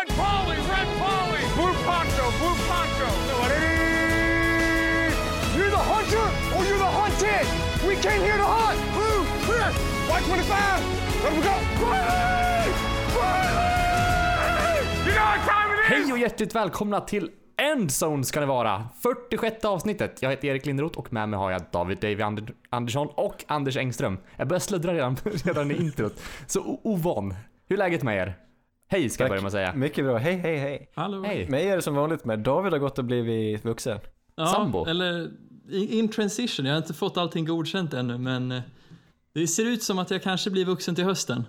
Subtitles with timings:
[0.00, 1.42] Red Polly, Red Polly!
[1.56, 3.08] Blue Poncho, Blue Poncho!
[5.56, 6.26] You're the hunter
[6.56, 7.46] or you're the hunted!
[7.88, 8.78] We came here to hunt!
[8.94, 9.68] Blue, clear!
[10.08, 10.82] White 25!
[11.24, 11.54] Let we go!
[11.84, 12.70] Riley!
[13.16, 14.80] Riley!
[15.06, 16.04] You know what time it is!
[16.06, 18.88] Hej och hjärtligt välkomna till Endzone ska det vara.
[19.02, 20.22] 46 avsnittet.
[20.22, 23.76] Jag heter Erik Linderoth och med mig har jag David Davy Ander- Andersson och Anders
[23.76, 24.18] Engström.
[24.36, 26.22] Jag börjar sluddra redan, redan i introt.
[26.46, 27.34] Så ovan.
[27.68, 28.34] Hur är läget med er?
[28.92, 29.74] Hej ska jag börja med att säga.
[29.74, 30.90] Mycket bra, hej hej hej.
[30.94, 31.22] Hallå?
[31.22, 31.48] Hej.
[31.48, 32.38] Mig är det som vanligt med.
[32.38, 33.98] David har gått och blivit vuxen.
[34.36, 34.86] Ja, Sambo?
[34.86, 35.30] Eller
[35.70, 36.66] in, transition.
[36.66, 38.60] Jag har inte fått allting godkänt ännu, men eh,
[39.34, 41.44] det ser ut som att jag kanske blir vuxen till hösten.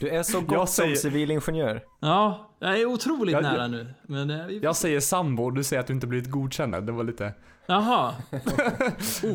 [0.00, 1.82] Du är så Jag gott säger- som civilingenjör.
[2.00, 3.86] Ja, jag är otroligt Jag- nära jag- nu.
[4.02, 4.58] Men, eh, vi...
[4.58, 6.86] Jag säger sambo och du säger att du inte blivit godkänd.
[6.86, 7.32] Det var lite...
[7.66, 8.14] Jaha.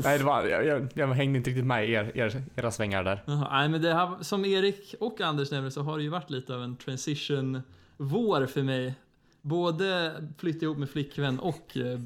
[0.04, 3.04] Nej, det var, jag, jag, jag hängde inte riktigt med i er, er, era svängar
[3.04, 3.24] där.
[3.26, 3.48] Jaha.
[3.52, 6.56] Nej, men det här, som Erik och Anders nämnde så har det ju varit lite
[6.56, 8.96] av en transition-vår för mig.
[9.42, 12.00] Både flytta ihop med flickvän och eh,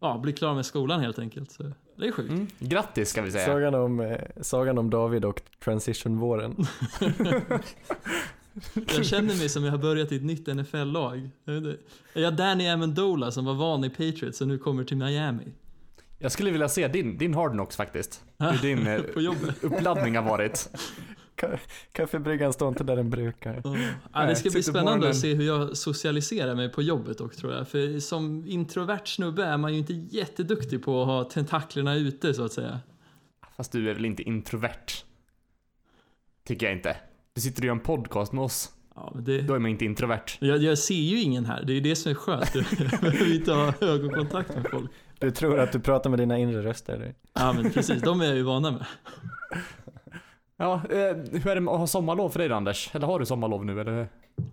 [0.00, 1.50] ja, bli klar med skolan helt enkelt.
[1.50, 2.30] Så det är sjukt.
[2.30, 2.46] Mm.
[2.58, 3.46] Grattis ska vi säga.
[3.46, 6.56] Sagan om, eh, sagan om David och transition-våren.
[8.96, 11.30] Jag känner mig som jag har börjat i ett nytt NFL-lag.
[12.14, 15.44] Är jag Danny Amendola som var van i Patriots och nu kommer till Miami?
[16.18, 18.24] Jag skulle vilja se din, din Hard Knocks faktiskt.
[18.38, 19.64] Hur din eh, På jobbet.
[19.64, 20.68] uppladdning har varit.
[21.36, 21.58] Ka-
[21.92, 23.60] Kaffebryggan står inte där den brukar.
[23.64, 23.76] Ja.
[24.12, 25.10] Ja, det ska bli spännande morgonen.
[25.10, 27.68] att se hur jag socialiserar mig på jobbet dock tror jag.
[27.68, 32.44] För som introvert snubbe är man ju inte jätteduktig på att ha tentaklerna ute så
[32.44, 32.80] att säga.
[33.56, 34.86] Fast du är väl inte introvert?
[36.46, 36.96] Tycker jag inte.
[37.36, 38.72] Du sitter och gör en podcast med oss.
[38.94, 40.24] Ja, det, Då är man inte introvert.
[40.38, 42.54] jag, jag ser ju ingen här, det är ju det som är skönt.
[42.54, 42.64] Jag
[43.00, 44.90] behöver inte ha ögonkontakt med folk.
[45.18, 46.92] Du tror att du pratar med dina inre röster.
[46.94, 47.14] eller?
[47.32, 48.86] Ja men precis, de är jag ju vana med.
[50.56, 52.90] Ja, eh, hur är det med att ha sommarlov för dig då, Anders?
[52.94, 54.08] Eller har du sommarlov nu eller?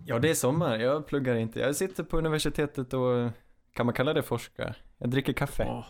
[0.06, 0.78] Ja, det är sommar.
[0.78, 1.60] Jag pluggar inte.
[1.60, 3.30] Jag sitter på universitetet och
[3.74, 4.74] kan man kalla det forska?
[4.98, 5.62] Jag dricker kaffe.
[5.62, 5.86] Ja.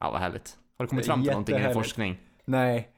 [0.00, 0.56] Ja, vad härligt.
[0.78, 2.18] Har du kommit fram till någonting i din forskning?
[2.44, 2.88] Nej.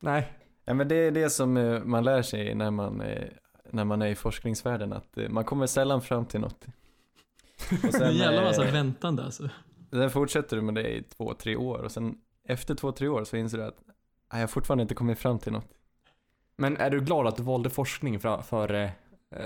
[0.00, 0.32] Nej.
[0.64, 3.28] Ja, men det är det som eh, man lär sig när man, eh,
[3.70, 6.66] när man är i forskningsvärlden, att eh, man kommer sällan fram till något.
[7.70, 9.48] Och Det är en jävla massa eh, väntande alltså.
[9.90, 13.24] Sen fortsätter du med det i två, tre år och sen efter två, tre år
[13.24, 13.92] så inser du att "Nej,
[14.30, 15.68] jag har fortfarande inte kommit fram till något.
[16.56, 18.90] Men är du glad att du valde forskning för, för eh,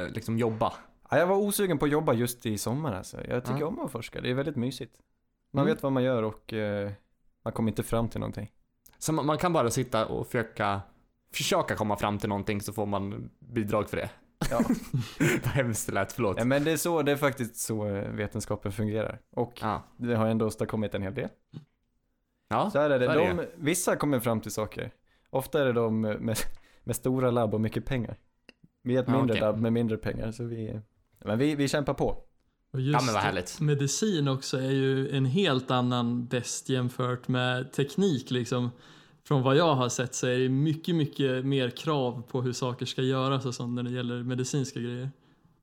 [0.08, 0.72] liksom jobba?
[1.10, 3.16] Ja, Jag var osugen på att jobba just i sommar alltså.
[3.28, 3.66] Jag tycker Ja.
[3.66, 5.00] om att forska, det är väldigt mysigt.
[5.50, 5.74] Man Mm.
[5.74, 6.90] vet vad man gör och eh,
[7.44, 8.52] man kommer inte fram till någonting.
[8.98, 10.80] Så man, man kan bara sitta och försöka,
[11.34, 14.10] försöka komma fram till någonting så får man bidrag för det.
[14.50, 14.60] Ja.
[15.18, 16.36] vad hemskt det lät, förlåt.
[16.38, 19.20] ja, men det är så, det är faktiskt så vetenskapen fungerar.
[19.30, 19.84] Och Ja.
[19.96, 21.28] det har ändå åstadkommit en hel del.
[22.48, 24.90] Ja, Så här är det, är de, vissa kommer fram till saker.
[25.30, 26.38] Ofta är det de med,
[26.84, 28.16] med stora labb och mycket pengar.
[28.82, 29.40] Vi är ett Ja, mindre okej.
[29.40, 30.80] labb med mindre pengar, så vi,
[31.24, 32.24] men vi, vi kämpar på.
[32.72, 33.60] Och just Ja, men vad härligt.
[33.60, 38.70] medicin också är ju en helt annan bäst jämfört med teknik liksom.
[39.28, 42.86] Från vad jag har sett så är det mycket, mycket mer krav på hur saker
[42.86, 45.10] ska göras och sånt när det gäller medicinska grejer.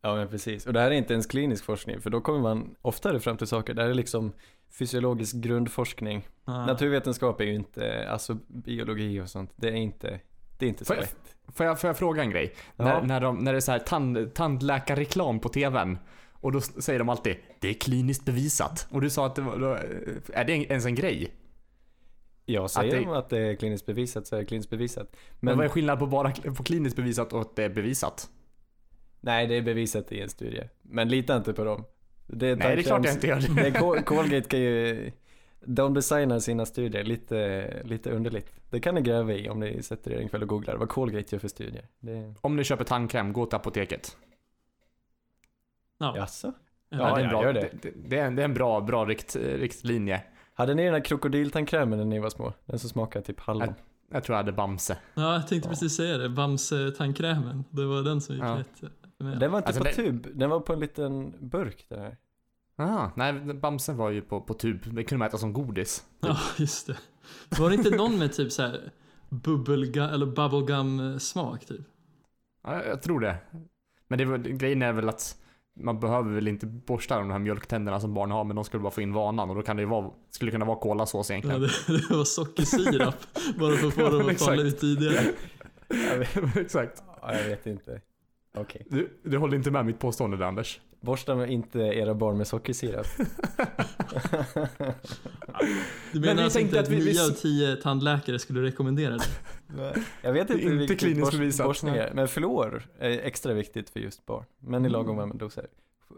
[0.01, 2.75] Ja men precis, och det här är inte ens klinisk forskning för då kommer man
[2.81, 4.31] oftare fram till saker, det här är liksom
[4.69, 6.27] fysiologisk grundforskning.
[6.45, 6.65] Ja.
[6.65, 10.19] Naturvetenskap är ju inte, alltså biologi och sånt, det är inte,
[10.59, 11.35] det är inte så Får jag- lätt.
[11.55, 12.53] Får jag, får jag fråga en grej?
[12.75, 12.83] Ja.
[12.85, 15.97] När, när, de, när det är så här tand, tandläkarreklam på tvn
[16.31, 18.87] och då säger de alltid det är kliniskt bevisat.
[18.91, 19.77] Och du sa att det var, då,
[20.33, 21.31] är det ens en grej?
[22.45, 25.07] Jag säger Att att det- att det är kliniskt bevisat så är det kliniskt bevisat.
[25.11, 28.29] Men, Men, vad är skillnaden på bara på kliniskt bevisat och att det är bevisat?
[29.21, 30.63] nej det är bevisat i en studie.
[30.81, 31.83] Men lita inte på dem.
[32.27, 33.63] Det är Nej, det är klart jag inte gör det.
[33.63, 33.71] det.
[33.79, 35.11] Col- Colgate kan ju,
[35.65, 38.51] de designar sina studier lite, lite underligt.
[38.69, 41.35] Det kan ni gräva i om ni sätter er en kväll och googlar vad Colgate
[41.35, 41.87] gör för studier.
[41.99, 42.33] Det...
[42.41, 44.17] Om ni köper tandkräm, gå till apoteket.
[45.97, 46.13] Ja.
[46.17, 46.53] Jaså?
[46.89, 47.69] Ja, Ja, det är en bra, det.
[47.81, 50.21] Det, det, är en, det är en bra, bra rikt, riktlinje.
[50.57, 52.53] Hade ni den här krokodiltandkrämen när ni var små?
[52.65, 53.73] Den som smakar typ hallon.
[54.11, 54.97] Jag tror jag hade Bamse.
[55.13, 55.69] ja, jag tänkte Ja.
[55.69, 56.29] precis säga det.
[56.29, 57.63] Bamse-tandkrämen.
[57.69, 58.57] Det var den som gick Ja.
[58.59, 58.91] rätt.
[59.17, 62.17] Men, Den var inte Alltså, på det- tub, den var på en liten burk där.
[62.77, 64.79] Aha, nej, Bamse var ju på, på tub.
[64.95, 66.05] Det kunde man äta som godis.
[66.19, 66.97] Ja, just det.
[67.59, 68.91] Var det inte någon med typ så här
[69.29, 71.81] bubblegum, eller bubblegum smak typ?
[72.63, 73.37] Ja, jag, jag tror det.
[74.07, 75.37] Men det var, grejen är väl att
[75.77, 78.91] man behöver väl inte borsta de här mjölktänderna som barn har, men de skulle bara
[78.91, 81.61] få in vanan och då kan det ju vara, skulle kunna vara kolasås Ja, egentligen.
[81.61, 83.15] det, det var sockersirap.
[83.59, 85.25] bara för att få dem att falla ut tidigare.
[86.17, 87.03] Vet, Exakt.
[87.21, 88.01] ja, jag vet inte.
[88.57, 88.87] Okej.
[88.89, 90.81] Du, du håller inte med mitt påstående där, Anders?
[91.05, 93.05] Borsta med inte era barn med sockersirap.
[96.11, 98.39] Du Men menar vi alltså tänkte inte att att vi- vi- 9 av 10 tandläkare
[98.39, 99.23] skulle rekommendera det?
[100.21, 103.89] Jag vet inte, Inte vilket kliniskt bors- bevisat, borstning är, men fluor är extra viktigt
[103.89, 104.45] för just barn.
[104.59, 105.37] Men i lagom mm.
[105.37, 105.67] doser.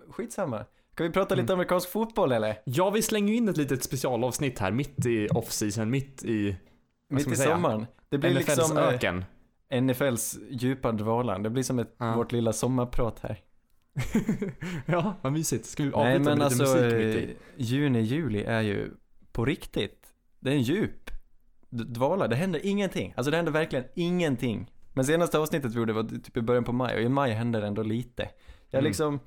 [0.09, 0.65] Skitsamma.
[0.93, 2.59] Ska vi prata lite amerikansk fotboll eller?
[2.65, 6.55] Ja, vi slänger in ett litet specialavsnitt här mitt i off-season, mitt i
[7.09, 7.49] Mitt i säga?
[7.55, 7.85] sommaren.
[8.09, 9.25] Det blir NFLs liksom eh, öken.
[9.81, 11.43] NFLs djupa dvalan.
[11.43, 12.15] Det blir som ett, Ja.
[12.15, 13.37] vårt lilla sommarprat här.
[14.85, 15.65] ja, vad mysigt.
[15.65, 17.23] Ska vi avbryta Nej med men lite alltså, musik mitt i?
[17.31, 18.91] eh, juni, juli är ju
[19.31, 20.07] på riktigt.
[20.39, 21.11] Det är en djup
[21.69, 22.27] dvala.
[22.27, 23.13] Det händer ingenting.
[23.17, 24.71] Alltså det händer verkligen ingenting.
[24.93, 27.61] Men senaste avsnittet vi gjorde var typ i början på maj och i maj händer
[27.61, 28.23] ändå lite.
[28.69, 28.89] Jag har Mm.
[28.89, 29.19] liksom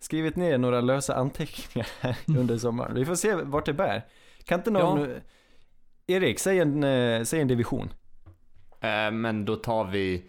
[0.00, 2.94] skrivit ner några lösa anteckningar här under sommaren.
[2.94, 4.06] Vi får se vart det bär.
[4.44, 5.08] Kan inte någon...
[6.06, 7.88] Erik, säg en, eh, säg en division.
[8.80, 10.24] Eh, men då tar vi...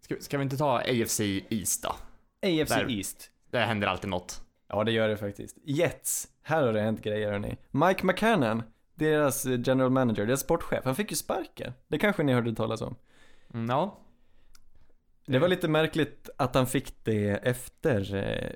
[0.00, 1.96] Ska, ska vi inte ta AFC East då?
[2.42, 2.90] AFC Där.
[2.90, 3.30] East.
[3.50, 4.42] Det händer alltid något.
[4.68, 5.56] Ja, det gör det faktiskt.
[5.64, 6.28] Jets.
[6.42, 7.56] Här har det hänt grejer hörni.
[7.70, 8.62] Mike McCannon,
[8.94, 11.72] deras eh, general manager, deras sportchef, han fick ju sparken.
[11.88, 12.96] Det kanske ni hörde talas om.
[13.54, 13.98] Mm, ja.
[15.26, 18.50] Det var lite märkligt att han fick det efter eh,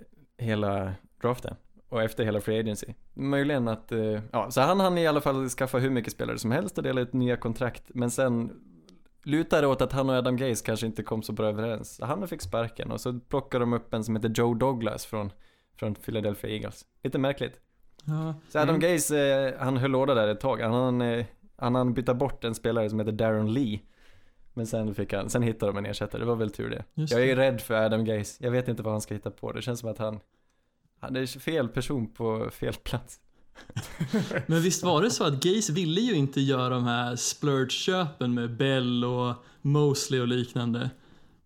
[0.44, 1.56] hela draften
[1.88, 2.86] och efter hela free agency.
[3.14, 6.50] Möjligen att, eh, ja, så han hann i alla fall skaffa hur mycket spelare som
[6.50, 8.60] helst och dela ut nya kontrakt, men sen
[9.22, 12.00] lutade det åt att han och Adam Gaze kanske inte kom så bra överens.
[12.02, 15.32] Han fick sparken och så plockade de upp en som heter Joe Douglas från,
[15.76, 16.84] från Philadelphia Eagles.
[17.02, 17.52] Lite märkligt.
[18.04, 18.34] Ja.
[18.48, 18.80] Så Adam Mm.
[18.92, 19.18] Gaze,
[19.48, 20.60] eh, han höll låda där ett tag.
[20.60, 21.26] Han hann, eh,
[21.56, 23.80] han hann byta bort en spelare som heter Darren Lee.
[24.54, 26.84] Men sen fick han, sen hittade de en ersättare, det var väl tur det.
[26.94, 27.42] Just Jag är det.
[27.42, 28.44] rädd för Adam Gaze.
[28.44, 29.52] Jag vet inte vad han ska hitta på.
[29.52, 30.20] Det känns som att han,
[31.00, 33.20] han är fel person på fel plats.
[34.46, 38.56] Men visst var det så att Gaze ville ju inte göra de här splurge-köpen med
[38.56, 40.90] Bell och Mosley och liknande.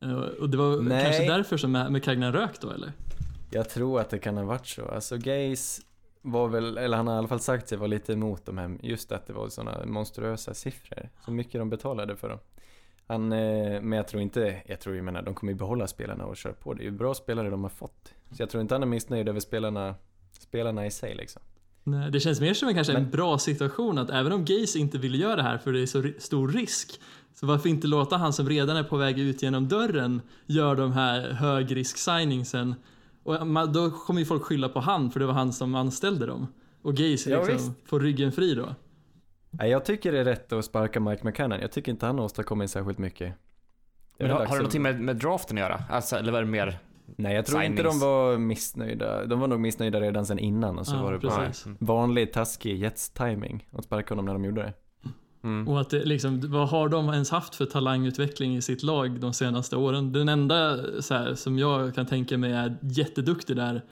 [0.03, 1.05] Eh, Och det var Nej.
[1.05, 2.93] kanske därför som McCagnan rök då eller?
[3.51, 4.85] Jag tror att det kan ha varit så.
[4.89, 5.83] Alltså Gaze
[6.23, 8.79] var väl, eller han har i alla fall sagt sig vara lite emot de här,
[8.83, 11.09] just att det var sådana monstruösa siffror.
[11.25, 12.39] Så mycket de betalade för dem.
[13.07, 16.25] Han, eh, men jag tror inte, jag tror jag menar, de kommer ju behålla spelarna
[16.25, 16.75] och köra på.
[16.75, 18.15] Det är ju bra spelare de har fått.
[18.31, 19.95] Så jag tror inte han är missnöjd över spelarna,
[20.41, 21.43] spelarna i sig liksom.
[21.85, 24.79] Nej, det känns mer som en, kanske en Men- bra situation att även om Gaze
[24.79, 27.01] inte vill göra det här för det är så stor risk
[27.35, 30.93] så varför inte låta han som redan är på väg ut genom dörren göra de
[30.93, 32.75] här högrisk-signingsen
[33.23, 36.27] och ma- då kommer ju folk skylla på han för det var han som anställde
[36.27, 36.47] dem.
[36.83, 38.75] Och Gaze Ja, liksom får ryggen fri då.
[39.51, 41.61] Nej, jag tycker det är rätt att sparka Mike McCannon.
[41.61, 43.35] Jag tycker inte han har åstadkommit särskilt mycket.
[44.19, 45.83] Men har, har det någonting med, med draften att göra?
[45.91, 46.79] Alltså, eller var det mer...
[47.17, 48.03] Nej, jag tror inte de signings?
[48.03, 49.27] var missnöjda.
[49.27, 51.67] De var nog missnöjda redan sen innan och så Ja, var det bara precis.
[51.79, 54.73] vanlig taskig Jets-timing att sparka honom när de gjorde det.
[55.43, 55.69] Mm.
[55.69, 59.33] Och att det, liksom, vad har de ens haft för talangutveckling i sitt lag de
[59.33, 60.13] senaste åren?
[60.13, 63.83] Den enda så här, som jag kan tänka mig är jätteduktig där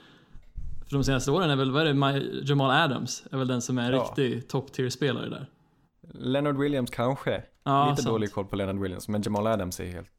[0.86, 3.62] för de senaste åren är väl, vad är det, My- Jamal Adams är väl den
[3.62, 4.02] som är en Ja.
[4.02, 5.46] riktig top tier spelare där.
[6.14, 7.42] Leonard Williams kanske.
[7.64, 8.12] Ja, Lite sant.
[8.12, 10.10] dålig koll på Leonard Williams, men Jamal Adams är helt,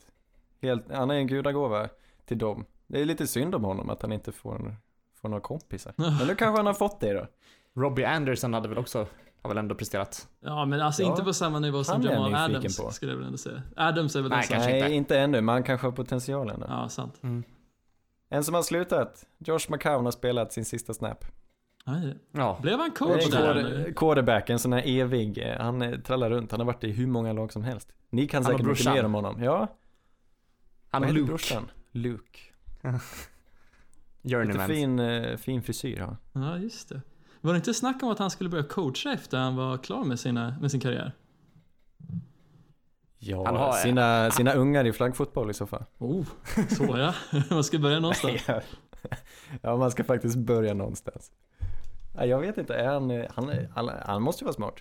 [0.61, 1.87] helt, han är en gudagåva
[2.25, 2.65] till dem.
[2.93, 4.75] Det är lite synd om honom att han inte får,
[5.21, 5.93] får några kompisar.
[5.97, 7.27] Men nu kanske han har fått det då.
[7.81, 9.07] Robbie Anderson hade väl också,
[9.41, 10.27] har väl ändå presterat.
[10.39, 11.09] Ja, men alltså Ja.
[11.09, 12.91] inte på samma nivå som Jamal Adams på.
[12.91, 13.61] skulle jag väl ändå säga.
[13.75, 14.69] Adams är väl Nej, den som...
[14.71, 14.93] Nej, inte.
[14.93, 16.65] inte ännu, men han kanske har potentialen då.
[16.69, 17.21] Ja, sant.
[18.29, 21.25] En som har slutat, Josh McCown har spelat sin sista snap.
[21.85, 22.17] Nej.
[22.31, 22.59] Ja.
[22.61, 23.77] Blev han coach är där en eller?
[23.85, 27.33] quarter- quarterback, en sån här evig, han trallar runt, han har varit i hur många
[27.33, 27.93] lag som helst.
[28.09, 29.43] Ni kan Han säkert mycket mer om honom.
[29.43, 29.67] Ja,
[30.89, 31.27] Han och heter Luke.
[31.27, 31.71] brorsan?
[31.91, 32.39] Luke.
[34.23, 34.67] Journeyman.
[34.67, 36.43] fin, eh, fin frisyr har han.
[36.43, 37.01] Ja, just det.
[37.41, 40.19] Var det inte snack om att han skulle börja coacha efter han var klar med,
[40.19, 41.11] sina, med sin karriär?
[43.19, 45.83] Ja, Han har- sina, sina ungar i flaggfotboll i så fall.
[45.97, 46.25] Oh,
[46.69, 47.13] så ja.
[47.49, 48.47] Man ska börja någonstans.
[49.61, 49.77] Ja.
[49.77, 51.31] man ska faktiskt börja någonstans.
[52.15, 54.75] Ja, jag vet inte, är han, eh, han, han, han måste ju vara smart.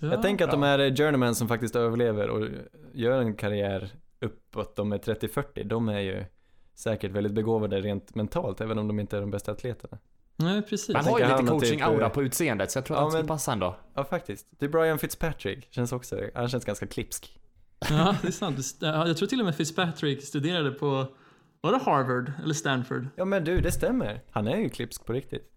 [0.00, 0.08] Ja.
[0.08, 2.48] jag tänker att de här journeymen som faktiskt överlever och
[2.92, 6.24] gör en karriär uppåt, de är 30-40, de är ju
[6.74, 9.98] säkert väldigt begåvade rent mentalt, även om de inte är de bästa atleterna.
[10.36, 10.94] Nej, precis.
[10.96, 13.10] Han har ju lite typ, coaching-aura eh, på utseendet, så jag tror att ja, han
[13.10, 13.76] skulle men- passa ändå.
[13.94, 14.46] Ja, faktiskt.
[14.50, 17.40] Det är Brian Fitzpatrick, känns också, han känns ganska klipsk.
[17.90, 18.58] Ja, det är sant.
[18.80, 21.06] Ja, Jag tror till och med Fitzpatrick studerade på,
[21.60, 23.06] var det Harvard eller Stanford?
[23.16, 24.20] Ja men du, det stämmer.
[24.30, 25.50] Han är ju klipsk på riktigt.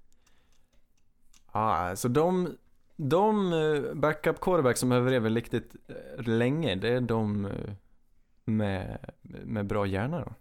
[1.53, 2.57] Ja, så de,
[2.95, 7.49] de eh, backup quarterbacks som överlever riktigt eh, länge, det är de
[8.45, 10.33] med, med bra hjärna då.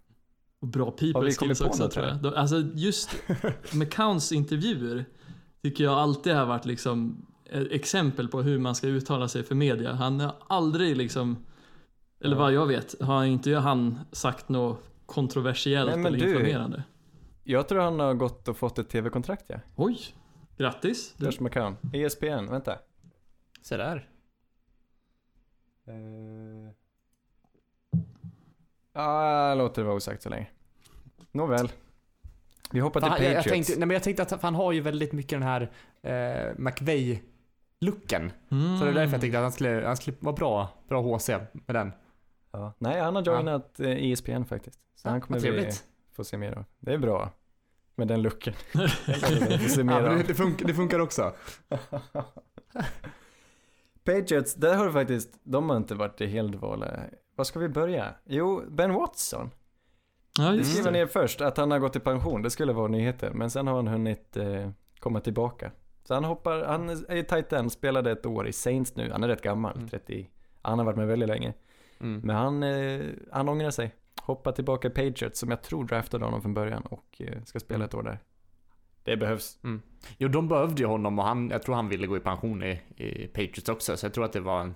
[0.59, 2.17] Och bra people skills också något tror jag.
[2.21, 3.09] De, alltså just
[3.73, 5.05] McCowns intervjuer
[5.63, 9.55] tycker jag alltid har varit liksom ett exempel på hur man ska uttala sig för
[9.55, 9.93] media.
[9.93, 11.45] Han har aldrig liksom,
[12.23, 12.41] eller Ja.
[12.41, 16.83] vad jag vet, har inte han sagt något kontroversiellt Nej, men eller du- inflammerande.
[17.43, 19.59] Jag tror han har gått och fått ett tv-kontrakt ja.
[19.75, 19.99] Oj,
[20.57, 21.15] grattis.
[21.17, 21.75] Josh McCown.
[21.93, 22.79] ESPN, vänta.
[23.61, 24.09] Se där.
[25.87, 26.71] Uh...
[28.97, 30.47] Ah, låter det vara osagt så länge.
[31.31, 31.71] Nåväl.
[32.71, 33.45] Vi hoppar till jag, Patriots.
[33.45, 35.61] jag, tänkte, nej, men jag tänkte att han har ju väldigt mycket den här
[36.01, 38.31] eh, McVeigh-looken.
[38.51, 38.77] Mm.
[38.77, 41.29] Så det är därför jag tänkte att han skulle, han skulle vara bra, bra HC
[41.51, 41.91] med den.
[42.51, 42.73] ja.
[42.77, 44.79] Nej, han har joinat eh, ESPN faktiskt.
[44.95, 45.71] Så han kommer vi
[46.13, 46.65] få se mer av.
[46.79, 47.31] Det är bra.
[47.95, 48.53] Med den looken.
[48.73, 51.33] Ja, det, funkar, det funkar också.
[54.03, 56.99] Patriots, där har du faktiskt, de har inte varit i helvåla.
[57.37, 58.13] Var ska vi börja?
[58.25, 59.49] Jo, Ben Watson.
[60.39, 60.97] Ja, Det just skriver det.
[60.99, 63.31] ner först att han har gått i pension, det skulle vara nyheter.
[63.33, 65.71] Men sen har han hunnit eh, komma tillbaka.
[66.03, 69.11] Så han hoppar, han är tight end, spelade ett år i Saints nu.
[69.11, 69.89] Han är rätt gammal, Mm.
[69.89, 70.29] 30.
[70.61, 71.53] Han har varit med väldigt länge.
[71.99, 72.21] Mm.
[72.23, 73.95] Men han, eh, han ångrar sig.
[74.21, 77.85] Hoppar tillbaka i Patriots som jag tror draftade honom från början och eh, ska spela
[77.85, 78.19] ett år där.
[79.03, 79.59] Det behövs.
[80.17, 82.81] Jo, de behövde ju honom och han, jag tror han ville gå i pension i,
[82.95, 84.75] i Patriots också, så jag tror att det var en...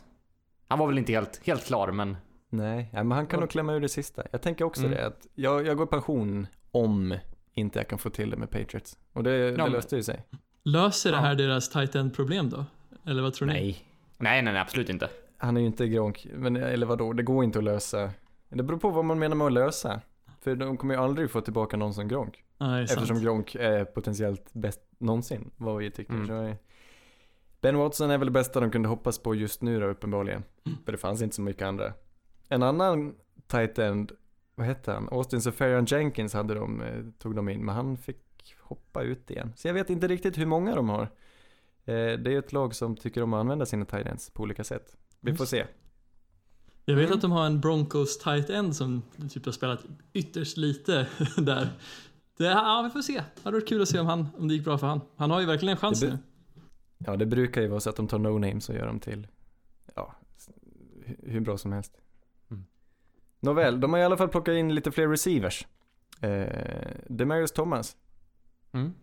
[0.68, 2.18] Han var väl inte helt, helt klar, men...
[2.54, 3.42] Nej, ja, men han kan Ja.
[3.42, 4.24] nog klämma ur det sista.
[4.32, 4.92] Jag tänker också Mm.
[4.92, 7.18] det att jag, jag går i pension om
[7.54, 8.98] inte jag kan få till det med Patriots.
[9.14, 10.26] Och det, det men- löste ju sig.
[10.64, 11.22] Löser det Ja.
[11.22, 12.66] här deras tight end problem då?
[13.06, 13.54] Eller vad tror ni?
[13.54, 13.86] Nej,
[14.18, 15.10] Nej, nej, nej, absolut inte.
[15.38, 16.28] han är ju inte Gronk.
[16.34, 18.12] Men eller vadå, det går inte att lösa.
[18.50, 20.02] Det beror på vad man menar med att lösa.
[20.42, 22.44] För de kommer ju aldrig få tillbaka någon som Gronk.
[22.58, 22.98] Nej, sant.
[23.00, 26.14] Eftersom Gronk är potentiellt bäst någonsin, vad vi tycker.
[26.14, 26.28] Mm.
[26.28, 26.58] Så är-
[27.62, 30.44] ben Watson är väl det bästa de kunde hoppas på just nu då uppenbarligen.
[30.66, 30.78] Mm.
[30.86, 31.94] För det fanns inte så mycket andra.
[32.52, 33.16] En annan
[33.48, 34.12] tight end,
[34.56, 35.08] vad hette han?
[35.12, 39.54] Austin Safarian Jenkins hade de, eh, tog de in, men han fick hoppa ut igen.
[39.56, 41.02] Så jag vet inte riktigt hur många de har.
[41.02, 41.08] Eh,
[41.96, 44.96] Det är ett lag som tycker om att använda sina tight ends på olika sätt.
[45.20, 45.66] Vi får se.
[46.86, 47.16] Jag vet Mm.
[47.16, 49.02] att de har en Broncos tight end som
[49.34, 51.70] typ har spelat ytterst lite där.
[52.38, 53.14] Det, ja, vi får se.
[53.14, 55.02] Det hade varit kul att se om, han, om det gick bra för han.
[55.16, 56.18] Han har ju verkligen en chans nu.
[56.98, 59.28] Ja, det brukar ju vara så att de tar no-names och gör dem till,
[59.96, 60.16] ja,
[61.24, 61.98] hur bra som helst.
[63.42, 65.68] Nåväl, de har i alla fall plockat in lite fler receivers.
[66.22, 67.96] Eh, Demarius Thomas.
[68.72, 68.94] Mm.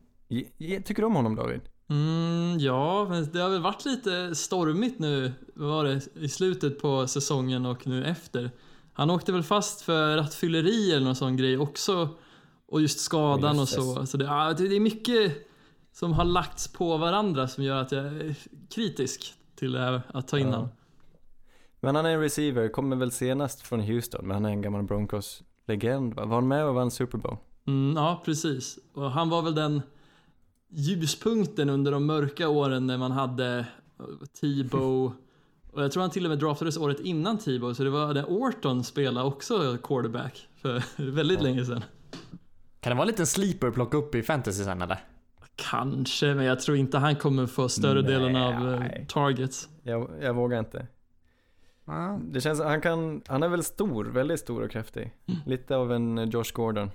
[0.85, 1.61] Tycker du om honom David?
[1.91, 6.81] Mm, ja, men det har väl varit lite stormigt nu, vad var det, i slutet
[6.81, 8.51] på säsongen och nu efter.
[8.93, 12.09] Han åkte väl fast för rattfylleri eller någon sån grej också.
[12.67, 14.07] Och just skadan och så.
[14.07, 14.25] så det,
[14.59, 15.49] det det är mycket
[15.93, 18.35] som har lagts på varandra som gör att jag är
[18.71, 20.69] kritisk till det här att ta in Ja.
[21.81, 24.83] Men han är en receiver, kommer väl senast från Houston, men han är en gammal
[24.83, 26.25] Broncos-legend va?
[26.25, 27.37] Var han med och vann Super Bowl?
[27.67, 28.79] Mm, ja, precis.
[28.95, 29.83] Och han var väl den
[30.71, 33.59] ljuspunkten under de mörka åren när man hade
[33.99, 34.05] eh,
[34.41, 35.13] Tebow.
[35.73, 38.25] Och jag tror han till och med draftades året innan Tebow, så det var där
[38.29, 40.83] Orton spelade också quarterback för
[41.13, 41.45] väldigt Ja.
[41.45, 41.85] länge sedan.
[42.81, 44.99] Kan det vara en liten sleeper att plocka upp i fantasy sen eller?
[45.57, 49.69] Kanske, men jag tror inte han kommer få större Nej, delen av eh, targets.
[49.83, 50.87] Jag, jag vågar inte.
[52.21, 55.15] Det känns, han kan, han är väl stor, väldigt stor och kraftig.
[55.27, 55.41] Mm.
[55.47, 56.91] Lite av en eh, Josh Gordon.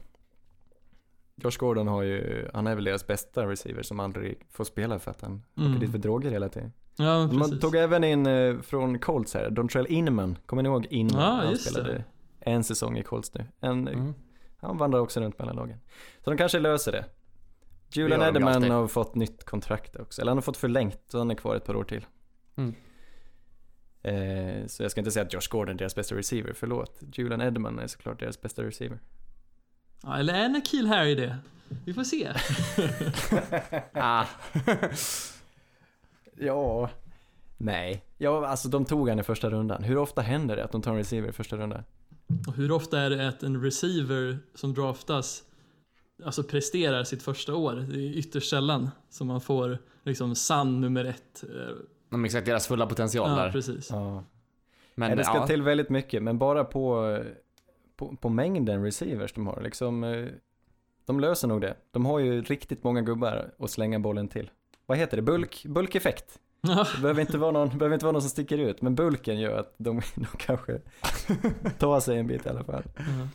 [1.36, 5.12] Josh Gordon har ju, han är väl deras bästa receiver som aldrig får spela för
[5.12, 5.72] att han Mm.
[5.72, 6.72] åker dit för droger hela tiden.
[6.98, 10.38] Ja, Man tog även in eh, från Colts här, Dontrell Inman.
[10.46, 11.22] Kommer ni ihåg Inman?
[11.22, 12.04] Ja, han spelade det.
[12.40, 13.46] en säsong i Colts nu.
[13.60, 14.14] En, Mm.
[14.58, 15.78] Han vandrar också runt mellan lagen.
[16.24, 17.06] Så de kanske löser det.
[17.92, 18.72] Julian de Edelman alltid.
[18.72, 20.22] har fått nytt kontrakt också.
[20.22, 22.06] Eller han har fått förlängt, så han är kvar ett par år till.
[22.56, 22.74] Mm.
[24.04, 27.00] Eh, så jag ska inte säga att Josh Gordon är deras bästa receiver, förlåt.
[27.14, 29.00] Julian Edelman är såklart deras bästa receiver.
[30.04, 31.38] Ja, eller är Nakil Harry det?
[31.86, 32.34] Vi får se.
[33.94, 34.26] Ah.
[36.38, 36.90] Ja,
[37.58, 38.04] nej.
[38.18, 39.84] Ja, alltså de tog han i första rundan.
[39.84, 41.84] Hur ofta händer det att de tar en receiver i första rundan?
[42.48, 45.44] Och hur ofta är det att en receiver som draftas
[46.24, 47.74] alltså presterar sitt första år?
[47.92, 51.44] Det är ytterst sällan som man får liksom sann nummer ett.
[52.14, 53.52] De exakt deras fulla potential Ja, där.
[53.52, 53.90] precis.
[53.92, 54.24] Ja.
[54.96, 57.18] Men nej, det ska ja, till väldigt mycket, men bara på,
[57.96, 59.62] på, på mängden receivers de har.
[59.62, 60.28] Liksom, eh,
[61.06, 61.76] de löser nog det.
[61.92, 64.52] De har ju riktigt många gubbar att slänga bollen till.
[64.86, 65.24] Vad heter det?
[65.24, 66.40] Bulk, bulkeffekt.
[66.96, 69.60] Det behöver inte, vara någon, behöver inte vara någon som sticker ut, men bulken gör
[69.60, 70.80] att de, de kanske
[71.80, 72.84] tar sig en bit i alla fall.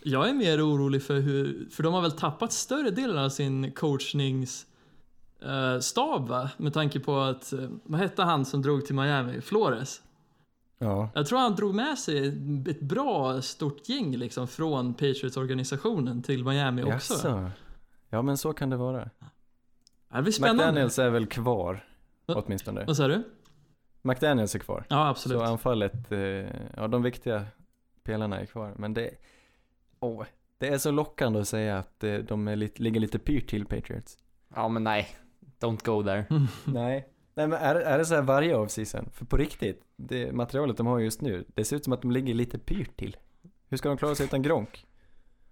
[0.02, 3.72] Jag är mer orolig för hur, för de har väl tappat större delen av sin
[3.72, 4.66] coachnings
[5.42, 6.50] eh, stab va?
[6.56, 9.40] Med tanke på att, eh, vad hette han som drog till Miami?
[9.40, 10.02] Flores.
[10.78, 12.26] Ja, Jag tror han drog med sig
[12.68, 17.14] ett bra stort gäng liksom från Patriots-organisationen till Miami också.
[17.14, 17.50] Jaså.
[18.10, 19.10] Ja men så kan det vara.
[20.12, 20.62] Det blir spännande.
[20.64, 21.84] McDaniels är väl kvar,
[22.26, 22.84] Va- åtminstone.
[22.84, 23.22] Vad sa du?
[24.02, 24.84] McDaniels är kvar.
[24.88, 25.38] Ja, absolut.
[25.38, 26.18] Så anfallet, eh,
[26.76, 27.44] ja de viktiga
[28.02, 28.74] pelarna är kvar.
[28.78, 29.10] Men det,
[30.00, 30.24] åh,
[30.58, 33.66] det är så lockande att säga att eh, de är lite, ligger lite pyrt till
[33.66, 34.18] Patriots.
[34.54, 35.08] ja, men nej.
[35.60, 36.24] Don't go there.
[36.64, 37.08] Nej.
[37.34, 39.08] Nej men är, är det så här varje offseason?
[39.12, 42.10] För på riktigt, det materialet de har just nu, det ser ut som att de
[42.10, 43.16] ligger lite pyrt till.
[43.68, 44.86] Hur ska de klara sig utan Gronk?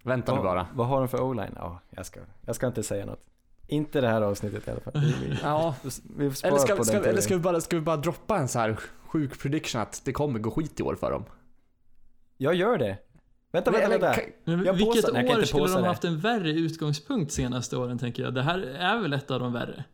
[0.03, 0.67] Vänta nu bara.
[0.75, 1.53] Vad har de för o-line?
[1.57, 3.25] Ja, jag ska, jag ska inte säga något.
[3.67, 4.93] Inte det här avsnittet i alla fall.
[4.95, 5.75] Vi, Ja.
[6.17, 8.49] vi Eller, ska, på ska, den eller ska, vi bara, ska vi bara droppa en
[8.49, 11.25] så här sjuk prediction att det kommer gå skit i år för dem?
[12.37, 12.99] Jag gör det.
[13.53, 14.15] Vänta, vänta, vänta.
[14.15, 17.99] kan- Jag vilket jag kan år inte skulle de haft en värre utgångspunkt senaste åren
[17.99, 18.35] tänker jag.
[18.35, 19.85] Det här är väl ett av de värre?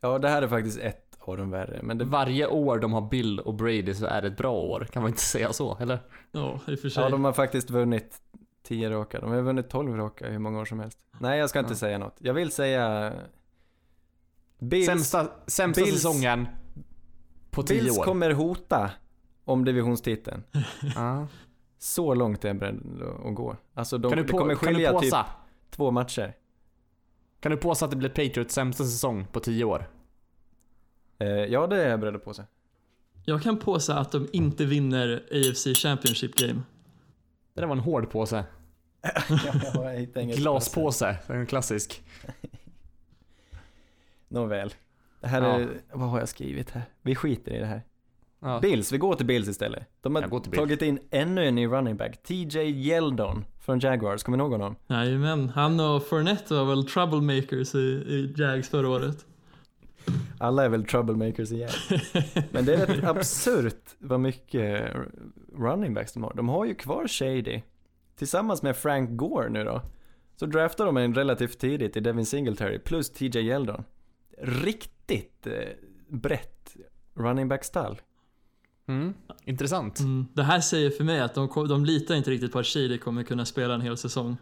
[0.00, 1.80] Ja, det här är faktiskt ett av de värre.
[1.82, 4.84] Men det, Varje år de har Bill och Brady så är det ett bra år.
[4.92, 5.98] Kan man inte säga så, eller?
[6.32, 7.02] Ja, i och för sig.
[7.02, 8.16] ja, de har faktiskt vunnit
[8.62, 9.20] 10 raka.
[9.20, 10.98] De har vunnit 12 raka hur många år som helst.
[11.18, 11.76] Nej, jag ska inte Ja.
[11.76, 12.16] säga något.
[12.18, 13.12] Jag vill säga...
[14.58, 16.48] Bills, Sämsta, sämsta Bills- säsongen
[17.50, 18.02] på tio Bills år.
[18.04, 18.90] kommer hota
[19.44, 20.42] om divisionstiteln.
[21.78, 23.56] Så långt är jag beredd att gå.
[23.74, 25.14] Alltså, de, Kan du, det på, kommer kan du skilja typ
[25.70, 26.34] två matcher.
[27.40, 29.90] Kan du påsa att det blir Patriots sämsta säsong på tio år?
[31.18, 32.44] Eh, ja, det är jag beredd att påse.
[33.24, 36.62] Jag kan påsa att de inte vinner AFC Championship Game.
[37.54, 38.44] Det där var en hård påse.
[40.36, 42.02] Glaspåse, en klassisk.
[44.28, 44.74] Nåväl.
[45.20, 45.60] Det här Ja.
[45.60, 46.82] är, vad har jag skrivit här?
[47.02, 47.82] Vi skiter i det här.
[48.40, 48.60] Ja.
[48.60, 49.86] Bills, vi går till Bills istället.
[50.00, 50.60] De har Jag går till Bills.
[50.60, 52.22] tagit in ännu en ny running back.
[52.22, 54.76] TJ Yeldon från Jaguars, kommer ni ihåg honom?
[54.86, 59.26] Jajamän, han och Fournette var väl troublemakers i, i Jags förra året.
[60.38, 61.70] Alla är väl troublemakers igen.
[62.50, 64.92] Men det är rätt absurt vad mycket
[65.58, 66.34] running backs de har.
[66.34, 67.60] De har ju kvar Shady.
[68.16, 69.82] Tillsammans med Frank Gore nu då.
[70.36, 73.84] Så draftar de en relativt tidigt i Devin Singletary plus TJ Yeldon.
[74.42, 75.52] Riktigt eh,
[76.08, 76.76] brett
[77.14, 78.00] running back-stall.
[78.90, 79.14] Mm.
[79.44, 80.00] Intressant.
[80.00, 80.26] Mm.
[80.34, 83.22] Det här säger för mig att de, de litar inte riktigt på att Shady kommer
[83.22, 84.36] kunna spela en hel säsong.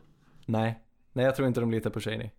[0.47, 2.31] Nej, nej jag tror inte de litar på Shady.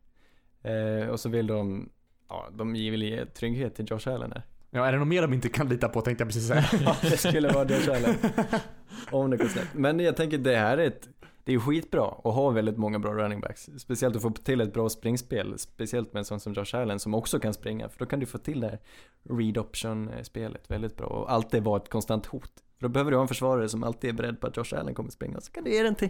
[0.64, 1.90] Eh, och så vill de,
[2.30, 4.44] ja de vill ge trygghet till Josh Allen här.
[4.72, 6.66] Ja, är det något mer de inte kan lita på tänkte jag precis säga.
[6.86, 8.16] Ja, det skulle vara Josh Allen.
[9.12, 9.68] Om det går snett.
[9.74, 11.10] Men jag tänker det här är ett,
[11.44, 13.70] det är ju skitbra att ha väldigt många bra running backs.
[13.78, 15.60] Speciellt att få till ett bra springspel.
[15.60, 17.90] Speciellt med en sån som Josh Allen som också kan springa.
[17.90, 18.80] För då kan du få till det här
[19.24, 21.08] read option-spelet väldigt bra.
[21.08, 22.52] Och alltid vara ett konstant hot.
[22.80, 24.94] För då behöver du ha en försvarare som alltid är beredd på att Josh Allen
[24.94, 25.42] kommer springa.
[25.42, 26.10] Så kan du ge den till,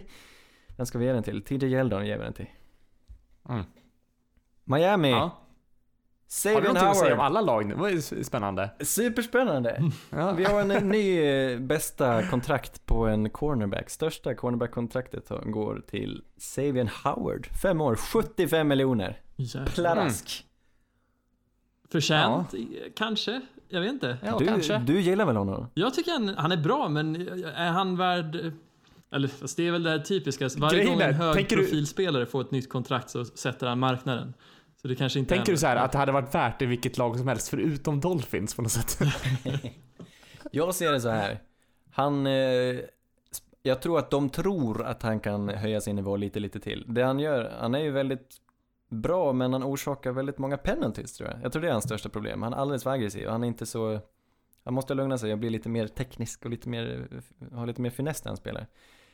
[0.76, 1.42] den ska vi ge den till.
[1.42, 2.50] TJ Yeldon ger vi den till.
[3.48, 3.64] Mm.
[4.64, 5.30] Miami, Ja.
[6.44, 7.26] Har du Savion någonting att säga om Howard.
[7.26, 7.68] alla lag?
[7.68, 8.70] Det var ju spännande.
[8.80, 9.82] Superspännande.
[10.10, 10.32] Ja.
[10.32, 13.90] Vi har en ny eh, bästa kontrakt på en cornerback.
[13.90, 17.46] Största cornerback-kontraktet går till Savion Howard.
[17.62, 19.20] Fem år, 75 miljoner.
[19.74, 20.44] Pladask.
[21.92, 22.54] Förtjänt,
[22.96, 23.40] kanske?
[23.68, 24.16] Jag vet inte.
[24.22, 24.78] Ja, du, kanske.
[24.86, 25.66] du gillar väl honom?
[25.74, 28.52] Jag tycker han, han är bra, men är han värd...
[29.12, 30.48] Eller fast det är väl det här typiska.
[30.58, 33.66] Varje Grejen gång en är, hög tänker du- profilspelare får ett nytt kontrakt så sätter
[33.66, 34.34] han marknaden.
[34.82, 36.68] Så det kanske inte Tänker du så här att det hade varit värt det i
[36.68, 38.98] vilket lag som helst förutom Dolphins på något sätt?
[40.50, 41.42] Jag ser det så här.
[41.90, 42.76] Han, eh,
[43.62, 46.84] jag tror att de tror att han kan höja sin nivå lite, lite till.
[46.88, 48.36] Det han gör, han är ju väldigt
[48.88, 51.38] bra, men han orsakar väldigt många penalties tror jag.
[51.42, 52.42] Jag tror det är hans största problem.
[52.42, 54.00] Han är alldeles för aggressiv och han är inte så,
[54.64, 57.08] han måste lugna sig och bli lite mer teknisk och lite mer,
[57.52, 58.66] ha lite mer finess när han spelar.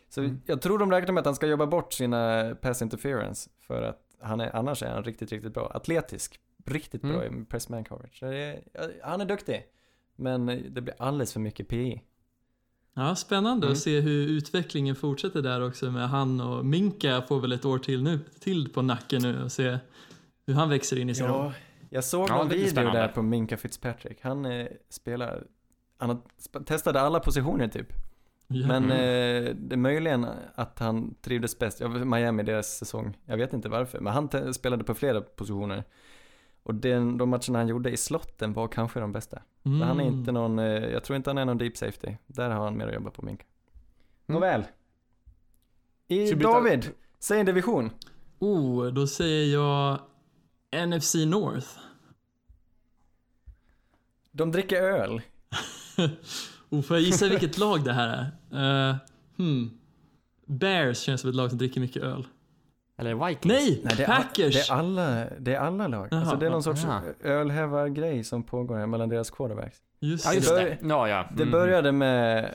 [0.09, 0.41] Så Mm.
[0.47, 4.06] jag tror de räknar med att han ska jobba bort sina pass interference för att
[4.21, 5.71] han är, annars är han riktigt, riktigt bra.
[5.75, 7.43] Atletisk, riktigt bra Mm.
[7.43, 8.23] i press man coverage.
[8.23, 8.63] Är,
[9.05, 9.67] han är duktig.
[10.17, 12.03] Men det blir alldeles för mycket PI.
[12.95, 13.73] Ja, spännande Mm.
[13.73, 17.79] att se hur utvecklingen fortsätter där också med han och Minka får väl ett år
[17.79, 19.79] till nu, till på nacken nu och se
[20.47, 21.45] hur han växer in i sin roll.
[21.45, 21.53] Ja,
[21.91, 22.99] jag såg Ja, någon video spännande.
[23.01, 24.19] där på Minka Fitzpatrick.
[24.23, 25.45] Han eh, spelar,
[25.99, 26.23] han
[26.67, 27.93] testade alla positioner typ.
[28.49, 33.53] Men eh, det är möjligen att han trivdes bäst, ja, Miami deras säsong, jag vet
[33.53, 35.85] inte varför, men han spelade på flera positioner.
[36.63, 39.43] Och den, de matcherna han gjorde i slotten var kanske de bästa.
[39.65, 39.81] Mm.
[39.81, 42.17] Han är inte någon, eh, jag tror inte han är någon deep safety.
[42.27, 43.45] Där har han mer att jobba på Minka.
[44.27, 44.41] Mm.
[44.41, 44.65] Nåväl.
[46.09, 47.91] I byta- David, säg en division.
[48.39, 49.99] Oh, då säger jag
[50.89, 51.69] NFC North.
[54.31, 55.21] De dricker öl.
[56.71, 58.91] oh, får jag gissa vilket lag det här är?
[58.91, 58.97] Uh,
[59.37, 59.71] hmm.
[60.47, 62.27] Bears känns som ett lag som dricker mycket öl.
[62.99, 63.45] Eller Vikings?
[63.45, 63.81] Nej!
[63.85, 64.55] Nej, det är, Packers!
[64.55, 66.09] det är alla, det är alla lag.
[66.11, 67.01] Jaha, alltså det är någon sorts aha.
[67.25, 69.79] ölhävargrej som pågår här mellan deras quarterbacks.
[70.01, 70.37] Just Ja, det.
[70.37, 70.79] just Det det.
[70.89, 71.27] Ja, ja.
[71.37, 71.53] Det Mm.
[71.53, 72.55] började med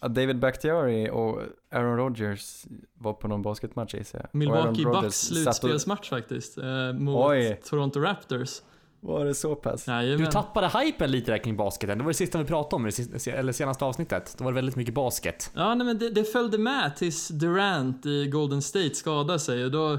[0.00, 1.40] att David Bakhtiari och
[1.72, 2.64] Aaron Rodgers
[2.94, 4.26] var på någon basketmatch gissar jag.
[4.28, 6.58] Och Milwaukee Bucks satt och- slutspelsmatch faktiskt.
[6.58, 7.60] eh, mot Oj.
[7.64, 8.60] Toronto Raptors.
[9.06, 9.86] Var det så pass?
[9.88, 10.24] Jajamän.
[10.24, 11.98] Du tappade hypen lite där kring basketen.
[11.98, 12.90] Det var det sista vi pratade om i
[13.24, 14.34] det eller senaste avsnittet.
[14.38, 15.50] Då var det väldigt mycket basket.
[15.54, 19.70] Ja, nej, men det, det följde med tills Durant i Golden State skadade sig och
[19.70, 19.98] då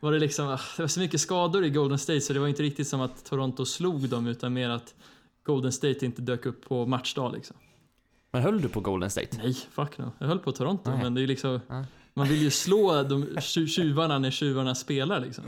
[0.00, 2.48] var det liksom, ah, det var så mycket skador i Golden State så det var
[2.48, 4.94] inte riktigt som att Toronto slog dem utan mer att
[5.44, 7.56] Golden State inte dök upp på matchdag liksom.
[8.32, 9.36] Men höll du på Golden State?
[9.36, 10.12] Nej, fuck no.
[10.18, 11.02] Jag höll på Toronto Nej.
[11.02, 11.84] men det är liksom, Nej.
[12.14, 15.44] Man vill ju slå de tju- tjuvarna när tjuvarna spelar liksom.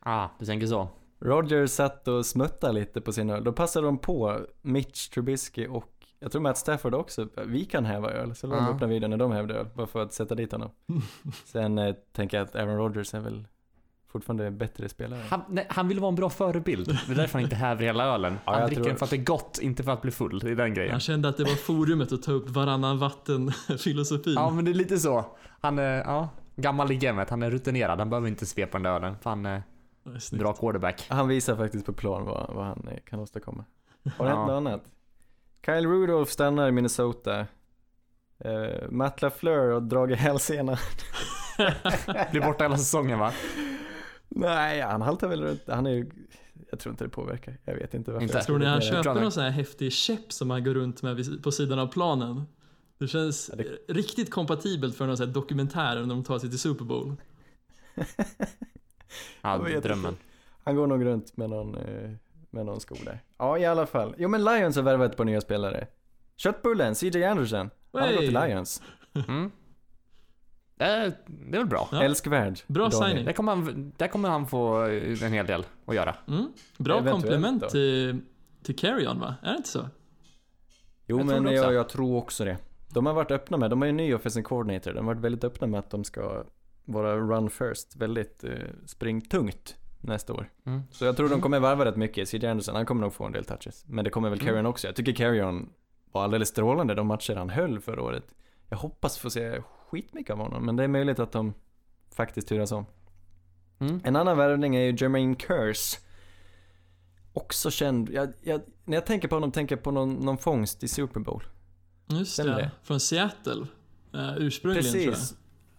[0.00, 0.88] Ah, du tänker så.
[1.20, 3.44] Roger satt och smuttade lite på sin öl.
[3.44, 7.28] Då passade de på Mitch Trubisky och jag tror Matt Stafford också.
[7.46, 8.34] Vi kan häva öl.
[8.34, 9.66] Så la de upp den videon när de hävde öl.
[9.74, 10.70] Bara för att sätta dit honom.
[11.44, 13.46] Sen eh, tänker jag att Aaron Rodgers är väl
[14.08, 15.20] fortfarande bättre spelare.
[15.28, 16.98] Han, nej, han vill vara en bra förebild.
[17.06, 18.38] Det är därför han inte häver hela ölen.
[18.44, 20.38] Ja, Han dricker tror- den för att det är gott, inte för att bli full.
[20.38, 20.90] Det är den grejen.
[20.90, 24.34] Han kände att det var forumet att ta upp varannan vatten-filosofin.
[24.34, 25.24] Ja, men det är lite så.
[25.60, 27.30] Han är, ja, gammal i gamet.
[27.30, 27.98] Han är rutinerad.
[27.98, 29.16] Han behöver inte svepa den där ölen.
[29.22, 29.62] För han är
[30.18, 30.42] snyggt.
[30.42, 31.06] bra quarterback.
[31.08, 33.64] Han visar faktiskt på plan vad, vad han eh, kan åstadkomma.
[34.16, 34.82] Har det hänt något annat?
[35.66, 37.46] Kyle Rudolph stannar i Minnesota.
[38.44, 40.76] Uh, Matt LaFleur har dragit hälsenan.
[42.30, 43.32] Blir borta hela säsongen va?
[44.28, 45.62] Nej, han haltar väl runt.
[45.66, 46.10] Han är ju,
[46.70, 47.58] jag tror inte det påverkar.
[47.64, 48.22] Jag vet inte varför.
[48.22, 48.36] Inte.
[48.36, 51.42] jag Tror ni han köper någon sån här häftig käpp som han går runt med
[51.42, 52.44] på sidan av planen?
[52.98, 56.50] Det känns Ja, det- riktigt kompatibelt för någon sån här dokumentär när de tar sig
[56.50, 57.16] till Super Bowl.
[59.42, 60.16] Ja, drömmen.
[60.64, 62.10] Han går nog runt med någon, eh,
[62.50, 63.20] med någon sko där.
[63.38, 64.14] Ja, i alla fall.
[64.18, 65.86] Jo, men Lions har värvat ett par nya spelare.
[66.36, 67.70] Köttbullen, CJ Anderson.
[67.92, 68.40] Han har gått till!
[68.44, 68.82] Lions.
[69.28, 69.50] Mm.
[70.74, 71.88] Det, är, det är väl bra.
[71.92, 72.02] Ja.
[72.02, 72.60] Älskvärd.
[72.66, 73.08] Bra Daniel.
[73.08, 73.24] signing.
[73.24, 74.76] Där kommer, han, där kommer han få
[75.22, 76.16] en hel del att göra.
[76.28, 76.52] Mm.
[76.78, 78.20] Bra komplement till,
[78.62, 79.34] till Carrion va?
[79.42, 79.88] Är det inte så?
[81.06, 82.58] Jo, Jag men jag, jag tror också det.
[82.88, 84.92] De har varit öppna med, de har ju en ny offensive coordinator.
[84.92, 86.44] De har varit väldigt öppna med att de ska
[86.84, 87.96] vara run first.
[87.96, 88.52] Väldigt eh,
[88.86, 90.50] springtungt nästa år.
[90.66, 90.82] Mm.
[90.90, 92.28] Så jag tror de kommer varva rätt mycket.
[92.28, 93.84] CJ Anderson, han kommer nog få en del touches.
[93.86, 94.70] Men det kommer väl Carrion Mm.
[94.70, 94.86] också.
[94.86, 95.72] Jag tycker Carrion
[96.12, 98.34] var alldeles strålande de matcher han höll förra året.
[98.68, 101.54] Jag hoppas få se skitmycket av honom, men det är möjligt att de
[102.14, 102.86] faktiskt turas om.
[103.78, 104.00] Mm.
[104.04, 105.98] En annan värvning är ju Jermaine Curse.
[107.32, 110.82] Också känd, jag, jag, när jag tänker på honom tänker jag på någon, någon fångst
[110.82, 111.42] i Super Bowl.
[112.06, 112.44] Just det.
[112.44, 112.70] det?
[112.82, 113.66] Från Seattle.
[114.14, 115.16] Uh, ursprungligen tror jag.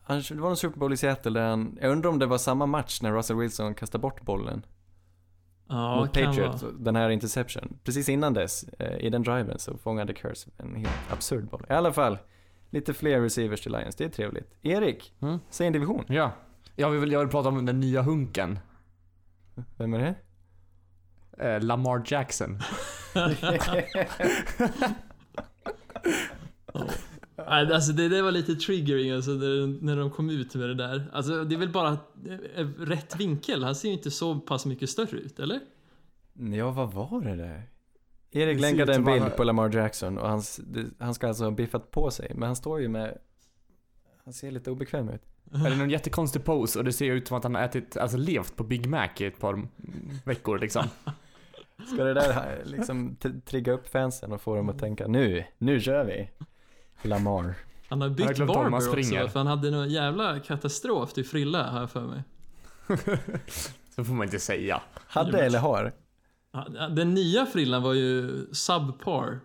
[0.04, 2.38] Han, det var en Super Bowl i Seattle där han, jag undrar om det var
[2.38, 4.66] samma match när Russell Wilson kastade bort bollen
[5.68, 6.74] Ja, mot Patriots, vara.
[6.74, 7.78] den här interception.
[7.84, 11.66] Precis innan dess, eh, i den driven, så fångade Curse en helt absurd boll.
[11.70, 12.18] I alla fall,
[12.70, 14.54] lite fler receivers till Lions, det är trevligt.
[14.62, 15.40] Erik, Mm.
[15.50, 16.04] säg en division.
[16.08, 16.32] Ja.
[16.76, 18.60] Jag vill, jag vill prata om den nya hunken.
[19.78, 20.16] Vem är det?
[21.48, 22.60] Eh, Lamar Jackson.
[23.16, 23.60] Nej,
[27.45, 31.10] alltså det, det var lite triggering alltså, när, när de kom ut med det där.
[31.13, 31.97] Alltså det är väl bara
[32.56, 33.63] eh, rätt vinkel.
[33.63, 35.60] Han ser ju inte så pass mycket större ut, eller?
[36.34, 37.63] Ja, vad var det där?
[38.32, 41.91] Erik länkade en bild han- på Lamar Jackson och det, han ska alltså ha biffat
[41.91, 43.17] på sig, men han står ju med,
[44.23, 45.21] han ser lite obekväm ut.
[45.54, 48.17] Är det någon jättekonstig pose och det ser ut som att han har ätit, alltså
[48.17, 49.67] levt på Big Mac i ett par
[50.25, 50.84] veckor liksom.
[51.93, 56.06] Ska det där liksom trigga upp fansen och få dem att tänka nu, nu kör
[56.06, 56.30] vi.
[57.02, 57.54] Lamar.
[57.90, 59.24] Han har han barber springer.
[59.24, 62.24] också, för han hade någon jävla katastrof till frilla, jag för mig.
[63.96, 64.82] Så får man inte säga.
[65.08, 65.94] Hade eller har?
[66.90, 69.40] Den nya frillan var ju subpar.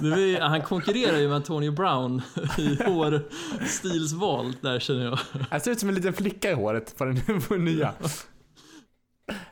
[0.00, 2.22] Det var ju, han konkurrerar ju med Antonio Brown
[2.58, 5.18] i hårstilsval där känner jag.
[5.50, 7.94] Han ser ut som en liten flicka i håret på den, på den nya.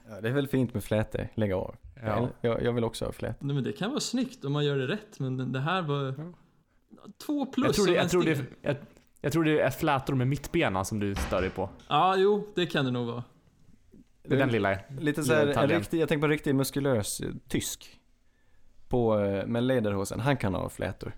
[0.08, 1.76] Ja, det är väl fint med flätor, lägga av.
[2.02, 2.28] Ja.
[2.40, 3.36] Jag, jag vill också ha flät.
[3.42, 6.14] Nej, men det kan vara snyggt om man gör det rätt, men det här var
[7.26, 8.46] två plus Jag tror, det, av en jag, tror det, stil.
[8.62, 8.76] jag,
[9.20, 11.68] jag tror det är flätor med mittbena som du stör dig på.
[11.88, 13.24] Ja, jo, det kan det nog vara.
[14.22, 14.78] Det är den lilla.
[15.00, 17.96] Lite så här, riktig, jag tänker på en riktigt muskulös eh, tysk.
[18.88, 21.12] På, eh, med lederhosen, han kan ha flätor.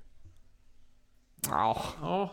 [1.48, 1.82] Ja.
[2.00, 2.32] Ja.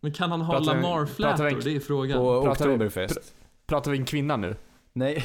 [0.00, 1.60] Men kan han ha Lamar-flätor?
[1.64, 2.18] Det är frågan.
[2.18, 3.34] På Pratar vi- Oktoberfest.
[3.66, 4.56] Pratar vi en kvinna nu?
[4.94, 5.24] Nej,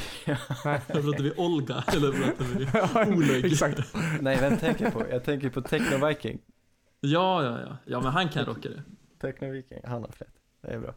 [0.64, 1.84] Pratar vi Olga?
[1.88, 3.12] Eller pratar vi...
[3.18, 3.46] Oleg.
[3.46, 3.80] Exakt.
[4.22, 5.04] nej vem tänker jag på?
[5.10, 6.40] Jag tänker på Techno Viking.
[7.00, 7.78] Ja, ja, ja.
[7.86, 8.84] Ja, men han kan rocka det.
[9.22, 10.34] Techno Viking, han har flätor.
[10.62, 10.94] Det är bra.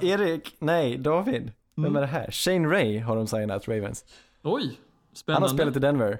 [0.00, 1.52] Erik, nej, David.
[1.76, 1.96] Vem Mm.
[1.96, 2.30] är det här?
[2.30, 4.04] Shane Ray har de signat Ravens.
[4.42, 4.78] Oj,
[5.12, 5.34] spännande.
[5.48, 6.18] Han har spelat i Denver.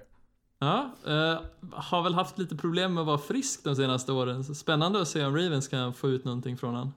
[0.59, 1.41] Ja, eh,
[1.73, 4.45] har väl haft lite problem med att vara frisk de senaste åren.
[4.45, 6.93] Spännande att se om Ravens kan få ut någonting från han.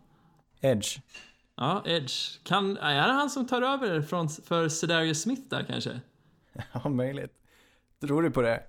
[0.62, 1.00] Edge.
[1.58, 2.14] Ja, Edge.
[2.44, 6.00] Kan, är det han som tar över från, för Sedarius Smith där kanske?
[6.84, 7.34] Ja, möjligt.
[8.02, 8.64] Tror du på det?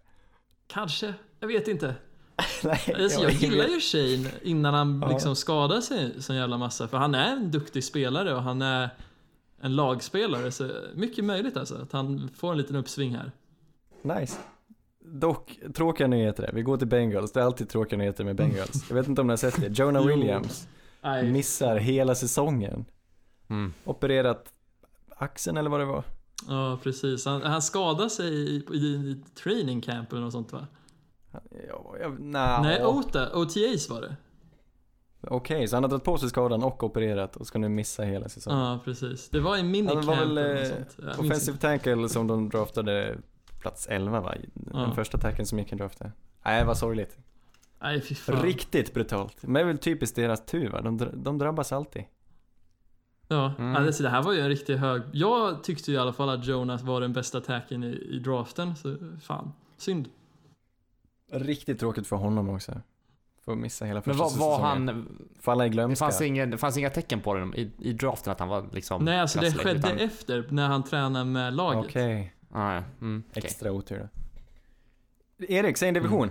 [0.66, 1.14] Kanske.
[1.40, 1.94] Jag vet inte.
[2.64, 5.08] nej, Alltså, jag gillar ju Shane innan han Ja.
[5.12, 6.88] liksom skadar sig så jävla massa.
[6.88, 8.90] För han är en duktig spelare och han är
[9.60, 10.50] en lagspelare.
[10.52, 13.32] Så mycket möjligt alltså att han får en liten uppsving här.
[14.02, 14.38] Nice.
[15.04, 16.50] Dock, tråkiga nyheter.
[16.54, 17.32] Vi går till Bengals.
[17.32, 18.84] Det är alltid tråkiga nyheter med Bengals.
[18.88, 19.78] Jag vet inte om ni har sett det.
[19.78, 20.08] Jonah Jo.
[20.08, 20.68] Williams
[21.10, 21.32] Nej.
[21.32, 22.84] missar hela säsongen.
[23.48, 23.72] Mm.
[23.84, 24.52] Opererat
[25.16, 26.04] axeln eller vad det var.
[26.48, 27.24] Ja, precis.
[27.26, 30.66] Han, han skadade sig i, i, i training camp eller något sånt va?
[31.68, 34.16] Ja, jag, nah, Nej, OTA, OTAs var det.
[35.20, 38.28] Okej, så han har dragit på sig skadan och opererat och ska nu missa hela
[38.28, 38.58] säsongen.
[38.60, 39.28] Ja, precis.
[39.28, 40.96] Det var en Ja, minicamp det var väl eller något eh, sånt.
[41.16, 43.16] Jag offensive tackle som de draftade
[43.60, 44.34] plats 11 va?
[44.54, 44.94] Den Ja.
[44.94, 46.12] första tacken som gick i draften.
[46.44, 47.18] Nej, vad sorgligt.
[47.80, 48.42] Nej, fy fan.
[48.42, 49.42] Riktigt brutalt.
[49.42, 50.80] Men det är väl typiskt deras tur va?
[50.80, 52.04] De, de drabbas alltid.
[53.28, 53.76] Ja, Mm.
[53.76, 55.02] alltså det här var ju en riktigt hög...
[55.12, 58.76] Jag tyckte ju i alla fall att Jonas var den bästa attacken i, i draften,
[58.76, 59.52] så fan.
[59.76, 60.08] Synd.
[61.32, 62.80] Riktigt tråkigt för honom också.
[63.44, 64.88] Får missa hela Men första var, var säsongen.
[64.88, 65.28] han...
[65.40, 66.04] Falla i Det glömska.
[66.04, 69.04] fanns, ingen, det fanns inga tecken på det i, i draften att han var liksom...
[69.04, 71.84] Nej, alltså det skedde utan- efter, när han tränade med laget.
[71.84, 72.82] Okej, Ah, ja.
[73.00, 73.42] mm, okej.
[73.44, 74.08] extra otur
[75.38, 75.46] då.
[75.48, 76.30] Erik, säg en division.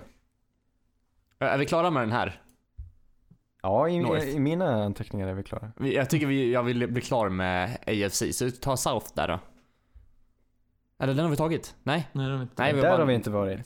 [1.38, 2.42] Är vi klara med den här?
[3.62, 4.28] Ja, i, North.
[4.28, 5.72] i mina anteckningar är vi klara.
[5.76, 9.40] Vi- Jag tycker vi, jag vill bli klar med AFC, så ta South där då.
[10.98, 11.74] Eller den har vi tagit?
[11.82, 12.08] Nej?
[12.12, 12.54] Nej, det var inte.
[12.62, 13.60] Nej, vi Där bara- har vi inte varit.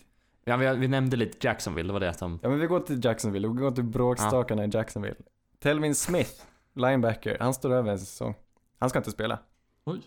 [0.45, 2.39] Ja, vi, vi nämnde lite Jacksonville, det var det som...
[2.43, 5.17] Ja men vi går till Jacksonville, vi går till bråkstakarna i Jacksonville.
[5.59, 6.31] Telvin Smith,
[6.75, 8.35] linebacker, han står över en säsong.
[8.79, 9.39] Han ska inte spela.
[9.85, 10.01] Oj.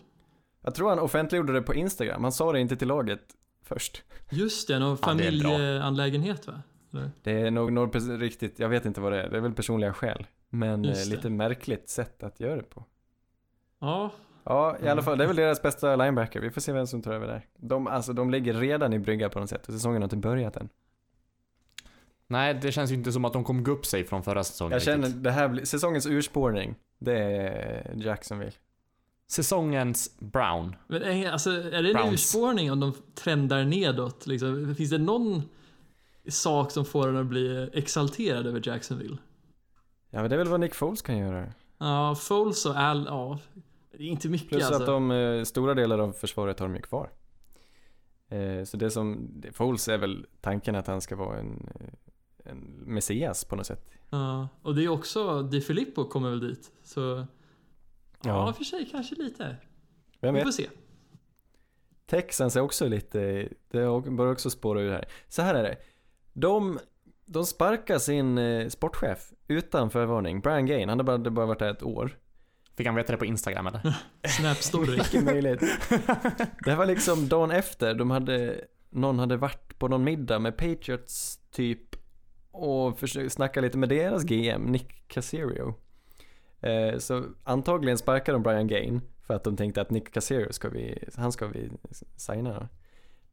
[0.62, 3.20] Jag tror han offentliggjorde det på Instagram, han sa det inte till laget
[3.62, 4.02] först.
[4.30, 6.62] Just det, någon Ja, familjeanlägenhet va?
[7.22, 9.92] Det är nog, pers- riktigt, jag vet inte vad det är, det är väl personliga
[9.92, 10.26] skäl.
[10.48, 12.84] Men eh, lite märkligt sätt att göra det på.
[13.80, 14.10] Ja,
[14.48, 16.40] Ja, i alla fall, det är väl deras bästa linebacker.
[16.40, 17.46] Vi får se vem som tar över där.
[17.56, 20.56] De, alltså, de ligger redan i brygga på något sätt och säsongen har inte börjat
[20.56, 20.68] än.
[22.26, 24.72] Nej, det känns ju inte som att de kommer gå upp sig från förra säsongen
[24.72, 25.24] Jag känner, riktigt.
[25.24, 28.52] det här blir, säsongens urspårning, det är Jacksonville.
[29.28, 30.76] Säsongens Brown.
[30.86, 32.12] men är, alltså, är det en Browns.
[32.12, 34.26] urspårning om de trendar nedåt?
[34.26, 34.74] Liksom?
[34.74, 35.42] Finns det någon
[36.28, 39.16] sak som får en att bli exalterad över Jacksonville?
[40.10, 41.52] Ja men det är väl vad Nick Foles kan göra.
[41.78, 43.38] Ja, Foles och Al, ja.
[43.92, 44.80] Det är inte mycket Plus alltså.
[44.82, 47.10] att de, eh, stora delar av försvaret har de ju kvar.
[48.28, 52.58] Eh, så det som, Foles är väl tanken att han ska vara en, eh, en
[52.86, 53.90] messias på något sätt.
[54.10, 56.72] Ja, och det är också, Di Filippo kommer väl dit.
[56.82, 58.52] Så, ja, Ja.
[58.52, 59.56] för sig kanske lite.
[60.20, 60.46] Vem Vi vet?
[60.46, 60.68] får se.
[62.06, 65.04] Texans är också lite, det börjar också spåra ur här.
[65.28, 65.76] Så här är det.
[66.38, 66.78] De,
[67.26, 70.40] de sparkar sin eh, sportchef utan förvarning.
[70.40, 72.18] Brian Gain, han har bara, bara varit där ett år.
[72.76, 73.96] Fick han veta det på Instagram eller?
[74.28, 74.96] Snap story.
[74.96, 75.60] Mycket möjligt.
[76.64, 80.56] Det här var liksom dagen efter, de hade, någon hade varit på någon middag med
[80.56, 81.96] Patriots typ
[82.50, 85.74] och försökt snacka lite med deras GM, Nick Caserio.
[86.60, 90.68] Eh, så antagligen sparkade de Brian Gain för att de tänkte att Nick Caserio ska
[90.68, 91.70] vi, han ska vi
[92.16, 92.68] signa.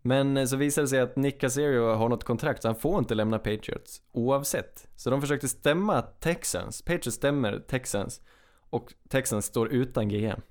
[0.05, 2.99] Men eh, så visade det sig att Nick Caserio har något kontrakt så han får
[2.99, 4.87] inte lämna Patriots oavsett.
[4.95, 8.21] Så de försökte stämma Texans, Patriots stämmer Texans
[8.69, 10.41] och Texans står utan GM.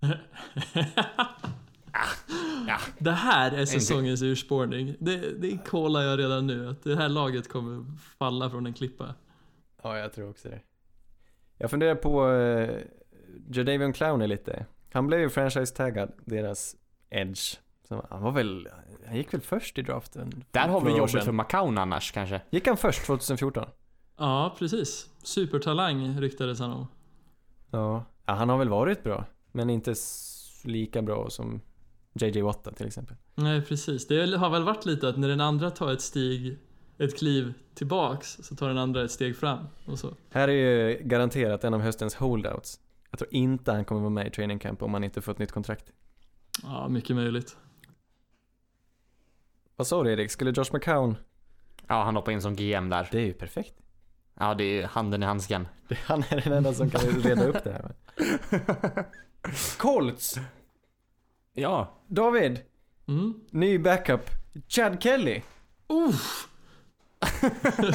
[2.68, 2.78] Ja.
[2.98, 4.96] Det här är säsongens urspårning.
[5.00, 7.84] Det, det kollar jag redan nu, att det här laget kommer
[8.18, 9.14] falla från en klippa.
[9.82, 10.60] Ja, jag tror också det.
[11.58, 12.80] Jag funderar på uh,
[13.50, 14.66] Jadavion Clowney lite.
[14.92, 16.76] Han blev ju franchise-taggad, deras
[17.10, 17.56] edge.
[17.88, 18.68] Så han var väl,
[19.06, 20.44] han gick väl först i draften?
[20.50, 22.40] Där har vi jobbet för McCown annars kanske.
[22.50, 23.68] Gick han först 2014?
[24.16, 25.10] Ja, precis.
[25.22, 26.86] Supertalang ryktades han om.
[27.70, 28.04] Ja.
[28.26, 29.24] ja, han har väl varit bra.
[29.52, 29.94] Men inte
[30.64, 31.60] lika bra som
[32.12, 33.16] JJ Watta till exempel.
[33.34, 34.06] Nej, precis.
[34.06, 36.58] Det har väl varit lite att när den andra tar ett steg,
[36.98, 40.14] ett kliv tillbaks, så tar den andra ett steg fram och så.
[40.30, 42.80] Här är ju garanterat en av höstens holdouts.
[43.10, 45.38] Jag tror inte han kommer vara med i training camp om han inte får ett
[45.38, 45.92] nytt kontrakt.
[46.62, 47.56] Ja, mycket möjligt.
[49.76, 50.30] Vad sa du Erik?
[50.30, 51.16] Skulle Josh McCown?
[51.86, 53.08] Ja, han hoppar in som GM där.
[53.10, 53.74] Det är ju perfekt.
[54.34, 55.68] Ja, det är handen i handsken.
[56.04, 57.94] Han är den enda som kan reda upp det här.
[59.78, 60.38] Colts!
[61.52, 61.94] Ja.
[62.06, 62.60] David!
[63.08, 63.34] Mm.
[63.50, 64.30] Ny backup.
[64.68, 65.42] Chad Kelly.
[65.88, 66.48] Uff.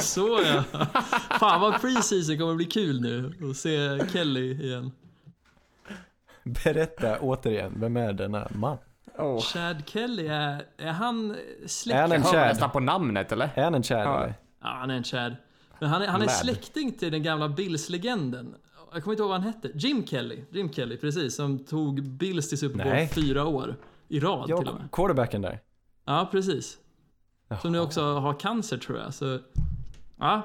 [0.00, 0.64] så ja.
[1.40, 4.92] Fan vad preseason kommer bli kul nu att se Kelly igen.
[6.44, 8.78] Berätta återigen, vem är denna man?
[9.18, 9.40] Oh.
[9.40, 11.96] Chad Kelly, är, är han släkt?
[11.96, 12.48] Är han Jag en hör Chad?
[12.48, 13.50] nästan på namnet eller?
[13.54, 14.16] Är han en Chad Ja.
[14.22, 14.34] eller?
[14.62, 15.36] Ja, han är en Chad.
[15.80, 16.34] Men han är, han är Lad.
[16.34, 18.54] släkting till den gamla Bills-legenden.
[18.92, 19.70] Jag kommer inte ihåg vad han hette.
[19.74, 20.44] Jim Kelly.
[20.50, 21.36] Jim Kelly, precis.
[21.36, 23.76] Som tog Bills till Super Bowl fyra år
[24.08, 24.88] i rad till och Ja, med.
[24.92, 25.60] quarterbacken där.
[26.04, 26.78] Ja, precis.
[27.62, 27.84] Som nu Jaha.
[27.86, 29.14] också har cancer tror jag.
[29.14, 29.38] Så,
[30.18, 30.42] ja.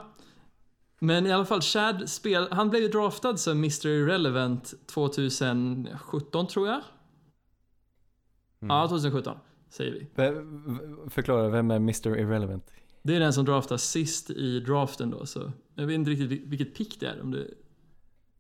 [1.00, 3.88] Men i alla fall, Chad spel, han blev ju draftad som Mr.
[3.88, 6.82] Irrelevant 2017 tror jag.
[8.62, 8.76] Mm.
[8.76, 9.38] Ja, 2017
[9.70, 10.08] säger vi.
[11.10, 12.18] Förklara, vem är Mr.
[12.18, 12.72] Irrelevant?
[13.04, 16.44] Det är den som draftas sist i draften då, så jag vet inte riktigt vil-
[16.46, 17.22] vilket pick det är.
[17.22, 17.48] Om det...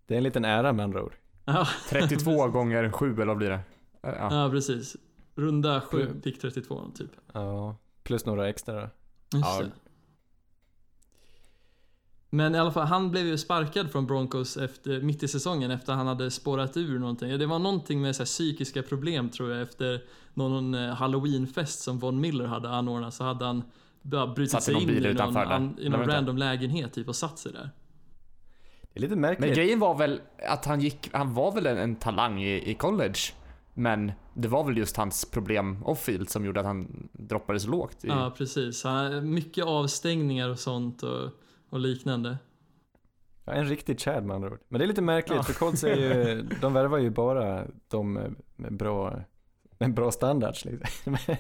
[0.06, 1.16] Det är en liten ära med andra ord.
[1.46, 3.60] ja, 32 gånger 7 eller vad blir det?
[4.02, 4.44] Ja.
[4.44, 4.96] ja, precis.
[5.36, 6.22] Runda 7, Sju.
[6.24, 7.12] pick 32 typ.
[7.34, 8.82] Ja, plus några extra.
[8.82, 8.90] Just
[9.34, 9.64] Ja.
[12.30, 15.94] Men i alla fall, han blev ju sparkad från Broncos efter, mitt i säsongen efter
[15.94, 17.40] han hade spårat ur någonting.
[17.40, 20.02] Det var någonting med så här, psykiska problem tror jag efter
[20.34, 23.64] någon eh, halloweenfest som Von Miller hade anordnat så hade han
[24.02, 27.08] bara brutit Satt i sig någon in i någon, an, i någon random lägenhet typ
[27.08, 27.70] och satt sig där.
[28.94, 29.56] Det är lite Men märkligt.
[29.56, 33.20] grejen var väl att han gick, han var väl en, en talang i, i college.
[33.74, 38.06] Men det var väl just hans problem off-field som gjorde att han droppade så lågt.
[38.06, 38.84] I, Ja, precis.
[38.84, 41.32] Han, mycket avstängningar och sånt och,
[41.70, 42.38] och liknande.
[43.46, 44.60] Ja, en riktig Chad med andra ord.
[44.68, 45.44] Men det är lite märkligt Ja.
[45.44, 49.22] för Colts är ju, de värvar ju bara de med, med bra,
[49.78, 51.18] med bra standards liksom.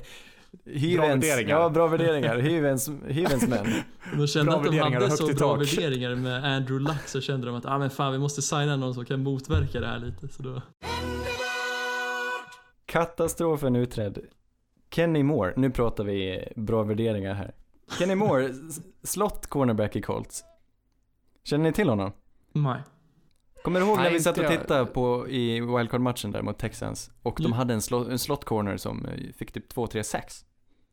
[0.65, 1.59] Hyvens, värderingar.
[1.59, 2.37] Ja, bra värderingar.
[2.37, 3.65] Hyvens, hyvens män.
[4.17, 5.61] De kände Bra att de hade så bra tak.
[5.61, 8.93] värderingar med Andrew Luck så kände de att ah, men fan, vi måste signa någon
[8.93, 10.27] som kan motverka det här lite.
[10.27, 10.61] Så då...
[12.85, 14.19] Katastrofen utredd.
[14.91, 17.53] Kenny Moore, nu pratar vi bra värderingar här.
[17.91, 18.53] Kenny Moore,
[19.03, 20.43] slott cornerback i Colts.
[21.43, 22.11] Känner ni till honom?
[22.51, 22.81] Nej.
[23.63, 27.11] Kommer du ihåg när vi satt och tittade på i wildcard-matchen där mot Texans?
[27.23, 27.57] Och de Mm.
[27.57, 30.45] hade en, slot, en slot corner som eh, fick typ 2-3 sacks.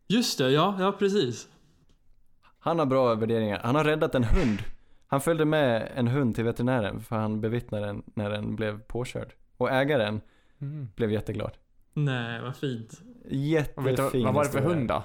[0.09, 1.49] Just det, ja, ja precis.
[2.59, 3.61] Han har bra värderingar.
[3.65, 4.59] Han har räddat en hund.
[5.07, 9.33] Han följde med en hund till veterinären för han bevittnade den när den blev påkörd.
[9.57, 10.21] Och ägaren
[10.61, 10.89] Mm.
[10.97, 11.53] blev jätteglad.
[11.93, 13.01] Nej, vad fint.
[13.31, 15.03] Jättefin vet du, vad var det för hund då?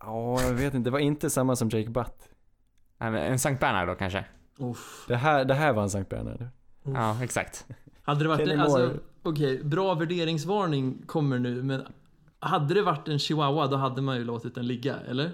[0.00, 0.86] Ja, jag vet inte.
[0.86, 2.28] Det var inte samma som Jake Butt.
[2.98, 4.24] Nej, men En Sankt Bernhard då kanske?
[4.58, 5.04] Uff.
[5.08, 6.42] Det här, det här var en Sankt Bernhard.
[6.42, 6.94] Uff.
[6.94, 7.66] Ja, exakt.
[8.02, 11.86] Hade det varit alltså, okej, bra värderingsvarning kommer nu, men
[12.40, 15.30] hade det varit en chihuahua då hade man ju låtit den ligga, eller?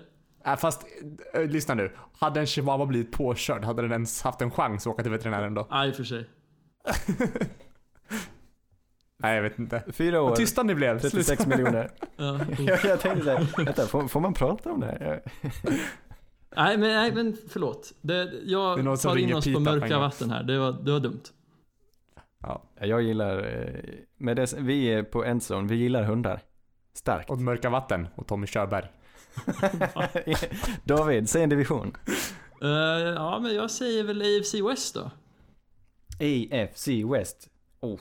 [0.46, 0.87] Äh, fast,
[1.35, 1.92] äh, lyssna nu.
[2.18, 5.55] Hade en chihuahua blivit påkörd, hade den ens haft en chans att åka till veterinären
[5.55, 5.66] då?
[5.70, 6.29] Nej, i och för sig.
[9.24, 9.82] Nej, jag vet inte.
[9.92, 10.98] Fyra år, Vad tysta ni blev.
[11.00, 11.56] 36 Sluta.
[11.56, 11.90] miljoner.
[12.16, 12.40] Ja.
[12.58, 15.22] jag, jag tänkte såhär, vänta, får, får man prata om det här?
[16.56, 17.92] nej, men, nej, men förlåt.
[18.00, 20.00] Det, Det är jag någon som tar in ringer oss på mörka gång.
[20.00, 20.42] vatten här.
[20.42, 21.22] Det var, det var dumt.
[22.40, 23.80] Ja, Jag gillar, eh,
[24.18, 26.40] med det, vi är på Endzone, vi gillar hundar.
[26.96, 27.30] Starkt.
[27.30, 28.84] och Mörka Vatten och Tommy Körberg.
[30.84, 31.96] David, säg en division.
[32.62, 32.68] Eh,
[33.14, 35.10] ja, men jag säger väl AFC West då.
[36.20, 37.48] AFC West.
[37.80, 38.00] Oh,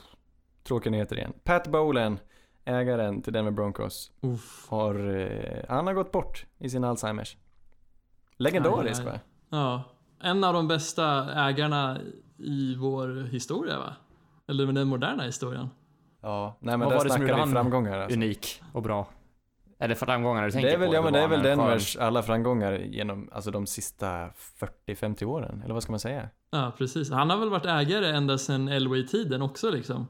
[0.64, 1.34] tråkiga nyheter igen.
[1.44, 2.20] Pat Bowlen,
[2.66, 4.66] ägaren till Denver Broncos, Uff.
[4.70, 7.38] har, eh, han har gått bort i sin Alzheimers.
[8.38, 9.20] Legendarisk va?
[9.50, 9.84] Ja,
[10.24, 11.98] en av de bästa ägarna
[12.38, 13.96] i vår historia va?
[14.48, 15.70] Eller den moderna historien.
[16.22, 18.18] Ja, nej men Vad där snackar vi han framgångar alltså.
[18.18, 19.08] Unik och bra.
[19.80, 20.96] Är det framgångar du tänker Det är väl, på?
[20.96, 24.30] ja men det är väl Denvers alla framgångar genom, alltså de sista
[24.86, 26.30] 40-50 åren, eller vad ska man säga?
[26.52, 27.12] Ja, precis.
[27.12, 30.08] Han har väl varit ägare ända sedan Elway-tiden också liksom.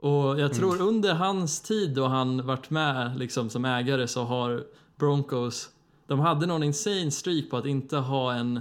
[0.00, 4.64] Och jag tror under hans tid då han varit med liksom som ägare så har
[4.96, 5.70] Broncos,
[6.06, 8.60] de hade någon insane streak på att inte ha en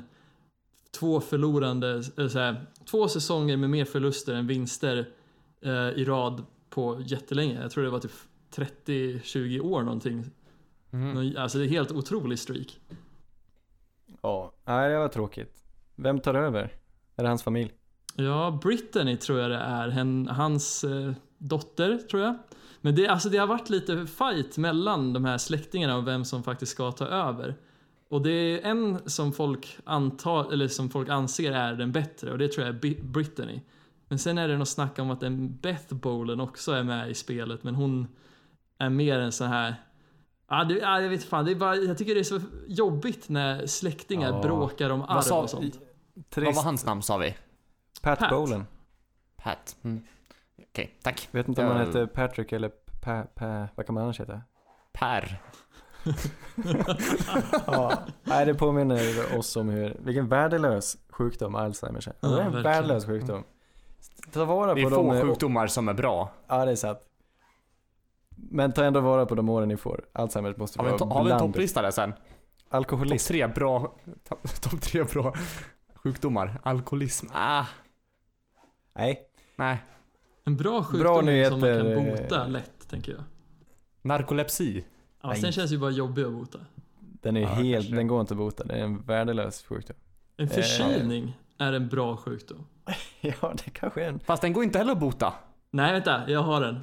[1.00, 5.10] två förlorande, eh, här, två säsonger med mer förluster än vinster
[5.62, 7.62] eh, i rad på jättelänge.
[7.62, 8.12] Jag tror det var typ
[8.56, 10.24] 30-20 år någonting.
[10.89, 12.80] Nå- Alltså det är helt otrolig streak.
[14.21, 15.63] Ja, nej det var tråkigt.
[15.95, 16.74] Vem tar över?
[17.15, 17.71] Är det hans familj?
[18.15, 20.28] Ja, Brittany tror jag det är.
[20.34, 21.12] Hans eh,
[21.47, 22.36] dotter, tror jag.
[22.81, 26.43] Men det, alltså, det har varit lite fight mellan de här släktingarna om vem som
[26.43, 27.55] faktiskt ska ta över.
[28.10, 32.38] Och det är en som folk antar, eller som folk anser är den bättre och
[32.38, 33.62] det tror jag är Brittany.
[34.08, 37.13] Men sen är det något snack om att en Beth Bolen också är med i
[37.13, 38.08] spelet, men hon
[38.77, 39.75] är mer en sån här
[40.49, 41.45] Ja, det, ja, jag vet fan.
[41.45, 44.41] Det är bara, jag tycker det är så jobbigt när släktingar Ja.
[44.41, 45.79] bråkar om arv och sånt.
[46.29, 46.45] Trist.
[46.45, 47.36] Vad var hans namn sa vi?
[48.01, 48.29] Pat, Pat.
[48.29, 48.65] Bowlen.
[49.38, 49.75] Pat.
[49.81, 50.03] Mm.
[50.76, 51.28] Okej, tack.
[51.32, 54.42] Vet inte om han heter Patrick eller pa, pa, vad kan man annars heta?
[54.94, 55.42] Per.
[57.68, 57.94] ja.
[58.24, 62.14] Nej, det påminner oss om hur, vilken värdelös sjukdom Alzheimers är.
[62.20, 62.64] Ja, det är en verkligen.
[62.64, 63.44] värdelös sjukdom.
[64.34, 65.22] Ta vara Det på är de...
[65.22, 66.32] få sjukdomar som är bra.
[66.48, 67.00] Ja, det är sant.
[68.36, 70.06] Men ta ändå vara på de åren ni får.
[70.14, 72.12] Alzheimers måste vara to- har vi en bland topplista där sen?
[72.14, 72.22] Topp
[72.70, 73.28] alkoholism.
[73.28, 73.96] tre bra,
[74.30, 75.34] topp top tre bra
[75.96, 76.60] sjukdomar.
[76.63, 77.28] Alkoholism.
[77.34, 77.65] Ah,
[78.96, 79.21] Nej,
[79.56, 79.78] nej.
[80.48, 83.21] En bra sjukdom Bra som man kan eh, bota lätt, tänker jag.
[84.02, 84.85] Narkolepsi.
[85.21, 85.41] Ja, Nej.
[85.41, 86.60] sen känns det ju bara jobbig att bota.
[87.00, 87.96] den är Ja, helt, kanske.
[87.96, 88.63] den går inte att bota.
[88.63, 89.96] Det är en värdelös sjukdom.
[90.37, 90.52] En Eh.
[90.54, 92.65] förkylning är en bra sjukdom.
[93.21, 94.19] ja, det kanske är en...
[94.19, 95.33] Fast den går inte heller att bota.
[95.71, 96.79] Nej, vänta, jag har den.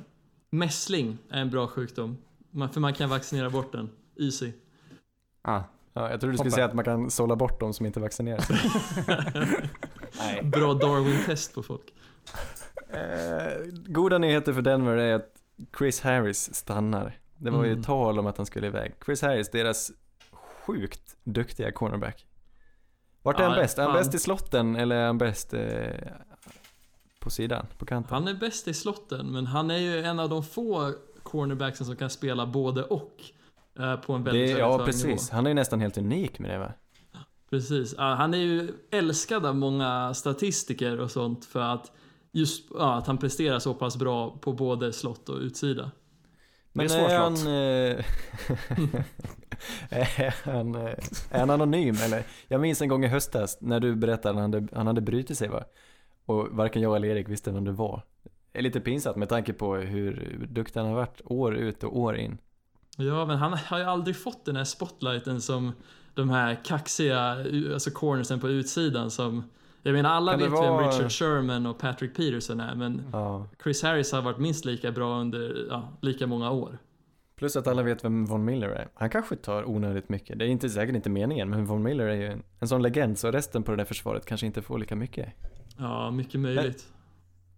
[0.50, 2.16] Mässling är en bra sjukdom.
[2.50, 3.90] Man- För man kan vaccinera bort den.
[4.20, 4.52] Easy.
[5.42, 5.60] Ah.
[5.94, 8.02] Ja, jag trodde du skulle säga att man kan sålla bort de som inte är
[8.02, 8.44] vaccinerade.
[10.18, 10.42] Nej.
[10.42, 11.92] Bra Darwin-test på folk.
[12.92, 15.32] Eh, goda nyheter för Denver är att
[15.78, 17.18] Chris Harris stannar.
[17.36, 17.82] Det var ju Mm.
[17.82, 18.94] tal om att han skulle iväg.
[19.04, 19.92] Chris Harris, deras
[20.32, 22.26] sjukt duktiga cornerback.
[23.22, 23.78] Vart är Ja, han bäst?
[23.78, 25.62] Är han bäst i slotten eller är han bäst eh,
[27.20, 28.14] på sidan, på kanten?
[28.14, 31.96] Han är bäst i slotten, men han är ju en av de få cornerbacksen som
[31.96, 33.22] kan spela både och.
[33.78, 35.04] eh, På en väldigt, det, väldigt ja, precis.
[35.04, 35.18] nivå.
[35.32, 36.72] Han är ju nästan helt unik med det va?
[37.50, 37.94] Precis.
[37.98, 41.92] Han är ju älskad av många statistiker och sånt för att
[42.32, 45.90] just ja, att han presterar så pass bra på både slott och utsida.
[46.72, 48.04] Men Det är är han, eh,
[50.20, 50.94] är, han, eh,
[51.30, 52.24] är han anonym eller?
[52.48, 55.38] Jag minns en gång i höstas när du berättade att han hade, han hade brutit
[55.38, 55.64] sig va?
[56.26, 58.02] Och varken jag eller Erik visste vem det var.
[58.52, 61.98] Det är lite pinsamt med tanke på hur duktig han har varit år ut och
[61.98, 62.38] år in.
[62.96, 65.72] Ja, men han har ju aldrig fått den här spotlighten som
[66.14, 67.20] de här kaxiga
[67.72, 69.50] alltså cornersen på utsidan som
[69.82, 73.48] jag menar alla vet vem vara- Richard Sherman och Patrick Peterson är men Ja.
[73.62, 76.78] Chris Harris har varit minst lika bra under ja, lika många år.
[77.36, 78.88] Plus att alla vet vem Von Miller är.
[78.94, 80.38] Han kanske tar onödigt mycket.
[80.38, 83.18] Det är inte, säkert inte meningen, men Von Miller är ju en, en sån legend
[83.18, 85.28] så resten på det där försvaret kanske inte får lika mycket.
[85.78, 86.92] Ja, mycket möjligt.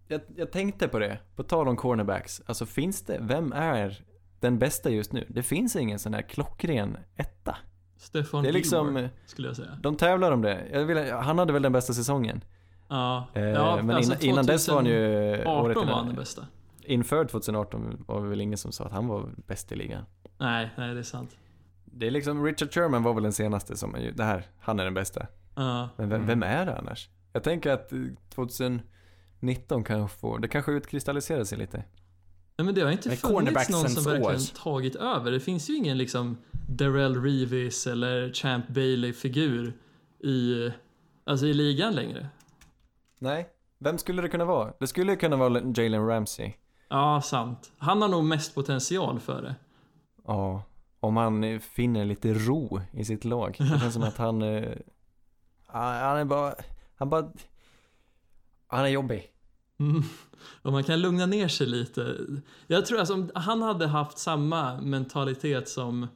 [0.07, 2.41] Jag, jag tänkte på det, på tal om cornerbacks.
[2.45, 4.03] Alltså finns det, vem är
[4.39, 5.25] den bästa just nu?
[5.29, 7.57] Det finns ingen sån här klockren etta.
[7.97, 9.77] Stefan Det är liksom, Gilmore, eh, skulle jag säga.
[9.81, 10.83] de tävlar om det.
[10.85, 12.43] Vill, han hade väl den bästa säsäsongen.
[12.87, 15.35] Ja, Eh, ja men alltså innan, innan dess var han ju...
[15.37, 16.47] 2018 året var han den bästa.
[16.83, 20.03] Inför 2018 var det väl ingen som sa att han var bäst i ligan.
[20.37, 21.35] Nej, nej det är sant.
[21.85, 24.93] Det är liksom, Richard Sherman var väl den senaste som, det här, han är den
[24.93, 25.27] bästa.
[25.55, 26.27] Ja, Men vem, Mm.
[26.27, 27.09] vem är det annars?
[27.33, 31.83] Jag tänker att eh, 2019 kanske får, det kanske utkristalliserar sig lite.
[32.57, 34.55] Nej, men det har inte Men funnits någon som verkligen år.
[34.63, 35.31] tagit över.
[35.31, 36.37] Det finns ju ingen liksom
[36.67, 39.73] Darrell Reeves eller Champ Bailey-figur
[40.23, 40.69] i,
[41.23, 42.27] alltså i ligan längre.
[43.19, 43.49] Nej.
[43.79, 44.73] Vem skulle det kunna vara?
[44.79, 46.53] Det skulle kunna vara Jalen Ramsey.
[46.89, 47.71] Ja, sant.
[47.77, 49.55] Han har nog mest potential för det.
[50.27, 50.63] Ja.
[50.99, 53.55] Om han finner lite ro i sitt lag.
[53.59, 54.41] Det känns som att han...
[54.41, 54.71] eh,
[55.65, 56.55] Han han är bara...
[56.95, 57.31] Han bara...
[58.67, 59.23] Han är jobbig.
[59.79, 60.03] Mm.
[60.61, 62.17] Och man kan lugna ner sig lite.
[62.67, 66.07] Jag tror alltså om han hade haft samma mentalitet som,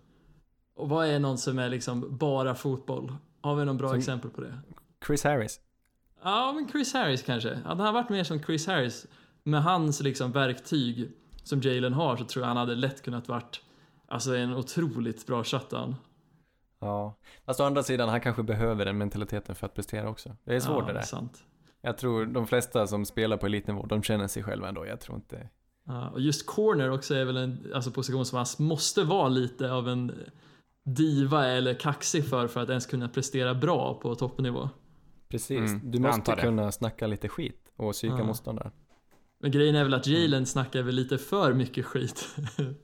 [0.76, 3.16] vad är någon som är liksom bara fotboll?
[3.42, 4.60] Har vi någon bra Som- exempel på det?
[5.08, 5.60] Chris Harris.
[6.24, 7.56] Ja, men Chris Harris kanske.
[7.66, 9.06] Hade han varit mer som Chris Harris
[9.44, 11.12] med hans liksom verktyg
[11.44, 13.62] som Jalen har så tror jag han hade lätt kunnat varit
[14.08, 15.96] alltså en otroligt bra shutdown.
[16.80, 17.16] Ja.
[17.46, 20.36] Fast å andra sidan, han kanske behöver den mentaliteten för att prestera också.
[20.44, 21.02] Det är svårt ja, det där.
[21.02, 21.44] Sant.
[21.82, 24.86] Jag tror de flesta som spelar på elitnivå, de känner sig själva ändå.
[24.86, 25.50] Jag tror inte...
[25.86, 29.72] Ja, och just corner också är väl en alltså position som man måste vara lite
[29.72, 30.12] av en
[30.86, 34.70] diva eller kaxig för för att ens kunna prestera bra på toppnivå.
[35.30, 35.58] Precis.
[35.72, 36.42] Mm, du måste det.
[36.42, 38.24] kunna snacka lite skit och psyka Ja.
[38.24, 38.72] motståndaren.
[39.42, 42.36] Men grejen är väl att Jalen snackar väl lite för mycket skit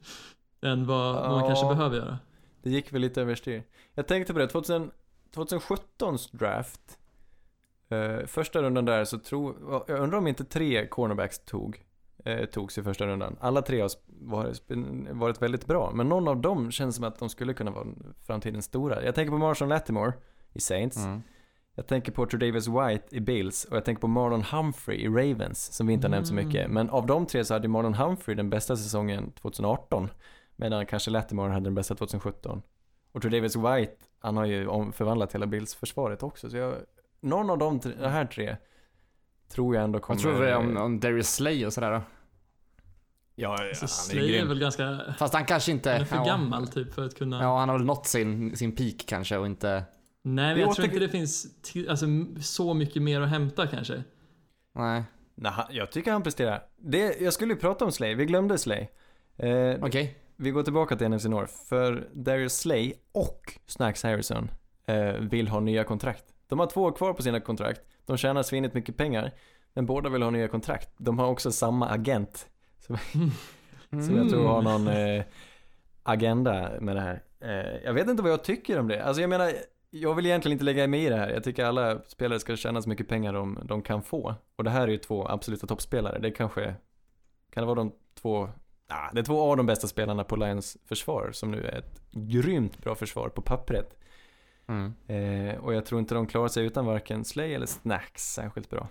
[0.62, 1.48] än vad, vad man Ja.
[1.48, 2.20] kanske behöver göra.
[2.64, 3.64] Det gick väl lite överstyr.
[3.94, 4.92] Jag tänkte på det, 2000,
[5.36, 7.00] 2017s draft,
[7.90, 9.56] eh, första rundan där så tror,
[9.88, 11.84] jag undrar om inte tre cornerbacks tog,
[12.26, 13.36] eh, togs i första rundan.
[13.40, 14.62] Alla tre har varit,
[15.12, 17.88] varit väldigt bra, men någon av dem känns som att de skulle kunna vara
[18.26, 19.04] framtidens stora.
[19.04, 20.14] Jag tänker på Marshall Latimore
[20.54, 21.22] i Saints, Mm.
[21.76, 25.74] jag tänker på Tredavis White i Bills och jag tänker på Marlon Humphrey i Ravens,
[25.74, 26.48] som vi inte har nämnt så Mm.
[26.48, 26.72] mycket.
[26.72, 30.10] Men av de tre så hade Marlon Humphrey den bästa säsongen 2018,
[30.56, 32.62] medan kanske Latimore hade den bästa 2017.
[33.12, 36.74] Och Tredavis White, han har ju förvandlat hela Bills-försvaret också, så jag,
[37.22, 38.58] någon av de, tre, de här tre
[39.50, 40.24] tror jag ändå kommer...
[40.24, 42.02] Vad tror vi om, om Darius Slay och sådär då?
[43.36, 45.92] Ja, Så han är Slay är väl ganska, Fast han kanske inte...
[45.92, 47.42] han är för ja, gammal typ för att kunna...
[47.44, 49.84] Ja, han har väl nått sin, sin peak kanske och inte...
[50.22, 51.48] Nej, men jag återgår- tror inte det finns
[51.90, 52.06] alltså,
[52.42, 54.04] så mycket mer att hämta kanske.
[54.76, 55.04] Nej.
[55.36, 56.64] Nej, han- jag tycker han presterar.
[56.78, 58.88] Det, jag skulle ju prata om Slay, vi glömde Slay.
[59.38, 60.18] Eh, Okej.
[60.36, 64.52] Vi går tillbaka till NFC North, för Darius Slay och Snacks Harrison
[64.88, 66.24] eh, vill ha nya kontrakt.
[66.48, 69.32] De har två år kvar på sina kontrakt, de tjänar svinigt mycket pengar,
[69.74, 70.90] men båda vill ha nya kontrakt.
[70.98, 72.98] De har också samma agent, som,
[73.90, 75.24] som jag tror har någon eh,
[76.04, 77.24] agenda med det här.
[77.40, 79.04] Eh, jag vet inte vad jag tycker om det.
[79.04, 79.52] Alltså jag menar,
[79.90, 81.30] jag vill egentligen inte lägga mig i det här.
[81.30, 84.36] Jag tycker alla spelare ska tjäna så mycket pengar de, de kan få.
[84.56, 86.20] Och det här är ju två absoluta toppspelare.
[86.20, 86.76] Det kanske,
[87.54, 87.92] kan det vara de
[88.22, 88.50] två
[88.88, 92.02] Ah, det är två av de bästa spelarna på Lions försvar som nu är ett
[92.12, 93.98] grymt bra försvar på pappret.
[94.68, 94.94] Mm.
[95.08, 98.88] Eh, och jag tror inte de klarar sig utan varken Slay eller Snacks särskilt bra.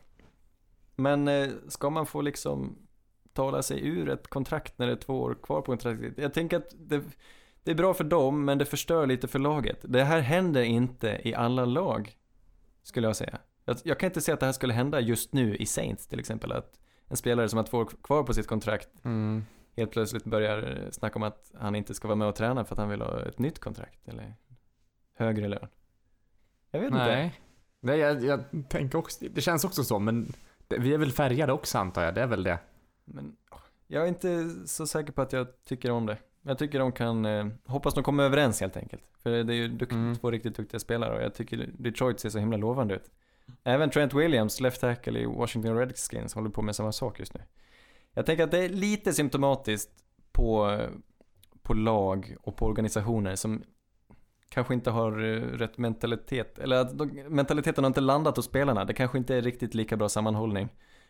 [0.96, 2.78] Men eh, ska man få liksom
[3.32, 6.14] tala sig ur ett kontrakt när det är två år kvar på kontraktet?
[6.16, 7.02] Jag tänker att det,
[7.62, 9.78] det är bra för dem, men det förstör lite för laget.
[9.82, 12.16] Det här händer inte i alla lag,
[12.82, 13.38] skulle jag säga.
[13.64, 16.18] Jag, jag kan inte se att det här skulle hända just nu i Saints till
[16.20, 16.52] exempel.
[16.52, 19.44] Att en spelare som har två år kvar på sitt kontrakt Mm.
[19.76, 22.78] helt plötsligt börjar snacka om att han inte ska vara med och träna för att
[22.78, 24.34] han vill ha ett nytt kontrakt eller
[25.14, 25.68] högre lön.
[26.70, 27.04] Jag vet inte.
[27.06, 27.40] Nej.
[27.80, 30.32] Nej, jag, jag tänker också, det känns också så, men
[30.68, 32.58] det, vi är väl färgade också antar jag, det är väl det.
[33.04, 33.36] Men
[33.86, 36.18] jag är inte så säker på att jag tycker om det.
[36.42, 39.02] Jag tycker de kan, eh, hoppas de kommer överens helt enkelt.
[39.22, 40.16] För det är ju dukt, Mm.
[40.16, 43.10] två riktigt duktiga spelare och jag tycker Detroit ser så himla lovande ut.
[43.64, 47.40] Även Trent Williams, left tackle i Washington Redskins, håller på med samma sak just nu.
[48.14, 49.90] Jag tänker att det är lite symptomatiskt
[50.32, 50.80] på,
[51.62, 53.62] på lag och på organisationer som
[54.54, 58.84] kanske inte har eh, rätt mentalitet, eller att de, mentaliteten har inte landat hos spelarna.
[58.84, 60.68] Det kanske inte är riktigt lika bra sammanhållning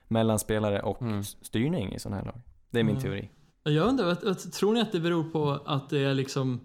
[0.08, 1.22] mellan spelare och Mm.
[1.24, 2.40] styrning i sådana här lag.
[2.70, 3.02] Det är min Mm.
[3.02, 3.30] teori.
[3.62, 4.14] Jag undrar,
[4.50, 6.60] tror ni att det beror på att det är liksom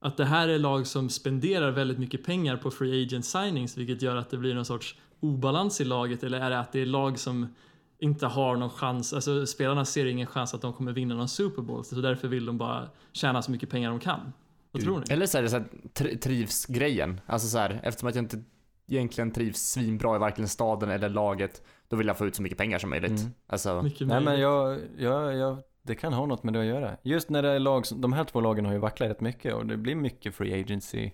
[0.00, 4.02] att det här är lag som spenderar väldigt mycket pengar på free agent signings vilket
[4.02, 6.86] gör att det blir någon sorts obalans i laget eller är det att det är
[6.86, 7.54] lag som
[7.98, 11.62] inte har någon chans, alltså spelarna ser ingen chans att de kommer vinna någon Super
[11.62, 14.32] Bowl så därför vill de bara tjäna så mycket pengar de kan.
[14.72, 15.04] Vad tror ni?
[15.10, 15.64] Eller så är det så här,
[15.94, 17.20] tri- trivs-grejen.
[17.26, 18.42] Alltså så här, eftersom att jag inte
[18.88, 22.58] egentligen trivs svinbra i varken staden eller laget, då vill jag få ut så mycket
[22.58, 23.20] pengar som möjligt.
[23.20, 23.32] Mm.
[23.46, 26.96] Alltså, Mycket Nej men jag, jag, jag, det kan ha något med det att göra.
[27.02, 29.54] Just när det är lag, som- de här två lagen har ju vacklat rätt mycket
[29.54, 31.10] och det blir mycket free agency.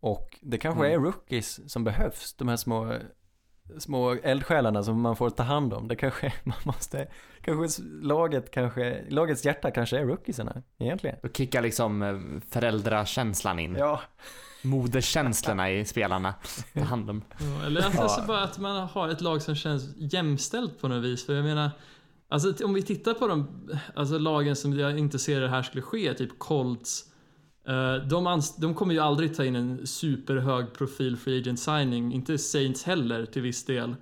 [0.00, 1.00] Och det kanske Mm.
[1.00, 2.96] är rookies som behövs, de här små,
[3.78, 5.88] små eldsjälarna som man får ta hand om.
[5.88, 7.08] Det kanske, man måste,
[7.40, 11.16] kanske laget kanske, lagets hjärta kanske är rookiesarna egentligen.
[11.22, 13.76] då kickar liksom eh, föräldrakänslan in.
[13.78, 14.00] Ja.
[14.64, 16.34] Moderkänslorna i spelarna.
[16.74, 17.22] Ta hand om.
[17.38, 21.04] Ja, eller att, alltså bara att man har ett lag som känns jämställt på något
[21.04, 21.26] vis.
[21.26, 21.70] För jag menar,
[22.28, 25.82] alltså om vi tittar på de alltså lagen som jag inte ser det här skulle
[25.82, 27.11] ske, typ Colts.
[27.68, 32.38] Eh, de, de kommer ju aldrig ta in en superhög profil free agent signing, inte
[32.38, 33.94] Saints heller till viss del.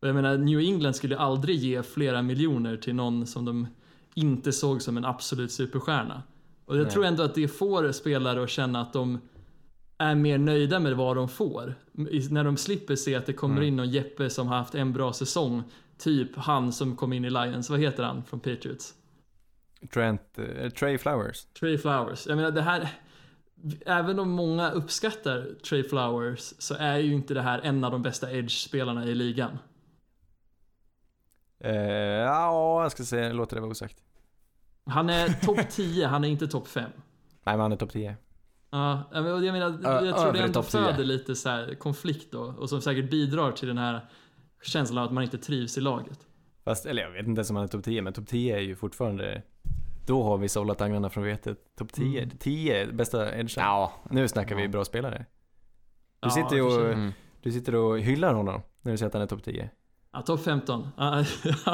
[0.00, 3.66] Jag menar, New England skulle aldrig ge flera miljoner till någon som de
[4.14, 6.22] inte såg som en absolut superstjärna.
[6.66, 6.92] Och jag Nej.
[6.92, 9.18] tror ändå att det får spelare att känna att de
[9.98, 11.74] är mer nöjda med vad de får.
[12.30, 13.68] När de slipper se att det kommer Mm.
[13.68, 15.62] in någon Jeppe som har haft en bra säsong.
[15.98, 18.94] Typ han som kom in i Lions, vad heter han från Patriots?
[19.92, 21.44] Trent, eh, Trey Flowers.
[21.44, 22.26] Trey Flowers.
[22.26, 22.88] Jag menar det här,
[23.86, 28.02] även om många uppskattar Trey Flowers så är ju inte det här en av de
[28.02, 29.58] bästa edge-spelarna i ligan.
[31.64, 33.96] Eh, ja, jag ska säga, låter det vara osagt.
[34.84, 36.82] Han är topp 10, han är inte topp 5.
[36.84, 36.92] Nej
[37.44, 38.16] men han är topp 10.
[38.70, 40.80] Ja, jag menar, jag, menar, Ö- jag tror det ändå topp 10.
[40.84, 44.08] föder lite så här konflikt då och som säkert bidrar till den här
[44.62, 46.18] känslan av att man inte trivs i laget.
[46.64, 48.60] Fast, eller jag vet inte ens om han är topp 10, men topp 10 är
[48.60, 49.42] ju fortfarande
[50.10, 51.58] Då har vi sållat agnarna från vetet.
[51.78, 52.36] Topp 10, Mm.
[52.38, 53.48] 10 bästa edgen.
[53.56, 53.92] Ja.
[54.10, 55.18] Nu snackar vi bra spelare.
[56.20, 56.92] Du Ja, sitter och.
[56.92, 57.12] Mm.
[57.42, 59.70] du sitter och hyllar honom när du säger att han är topp 10.
[60.12, 60.88] Ja, topp 15.
[60.96, 61.24] Ja,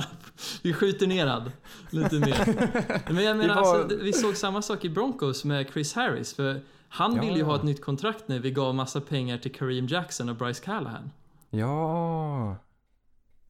[0.62, 1.50] vi skjuter ner han
[1.90, 3.12] lite mer.
[3.12, 6.34] Men jag menar, var- alltså, vi såg samma sak i Broncos med Chris Harris.
[6.34, 7.22] För han Ja.
[7.22, 10.36] ville ju ha ett nytt kontrakt när vi gav massa pengar till Kareem Jackson och
[10.36, 11.10] Bryce Callahan.
[11.50, 12.56] Ja.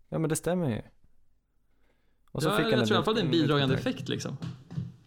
[0.08, 0.82] Ja men det stämmer ju.
[2.30, 4.36] Och Ja, jag ett tror i alla fall det är en bidragande effekt liksom.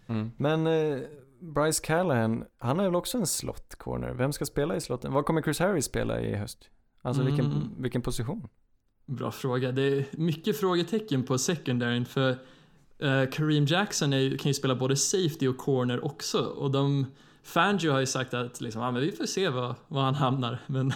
[0.10, 0.32] Mm.
[0.38, 1.00] Men eh,
[1.42, 4.14] Bryce Callahan, han är väl också en slot corner?
[4.14, 5.14] Vem ska spela i slotten?
[5.14, 6.70] Vad kommer Chris Harris spela i höst?
[7.02, 7.82] Alltså vilken, Mm.
[7.82, 8.48] vilken position?
[9.06, 9.72] Bra fråga.
[9.72, 12.30] Det är mycket frågetecken på secondaryn för
[13.00, 16.40] eh, Kareem Jackson är, kan ju spela både safety och corner också.
[16.40, 17.06] Och de,
[17.44, 20.60] Fangio har ju sagt att liksom, ja, men vi får se var, var han hamnar.
[20.68, 20.94] Men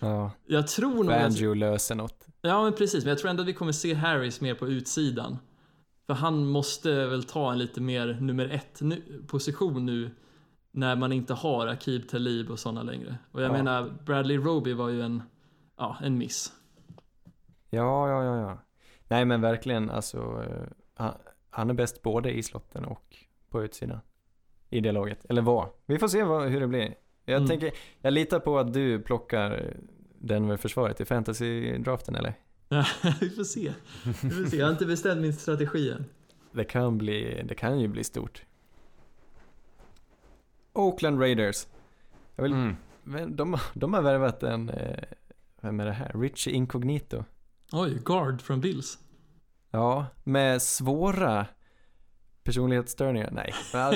[0.00, 2.26] Ja, jag tror nog att Fangio löser något.
[2.42, 3.04] Ja, men precis.
[3.04, 5.38] Men jag tror ändå att vi kommer se Harris mer på utsidan.
[6.10, 10.10] För han måste väl ta en lite mer nummer ett nu, position nu
[10.70, 13.18] när man inte har Akib Talib och sådana längre.
[13.32, 13.52] Och jag Ja.
[13.52, 15.22] menar, Bradley Roby var ju en,
[15.76, 16.52] ja, en miss.
[17.70, 18.58] Ja, ja, ja, ja.
[19.08, 20.18] Nej men verkligen, alltså.
[20.18, 21.12] eh, han,
[21.50, 23.16] han är bäst både i slotten och
[23.50, 24.00] på utsidan.
[24.70, 25.24] I det laget.
[25.28, 25.68] Eller var.
[25.86, 26.94] Vi får se vad, hur det blir.
[27.24, 27.48] Jag Mm.
[27.48, 29.76] tänker, jag litar på att du plockar
[30.18, 32.34] Denver-försvaret i fantasy-draften eller?
[33.20, 33.72] vi får se.
[34.22, 34.56] Vi får se.
[34.56, 36.04] Jag har inte bestämt min strategi än.
[36.52, 38.42] Det kan bli, det kan ju bli stort.
[40.72, 41.66] Oakland Raiders.
[42.36, 42.76] Jag vill, Mm.
[43.02, 44.98] men de, de har värvat en, eh,
[45.60, 46.12] vem är det här?
[46.14, 47.24] Richie Incognito.
[47.72, 48.98] Oj, guard från Bills.
[49.70, 51.46] Ja, med svåra
[52.44, 53.30] personlighetsstörningar.
[53.32, 53.90] Nej, men,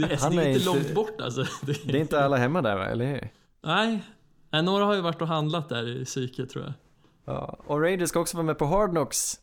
[0.00, 1.42] Det är, Han det är är inte inte- långt bort alltså.
[1.62, 3.28] Det, det är inte alla hemma där va, eller hur?
[3.62, 4.02] Nej.
[4.50, 6.72] Nej, några har ju varit och handlat där i psyket tror jag.
[7.24, 9.40] Ja, och Raiders ska också vara med på Hard Knocks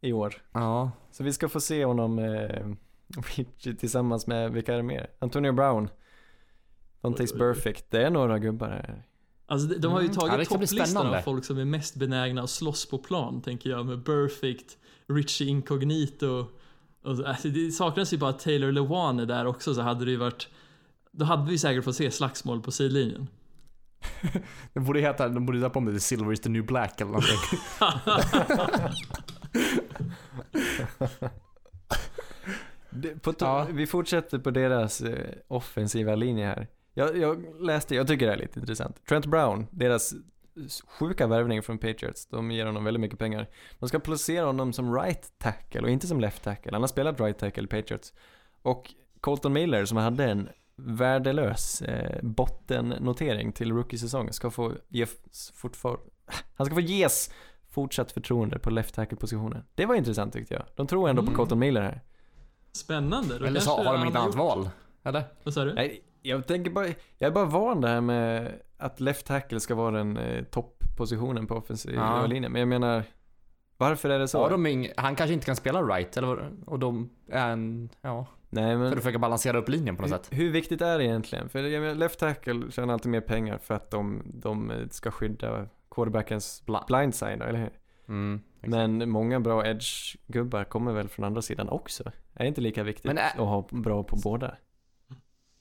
[0.00, 0.34] i år.
[0.52, 0.90] Ja.
[1.10, 2.66] Så vi ska få se honom, eh,
[3.78, 5.10] tillsammans med, vilka är det mer?
[5.18, 5.88] Antonio Brown.
[7.02, 7.38] Oj, oj.
[7.38, 7.90] Perfect.
[7.90, 9.02] Det är några gubbar här.
[9.46, 10.16] Alltså de, har ju Mm.
[10.16, 13.86] Tagit bli topplistan av folk som är mest benägna att slåss på plan, tänker jag,
[13.86, 14.78] med Perfect,
[15.08, 16.46] Richie Incognito.
[17.02, 20.04] Och, så- alltså, det saknas ju bara att Taylor Lewan är där också, så hade
[20.04, 20.48] det ju varit...
[21.12, 23.28] Då hade vi säkert fått se slagsmål på sidlinjen.
[24.72, 27.10] Den borde heta, de borde döpa om det till Silver is the new black eller
[27.10, 27.38] någonting.
[32.90, 33.66] Det- På Ja.
[33.70, 36.68] Vi fortsätter på deras eh, offensiva linje här.
[36.94, 39.06] Jag, jag läste, jag tycker det är lite intressant.
[39.08, 40.12] Trent Brown, deras
[40.86, 43.46] sjuka värvning från Patriots, de ger honom väldigt mycket pengar.
[43.78, 46.72] De ska placera honom som right tackle och inte som left tackle.
[46.72, 48.12] Han har spelat right tackle i Patriots.
[48.62, 55.04] Och Colton Miller som hade en värdelös eh, bottennotering till rookie-säsong ska få ge,
[55.54, 55.98] fortfar-
[56.54, 57.30] han ska få ges
[57.70, 59.64] fortsatt förtroende på left tackle-positionen.
[59.74, 60.62] Det var intressant tyckte jag.
[60.76, 61.36] De tror ändå på Mm.
[61.36, 62.00] Colton Miller här.
[62.72, 63.38] Spännande.
[63.38, 64.68] Då Eller så har de inget annat val.
[65.02, 65.22] Eller?
[65.44, 65.74] Vad sa du?
[65.74, 66.86] Nej, jag tänker bara,
[67.18, 71.46] jag är bara van det här med att left tackle ska vara den eh, topppositionen
[71.46, 72.26] på offensiv Ja.
[72.26, 72.48] linje.
[72.48, 73.02] Men jag menar,
[73.76, 74.38] varför är det så?
[74.38, 77.88] Har de ing- han kanske inte kan spela right, eller vad- och de är en,
[78.02, 80.28] ja, Nej för men, att försöka balansera upp linjen på något sätt.
[80.30, 81.48] hur, hur viktigt är det egentligen?
[81.48, 85.66] För jag menar, left tackle tjänar alltid mer pengar för att de, de ska skydda
[85.90, 87.70] quarterbackens blindside, eller hur?
[88.08, 88.40] Mm.
[88.60, 92.02] Men många bra edge-gubbar kommer väl från andra sidan också?
[92.34, 94.54] Är det inte lika viktigt Men är- att ha bra på båda?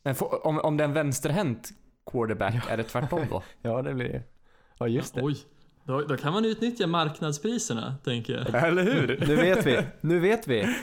[0.04, 1.70] Men får- om, om det är en vänsterhänt
[2.12, 3.44] quarterback, är det tvärtom då?
[3.62, 4.24] Ja, det blir det.
[4.78, 5.22] Ja, just det.
[5.24, 5.38] Oj.
[5.84, 8.64] Då, då kan man utnyttja marknadspriserna, tänker jag.
[8.68, 9.24] eller hur?
[9.28, 10.76] Nu vet vi, nu vet vi.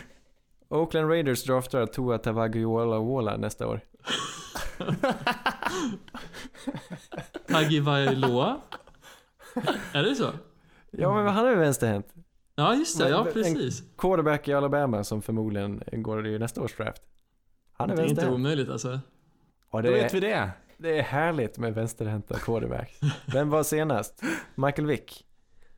[0.70, 3.80] Oakland Raiders draftar Tua Tagovailoa nästa år.
[7.48, 8.60] Tagovailoa?
[9.92, 10.30] Är det så?
[10.90, 12.06] Ja, men han är ju vänsterhänt.
[12.54, 13.04] Ja, just det.
[13.04, 13.82] Men- Ja, precis.
[13.98, 17.02] Quarterback i Alabama som förmodligen går i nästa års draft.
[17.72, 18.34] Han är Det är inte vänsterhänt.
[18.34, 18.88] omöjligt alltså.
[18.88, 19.00] Ja,
[19.72, 20.50] Då det, vet vi det.
[20.78, 23.00] det är härligt med vänsterhänta quarterbacks.
[23.32, 24.22] Vem var senast?
[24.54, 25.26] Michael Vick.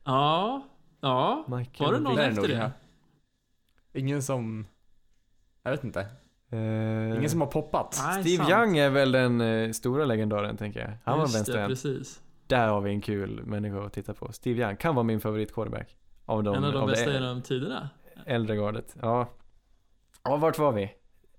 [0.03, 0.61] Ja,
[1.01, 1.45] ja.
[1.47, 2.71] Michael Var det någon är efter det?
[3.93, 4.67] Ingen som...
[5.63, 5.99] Jag vet inte.
[6.49, 7.99] Eh, Ingen som har poppat.
[8.05, 8.49] Nej, Steve sant.
[8.49, 10.91] Young är väl den eh, stora legendaren tänker jag.
[11.03, 11.69] Han var Just det, vänsterhänt.
[11.69, 12.21] precis.
[12.47, 14.31] Där har vi en kul människa att titta på.
[14.33, 15.97] Steve Young kan vara min favorit quarterback.
[16.25, 17.89] Av de, En av de av bästa det genom tiderna.
[18.25, 18.95] äldre gardet.
[19.01, 19.29] Ja.
[20.23, 20.91] Ja, vart var vi?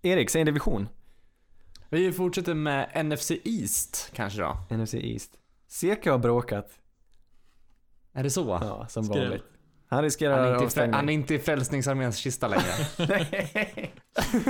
[0.02, 0.88] Erik, säg en division.
[1.88, 4.76] Vi fortsätter med NFC East, kanske då.
[4.76, 5.38] NFC East.
[5.66, 6.70] Seka har bråkat.
[8.12, 8.58] Är det så?
[8.62, 9.22] Ja, som Skräll.
[9.22, 9.44] vanligt.
[9.94, 10.94] Han riskerar Han är, inte avstängning.
[10.94, 12.62] han är inte i Frälsningsarméns kista längre.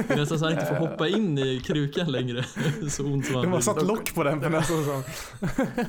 [0.08, 2.42] Det är nästan så han inte får hoppa in i krukan längre.
[2.90, 5.02] Så ont som han De har satt lock på den för nästa säsong.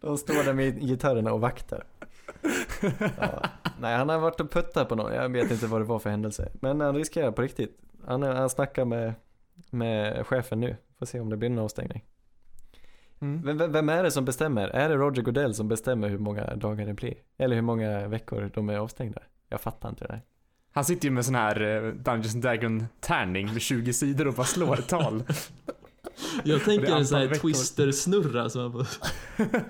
[0.00, 1.84] De står där med gitarrerna och vaktar.
[3.18, 3.42] Ja.
[3.80, 5.14] Nej, han har varit och puttat på någon.
[5.14, 6.52] Jag vet inte vad det var för händelse.
[6.60, 7.78] Men han riskerar på riktigt.
[8.06, 9.14] Han, han snackar med,
[9.70, 10.76] med chefen nu.
[10.98, 12.04] Får se om det blir en avstängning.
[13.22, 13.42] Mm.
[13.58, 14.68] Vem, vem- är det som bestämmer?
[14.68, 17.14] Är det Roger Goodell som bestämmer hur många dagar det blir?
[17.38, 19.22] Eller hur många veckor de är avstängda?
[19.48, 20.22] Jag fattar inte det där.
[20.72, 24.34] Han sitter ju med sån här eh, Dungeons and Dragon tärning med 20 sidor och
[24.34, 25.22] bara slår ett tal.
[26.44, 28.86] Jag tänker en sån här twister-snurra som man får...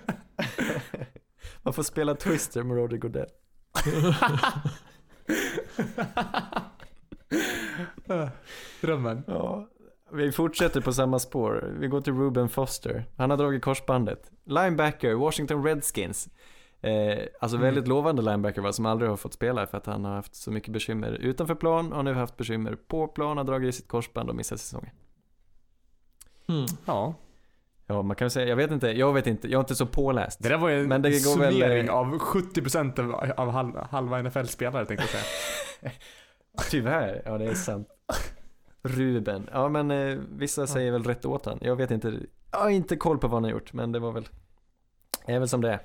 [1.64, 3.26] Man får spela Twister med Roger Goodell.
[8.80, 9.22] Drömmen.
[9.26, 9.68] Ja,
[10.12, 11.74] vi fortsätter på samma spår.
[11.78, 13.04] Vi går till Ruben Foster.
[13.16, 14.30] Han har dragit korsbandet.
[14.44, 16.28] Linebacker, Washington Redskins.
[16.80, 17.66] Eh, alltså Mm.
[17.66, 20.50] väldigt lovande linebacker va, som aldrig har fått spela för att han har haft så
[20.50, 23.88] mycket bekymmer utanför plan och har nu haft bekymmer på plan, har dragit i sitt
[23.88, 24.90] korsband och missat säsongen.
[26.48, 26.64] Mm.
[26.86, 27.14] Ja.
[27.86, 29.86] Ja, man kan väl säga, jag vet inte, jag vet inte, jag är inte så
[29.86, 30.42] påläst.
[30.42, 33.88] Det där var ju en Men det väl, summering eh, av 70% av, av halva,
[33.90, 35.92] halva NFL-spelare tänkte jag säga.
[36.70, 37.88] Tyvärr, ja det är sant.
[38.82, 41.58] Ruben, ja men eh, vissa säger väl rätt åt han.
[41.60, 42.20] Jag vet inte,
[42.50, 44.28] jag har inte koll på vad han har gjort, men det var väl,
[45.26, 45.80] är väl som det är.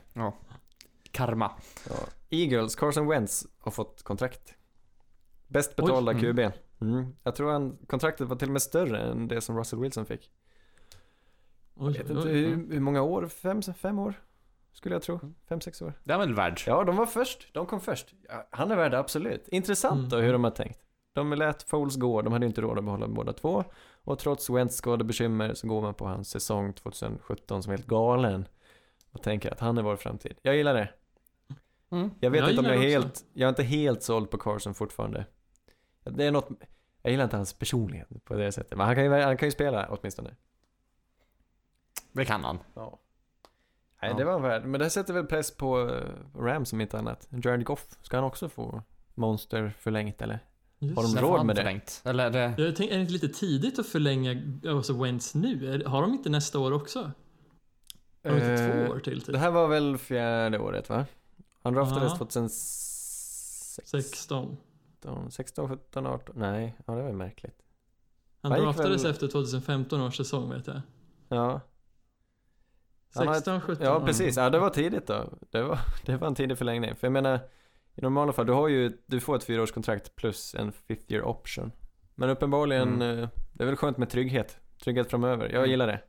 [1.11, 1.51] Karma.
[1.89, 1.95] Ja.
[2.29, 4.53] Eagles, Carson Wentz har fått kontrakt.
[5.47, 6.39] Bäst betalda Oj, QB.
[6.81, 7.15] Mm.
[7.23, 10.31] Jag tror han, kontraktet var till och med större än det som Russell Wilson fick.
[11.79, 14.13] Jag vet inte hur, hur många år, fem, fem år?
[14.73, 15.19] Skulle jag tro.
[15.49, 15.93] Fem, sex år.
[16.03, 16.61] Det är väl värd.
[16.65, 17.53] Ja, de var först.
[17.53, 18.13] De kom först.
[18.29, 19.47] Ja, han är värd det, absolut.
[19.47, 20.09] Intressant Mm.
[20.09, 20.79] då hur de har tänkt.
[21.17, 23.63] De lät Foles gå, de hade inte råd att behålla båda två.
[24.03, 28.47] Och trots Wentz skadebekymmer så går man på hans säsong 2017 som är helt galen.
[29.11, 30.37] Och tänker att han är vår framtid.
[30.41, 30.89] Jag gillar det.
[31.91, 32.11] Mm.
[32.19, 34.73] Jag vet Jag inte om jag är helt, jag är inte helt såld på Carson
[34.73, 35.25] fortfarande.
[36.03, 36.49] Det är något,
[37.01, 38.77] jag gillar inte hans personlighet på det sättet.
[38.77, 40.35] Men han kan ju, han kan ju spela åtminstone.
[42.11, 42.59] Det kan han.
[42.73, 42.99] Ja.
[44.01, 44.17] Nej, Ja.
[44.17, 44.65] det var värd.
[44.65, 47.27] Men det sätter väl press på eh, Rams som inte annat.
[47.29, 48.81] Jared Goff, ska han också få
[49.15, 50.39] monster förlängt eller?
[50.79, 52.01] Just Har de råd med det?
[52.09, 52.63] Eller är det...
[52.63, 55.83] Jag tänker, är det inte lite tidigt att förlänga alltså Wentz nu?
[55.85, 57.11] Har de inte nästa år också?
[58.23, 59.21] Har de inte Eh, två år till?
[59.21, 59.31] Typ?
[59.33, 61.05] Det här var väl fjärde året va?
[61.63, 62.17] Han draftades Ja.
[62.17, 64.57] 2016, 16.
[65.31, 66.35] 16, 17, 18.
[66.39, 67.57] Nej, ja det var ju märkligt.
[68.41, 70.81] Han Han draftades väl- efter 2015 års säsong vet jag.
[71.29, 71.61] Ja.
[73.15, 73.85] Han har ett- 16, 17.
[73.85, 74.37] Ja, precis.
[74.37, 75.33] Ja, det var tidigt då.
[75.51, 76.95] Det var, det var en tidig förlängning.
[76.95, 77.39] För jag menar,
[77.97, 81.71] i normala fall, du har ju, du får ett fyraårskontrakt plus en fifth year option.
[82.15, 84.57] Men uppenbarligen, eh, det är väl skönt med trygghet.
[84.83, 85.45] Trygghet framöver.
[85.45, 85.69] Jag Mm.
[85.69, 86.01] gillar det.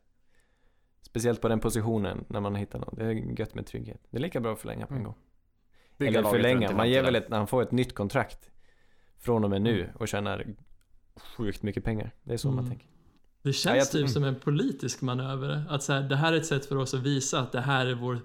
[1.03, 2.95] Speciellt på den positionen när man hittar någon.
[2.99, 4.01] Det är gött med trygghet.
[4.11, 5.05] Det är lika bra att förlänga på en Mm.
[5.07, 5.18] gång.
[5.97, 8.51] Bygga Eller förlänga, man ger väl ett, när han får ett nytt kontrakt
[9.18, 9.97] från och med nu Mm.
[9.97, 10.47] och tjänar
[11.36, 12.11] sjukt mycket pengar.
[12.22, 12.70] Det är så man Mm.
[12.70, 12.86] tänker.
[13.43, 15.64] Det känns Ja, jag- typ som en politisk manöver.
[15.68, 17.86] Att så här, det här är ett sätt för oss att visa att det här
[17.86, 18.18] är vår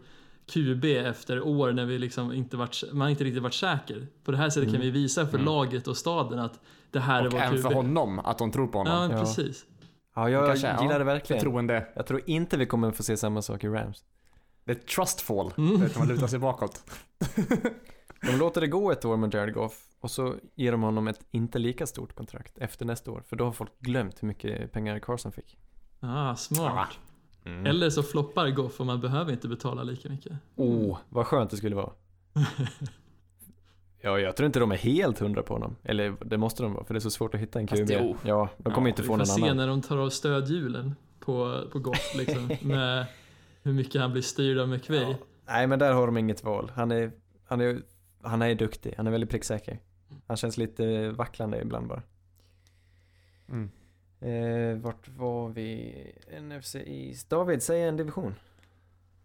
[0.48, 4.08] QB efter år när vi liksom inte varit, man inte riktigt varit säker.
[4.24, 4.82] På det här sättet kan Mm.
[4.82, 5.46] vi visa för Mm.
[5.46, 6.60] laget och staden att
[6.91, 7.62] det här är Och vår även QB.
[7.62, 8.94] för honom, att de tror på honom.
[9.12, 9.20] Ja, Ja.
[9.24, 9.66] precis.
[10.16, 11.39] Ja, jag kanske är- gillar ja, det verkligen.
[11.39, 11.88] Förtroende.
[11.96, 14.04] Jag tror inte vi kommer få se samma sak i Rams.
[14.66, 15.52] Det är trustfall.
[15.58, 15.80] Mm.
[15.80, 16.84] Det är att man lutar sig bakåt.
[18.22, 21.20] De låter det gå ett år med Jared Goff och så ger de honom ett
[21.32, 23.24] inte lika stort kontrakt efter nästa år.
[23.28, 25.58] För då har folk glömt hur mycket pengar Carson fick.
[26.00, 26.88] Ah, smart.
[27.46, 27.66] Mm.
[27.66, 30.32] Eller så floppar Goff och man behöver inte betala lika mycket.
[30.56, 31.91] Oh, vad skönt det skulle vara.
[34.02, 35.76] ja, jag tror inte de är helt hundra på honom.
[35.84, 37.89] Eller det måste de vara, för det är så svårt att hitta en QB.
[37.91, 38.16] jo.
[38.26, 39.58] Ja, de kommer Ja, inte Vi få får någon se annan.
[39.58, 42.52] när de tar av stödhjulen på, på Goff liksom.
[42.70, 43.06] med
[43.64, 45.02] hur mycket han blir styrd av McVay.
[45.02, 45.16] Ja.
[45.46, 46.72] Nej, men där har de inget val.
[46.76, 47.12] Han är,
[47.46, 47.82] han är,
[48.22, 48.94] han är duktig.
[48.98, 49.80] Han är väldigt pricksäker.
[50.28, 52.02] Han känns lite vacklande ibland bara.
[53.50, 53.72] Mm.
[54.24, 55.96] Eh, vart var vi?
[56.42, 57.30] NFC East.
[57.30, 58.36] David, säg en division.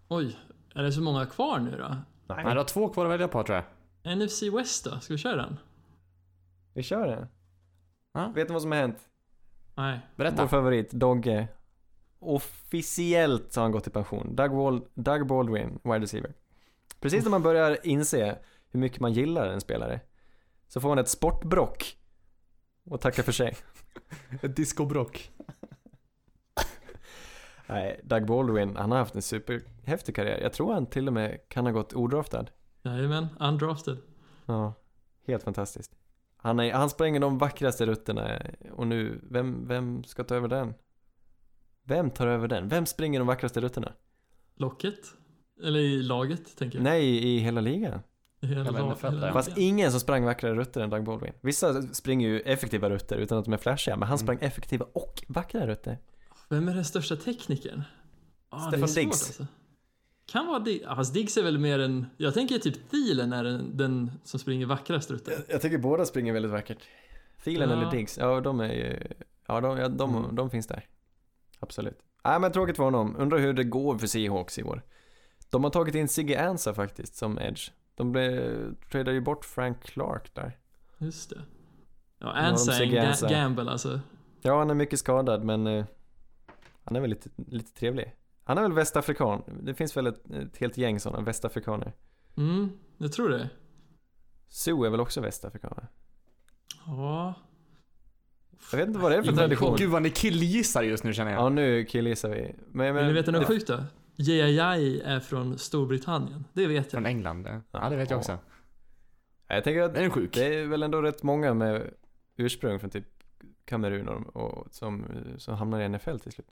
[0.09, 0.37] Oj,
[0.75, 1.97] är det så många kvar nu då?
[2.35, 3.57] Nej, du har två kvar att välja på tror
[4.05, 4.19] jag.
[4.19, 5.01] NFC West då?
[5.01, 5.57] Ska vi köra den?
[6.75, 7.27] Vi kör den.
[8.13, 8.33] Ja.
[8.35, 8.99] Vet ni vad som har hänt?
[9.75, 10.01] Nej.
[10.17, 10.49] Vår Berätta.
[10.49, 11.49] favorit, Dogge.
[12.19, 14.37] Officiellt har han gått i pension.
[14.37, 16.35] Doug, Wal- Doug Baldwin, wide receiver.
[17.01, 18.39] Precis när man börjar inse
[18.71, 20.01] hur mycket man gillar en spelare
[20.69, 21.97] så får han ett sportbrock
[22.85, 23.57] och tackar för sig.
[24.43, 25.31] Ett discobrock.
[27.67, 30.39] Nej, Doug Baldwin, han har haft en superhäftig karriär.
[30.43, 32.47] Jag tror han till och med kan ha gått odraftad.
[32.83, 33.99] Jajamän, undrafted.
[34.47, 34.75] Ja,
[35.27, 35.97] helt fantastiskt.
[36.37, 38.39] Han, är, han spränger de vackraste rutterna
[38.73, 40.75] och nu, vem, vem ska ta över den?
[41.83, 42.69] Vem tar över den?
[42.69, 43.93] Vem springer de vackraste rutterna?
[44.55, 44.99] Locket?
[45.63, 46.85] Eller i laget, tänker jag.
[46.85, 48.01] Nej, i hela ligan.
[48.41, 49.32] Hela, NFL.
[49.32, 51.32] Fast ingen som sprang vackrare rutter än Doug Baldwin.
[51.41, 54.26] Vissa springer ju effektiva rutter utan att de är flashiga, men han Mm.
[54.26, 55.99] sprang effektiva och vackra rutter.
[56.49, 57.82] Vem är den största teknikern?
[58.49, 59.22] Ah, det är Stefan Diggs.
[59.26, 59.47] Alltså.
[60.26, 60.84] Kan vara Diggs.
[60.86, 62.07] Ah, fast Diggs är väl mer en...
[62.16, 65.30] Jag tänker typ Thielen är den, den som springer vackrast ute.
[65.30, 66.78] Jag, jag tycker båda springer väldigt vackert.
[67.45, 67.76] Thielen Ja.
[67.76, 68.99] eller Diggs, ja de är ju,
[69.47, 70.34] ja de, ja, de, Mm.
[70.36, 70.86] de finns där.
[71.59, 71.99] Absolut.
[72.24, 73.16] Nej men tråkigt för honom.
[73.18, 74.82] Undrar hur det går för Seahawks i år.
[75.51, 77.70] De har tagit in Siggy Ansa faktiskt som edge.
[77.99, 80.57] De blev, tradade ju bort Frank Clark där.
[80.99, 81.41] Just det.
[82.19, 84.01] Ja, har de ga- gamble alltså.
[84.43, 85.85] Ja, han är mycket skadad men eh,
[86.85, 88.15] han är väl lite, lite trevlig.
[88.45, 89.43] Han är väl västafrikan.
[89.63, 91.93] Det finns väl ett, ett helt gäng sådana västafrikaner.
[92.37, 93.51] Mm, jag tror det.
[94.49, 95.89] Sue är väl också västafrikaner?
[96.87, 97.35] Ja.
[98.73, 99.77] Jag vet inte vad det är för tradition.
[99.79, 101.41] Gud vad ni killgissar just nu känner jag.
[101.41, 102.55] Ja, nu killgissar vi.
[102.73, 103.85] Men, jag Vill ni veta något sjukt då?
[104.21, 106.45] JII är från Storbritannien.
[106.53, 107.11] Det vet Från jag.
[107.11, 107.47] England.
[107.47, 107.61] ja.
[107.81, 108.21] Ja, det vet jag Ja.
[108.21, 108.39] också.
[109.49, 110.35] Jag tänker att är sjuk.
[110.35, 111.91] det är väl ändå rätt många med
[112.37, 113.05] ursprung från typ
[113.64, 115.05] Kamerun och, och som,
[115.39, 116.49] som hamnar i NFL till slut.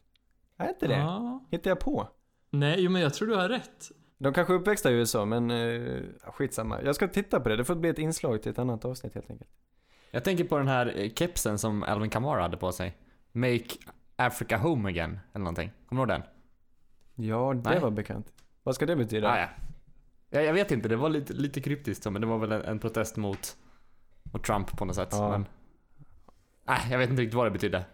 [0.56, 0.96] Är inte det?
[0.96, 1.44] Ja.
[1.50, 2.08] Hittar jag på?
[2.50, 3.90] Nej, jo, men jag tror du har rätt.
[4.18, 6.82] De kanske är uppväxta i USA, men uh, skitsamma.
[6.82, 7.56] Jag ska titta på det.
[7.56, 9.50] Det får bli ett inslag till ett annat avsnitt helt enkelt.
[10.10, 12.96] Jag tänker på den här eh, kepsen som Alvin Kamara hade på sig.
[13.32, 13.64] Make
[14.16, 15.70] Africa Home Again, eller någonting.
[15.88, 16.30] Kommer du ihåg den?
[17.16, 17.80] Ja, det Nej.
[17.80, 18.32] var bekant.
[18.62, 19.28] Vad ska det betyda?
[19.30, 19.48] Ah, ja.
[20.30, 22.78] jag, jag vet inte, det var lite, lite kryptiskt men det var väl en, en
[22.78, 23.56] protest mot,
[24.32, 25.08] mot Trump på något sätt.
[25.12, 25.30] Ja.
[25.30, 25.46] Men,
[26.66, 27.84] nej, jag vet inte riktigt vad det betydde.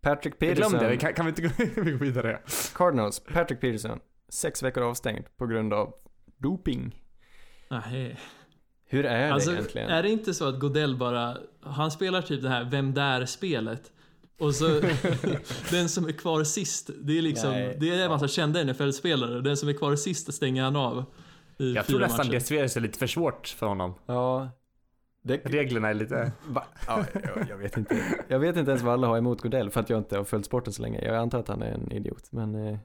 [0.00, 1.48] Patrick Peterson, glömde det, kan, kan vi inte gå
[1.82, 2.40] vi går vidare?
[2.74, 5.94] Cardinals, Patrick Peterson, sex veckor avstängd på grund av
[6.36, 7.02] doping.
[7.68, 8.18] Nej.
[8.84, 9.90] Hur är det Alltså, egentligen?
[9.90, 13.92] är det inte så att Godell bara, han spelar typ det här Vem där-spelet
[14.42, 14.66] och så
[15.70, 17.76] den som är kvar sist, det är liksom, Nej.
[17.80, 21.04] det är en massa kända NFL-spelare den som är kvar sist stänger han av.
[21.58, 22.56] I Jag tror nästan matcher.
[22.62, 23.94] det ser lite för svårt för honom.
[24.06, 24.50] Ja.
[25.24, 26.32] Det, Reglerna är lite...
[26.46, 26.64] Va?
[26.86, 28.02] Ja, jag, jag vet inte.
[28.28, 30.46] Jag vet inte ens vad alla har emot Godell för att jag inte har följt
[30.46, 31.04] sporten så länge.
[31.04, 32.24] Jag antar att han är en idiot.
[32.30, 32.78] Men eh,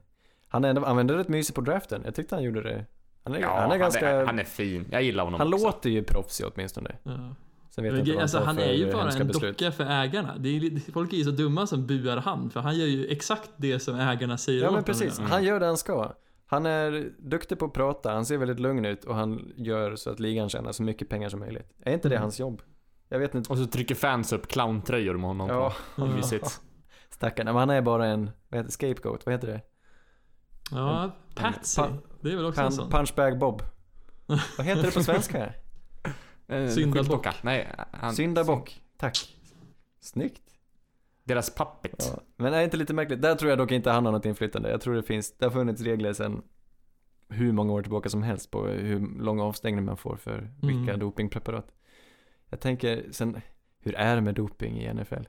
[0.48, 2.02] han är ändå, han var ändå rätt mysig på draften.
[2.06, 2.86] Jag tyckte han gjorde det.
[3.24, 4.08] Han är, Ja, han är ganska...
[4.08, 4.86] han, Han, han är fin.
[4.92, 5.66] Jag gillar honom också.
[5.66, 6.96] låter ju proffsig åtminstone.
[7.04, 7.36] Ja.
[7.78, 9.58] Sen vet jag inte han Alltså, han är ju bara en beslut.
[9.58, 10.38] docka för ägarna.
[10.38, 13.50] Det är, folk är ju så dumma som buar han, för han gör ju exakt
[13.58, 16.14] det som ägarna säger Ja men precis, han gör det han ska.
[16.46, 20.10] Han är duktig på att prata, han ser väldigt lugn ut och han gör så
[20.10, 21.74] att ligan tjänar så mycket pengar som möjligt.
[21.84, 22.22] Är inte det Mm.
[22.24, 22.62] hans jobb?
[23.10, 23.52] Jag vet inte.
[23.52, 26.06] Och så trycker fans upp clowntröjor med honom Ja, på.
[26.06, 26.62] Mysigt.
[27.10, 27.46] stackarn.
[27.46, 29.62] Men han är bara en, vad heter scapegoat, vad heter det?
[30.72, 31.82] Ja, Patsy.
[31.82, 31.90] Pa-
[32.22, 32.90] Det är väl också en Pan, sån.
[32.92, 33.62] punchbag Bob.
[34.58, 35.54] Vad heter det på svenska?
[36.48, 37.28] Eh, Syndabock.
[37.44, 38.82] Nej, han, Syndabock.
[38.98, 39.36] Tack.
[40.00, 40.42] Snyggt.
[41.24, 42.12] Deras puppet.
[42.16, 42.22] Ja.
[42.36, 43.22] Men är inte lite märkligt?
[43.22, 44.70] Där tror jag dock inte han har något inflytande.
[44.70, 46.42] Jag tror det finns, det har funnits regler sedan
[47.30, 51.00] hur många år tillbaka som helst på hur lång avstängning man får för vilka Mm.
[51.00, 51.72] dopingpreparat.
[52.50, 53.42] Jag tänker sen,
[53.80, 55.24] hur är det med doping i NFL?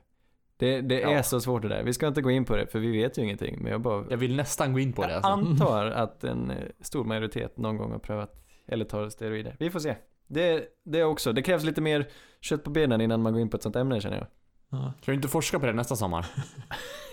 [0.57, 1.23] Det, det är Ja.
[1.23, 1.83] så svårt det där.
[1.83, 3.59] Vi ska inte gå in på det för vi vet ju ingenting.
[3.63, 5.11] Men jag bara Jag vill nästan gå in på det.
[5.13, 5.51] jag Alltså.
[5.51, 6.51] antar att en
[6.81, 9.55] stor majoritet någon gång har prövat eller tar steroider.
[9.59, 9.95] Vi får se.
[10.29, 12.07] Det, det är också, det krävs lite mer
[12.41, 14.27] kött på benen innan man går in på ett sånt ämne känner jag.
[14.69, 14.93] Ja.
[15.01, 16.25] Kan vi inte forska på det nästa sommar?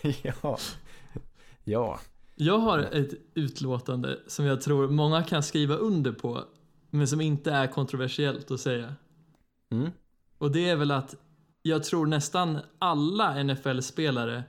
[0.23, 0.59] ja.
[1.65, 2.01] Ja.
[2.35, 6.45] Jag har ett utlåtande som jag tror många kan skriva under på,
[6.91, 8.95] men som inte är kontroversiellt att säga.
[9.71, 9.91] Mm.
[10.39, 11.15] Och det är väl att
[11.63, 14.43] jag tror nästan alla NFL-spelare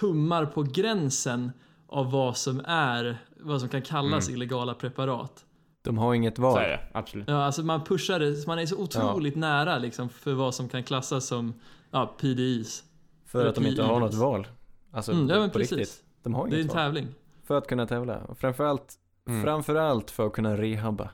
[0.00, 1.50] tummar på gränsen
[1.86, 4.36] av vad som är, vad som kan kallas Mm.
[4.36, 5.44] illegala preparat.
[5.82, 6.58] De har inget Så val.
[6.62, 7.28] är det, absolut.
[7.28, 10.82] Ja, alltså man pushar det, man är så otroligt nära liksom för vad som kan
[10.82, 11.54] klassas som
[11.90, 12.84] ja, PDIs.
[13.26, 14.46] För att de inte har något val.
[14.92, 15.78] Alltså Mm, ja men på precis.
[15.78, 16.02] riktigt.
[16.22, 16.84] De har Det är en inget val.
[16.84, 17.08] tävling.
[17.44, 18.18] För att kunna tävla.
[18.18, 18.94] Och framförallt,
[19.28, 19.42] Mm.
[19.42, 21.10] framförallt för att kunna rehabba.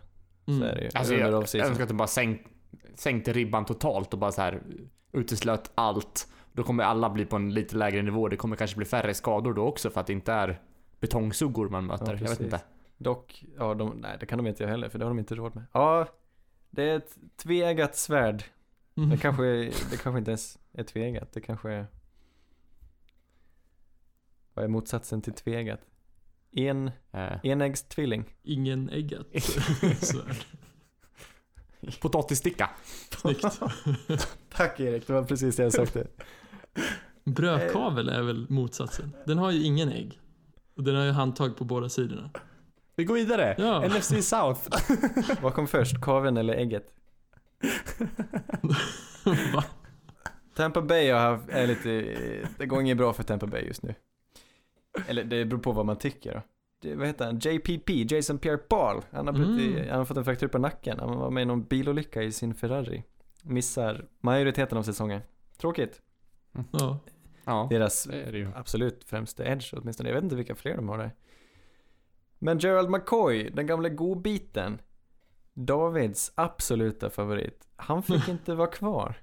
[0.47, 0.61] Mm.
[0.61, 0.91] Så är det ju.
[0.95, 2.41] Alltså, jag, jag önskar att de bara sänk,
[2.95, 4.63] sänkte ribban totalt och bara så här
[5.13, 6.29] uteslöt allt.
[6.53, 8.29] Då kommer alla bli på en lite lägre nivå.
[8.29, 10.61] Det kommer kanske bli färre skador då också för att det inte är
[11.01, 12.13] betongsuggor man möter.
[12.13, 12.61] Ja, jag vet inte.
[12.99, 15.35] Dock, ja de, nej det kan de inte göra heller för det har de inte
[15.35, 15.65] råd med.
[15.73, 16.07] Ja,
[16.71, 18.45] det är ett tveeggat svärd.
[18.97, 19.11] Mm.
[19.11, 19.43] Det kanske,
[19.91, 21.33] det kanske inte ens är tveeggat.
[21.33, 21.87] Det kanske är...
[24.55, 25.81] Vad är motsatsen till tveeggat?
[26.53, 28.25] En, Eh, enäggstvilling.
[28.43, 29.27] Ingen äggat.
[30.01, 30.37] Så är
[31.81, 32.01] det.
[32.01, 32.71] potatissticka.
[33.11, 33.61] Snyggt.
[34.51, 36.07] Tack Erik, det var precis det jag sökte.
[37.25, 39.13] Brödkavel är väl motsatsen.
[39.27, 40.21] Den har ju ingen ägg.
[40.75, 42.31] Och den har ju handtag på båda sidorna.
[42.97, 43.55] Vi går vidare.
[43.59, 43.89] Ja.
[43.89, 44.61] NFC South.
[45.43, 46.93] Vad kom först, kaven eller ägget?
[49.55, 49.65] Va?
[50.55, 51.89] Tampa Bay har haft, är lite,
[52.59, 53.95] det går inget bra för Tampa Bay just nu.
[55.09, 56.43] Eller det beror på vad man tycker då.
[56.83, 57.39] Det, vad heter han?
[57.39, 59.03] JPP, Jason Pierre-Paul.
[59.11, 59.89] Han har, brutit, Mm.
[59.89, 60.99] han har fått en fraktur på nacken.
[61.01, 63.03] Han var med i någon bilolycka i sin Ferrari.
[63.43, 65.21] Missar majoriteten av säsongen.
[65.59, 66.01] Tråkigt.
[66.73, 66.99] Ja.
[67.45, 68.49] Ja, Deras det är det ju.
[68.55, 70.09] absolut främsta edge åtminstone.
[70.09, 71.11] Jag vet inte vilka fler de har där.
[72.39, 74.81] Men Gerald McCoy, den gamla godbiten.
[75.55, 77.69] Davids absoluta favorit.
[77.77, 79.19] Han fick inte vara kvar.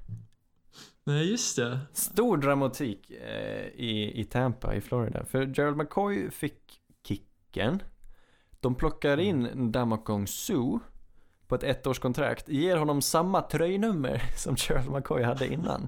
[1.04, 1.80] Nej, just det.
[1.94, 5.26] Stor dramatik eh, i, i Tampa i Florida.
[5.26, 7.84] För Gerald McCoy fick kicken.
[8.60, 10.80] De plockar in Damakong Su
[11.48, 12.50] på ett ettårskontrakt.
[12.50, 15.88] Ger honom samma tröjnummer som Gerald McCoy hade innan.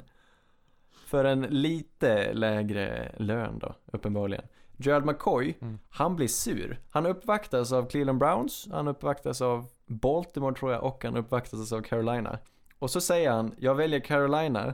[1.05, 4.45] För en lite lägre lön då, uppenbarligen.
[4.77, 5.79] Gerald McCoy, Mm.
[5.89, 6.79] han blir sur.
[6.89, 11.81] Han uppvaktas av Cleveland Browns, han uppvaktas av Baltimore tror jag och han uppvaktas av
[11.81, 12.39] Carolina.
[12.79, 14.73] Och så säger han, jag väljer Carolina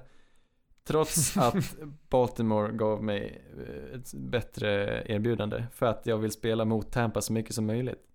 [0.84, 1.76] trots att
[2.10, 7.34] Baltimore gav mig eh, ett bättre erbjudande för att jag vill spela mot Tampa så
[7.34, 8.08] mycket som möjligt.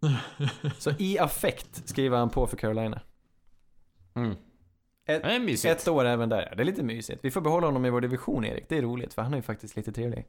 [0.78, 3.00] Så i affekt skriver han på för Carolina.
[4.14, 4.36] Mm.
[5.06, 5.24] Ett,
[5.64, 7.24] ett år även där, det är lite mysigt.
[7.24, 9.42] Vi får behålla honom i vår division Erik, det är roligt för han är ju
[9.42, 10.26] faktiskt lite trevlig.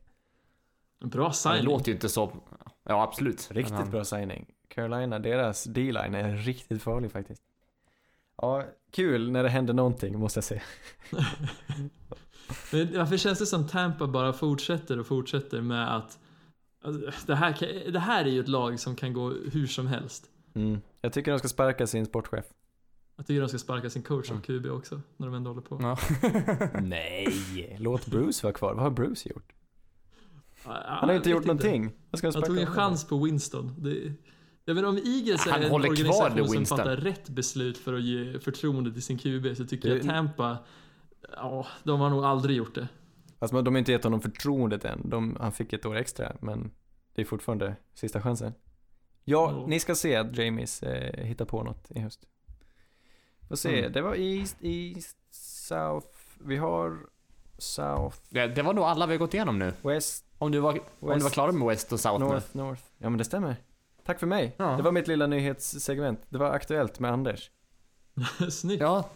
[1.06, 1.64] Bra Ja, det signing.
[1.64, 2.32] låter ju inte så...
[2.84, 3.47] Ja, absolut.
[3.51, 4.45] Riktigt han- bra signing.
[4.68, 7.41] Carolina, deras D-line är riktigt farlig faktiskt.
[8.38, 10.62] Ja, kul när det händer någonting måste jag säga.
[12.72, 16.20] Men Varför känns det som Tampa bara fortsätter och fortsätter med att
[16.84, 19.88] alltså, det, här, kan- det här är ju ett lag som kan gå hur som
[19.88, 20.26] helst.
[20.53, 20.82] Mm.
[21.01, 22.45] Jag tycker de ska sparka sin sportchef.
[23.16, 24.38] Jag tycker de ska sparka sin coach Mm.
[24.39, 25.80] av QB också, när de ändå håller på.
[25.82, 25.97] Ja.
[26.82, 28.74] Nej, låt Bruce vara kvar.
[28.74, 29.51] Vad har Bruce gjort?
[30.66, 31.91] Han har ju inte gjort någonting.
[32.11, 33.76] Vad ska de Han sparka tog en chans på Winston.
[33.78, 34.13] Det,
[34.66, 36.78] jag menar om Eagles Han är en organisation det, som Winston.
[36.78, 40.57] fattar rätt beslut för att ge förtroende till sin QB så tycker Det- jag Tampa,
[41.36, 42.88] ja, de har nog aldrig gjort det.
[43.39, 45.09] Alltså de har inte gett honom förtroendet än.
[45.09, 46.72] De, han fick ett år extra, men
[47.16, 48.53] det är fortfarande sista chansen.
[49.24, 49.66] Ja, Ja.
[49.68, 52.20] ni ska se att Jamies eh, hittar på något i höst.
[53.47, 53.91] Får se, Mm.
[53.91, 55.18] det var East, East,
[55.68, 56.07] South.
[56.43, 56.97] Vi har
[57.57, 59.74] South, Det, det var nog alla vi har gått igenom nu.
[59.82, 62.26] West, Om du var, om du var West, klar med West och South nu.
[62.26, 62.82] North, North.
[62.98, 63.56] Ja men det stämmer.
[64.06, 64.56] Tack för mig.
[64.58, 64.66] Ja.
[64.66, 66.20] Det var mitt lilla nyhetssegment.
[66.30, 67.52] Det var aktuellt med Anders.
[68.52, 68.82] Snyggt.
[68.82, 69.10] Ja.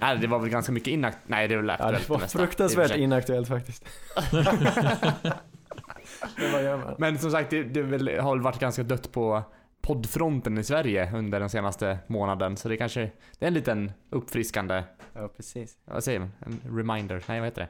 [0.00, 1.18] Nej, det var väl ganska mycket inakt...
[1.26, 3.00] Nej, det är väl Ja, aktuellt det var i fruktansvärt sig.
[3.00, 3.84] inaktuellt faktiskt.
[6.98, 9.42] Men som sagt, det, det väl, har väl varit ganska dött på
[9.80, 12.56] poddfronten i Sverige under den senaste månaden.
[12.56, 15.76] Så det kanske det är en liten uppfriskande, Ja, precis.
[15.84, 16.32] vad säger man?
[16.40, 17.22] En reminder?
[17.28, 17.68] Nej, vad heter det?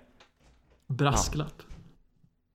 [0.95, 1.63] Brasklapp.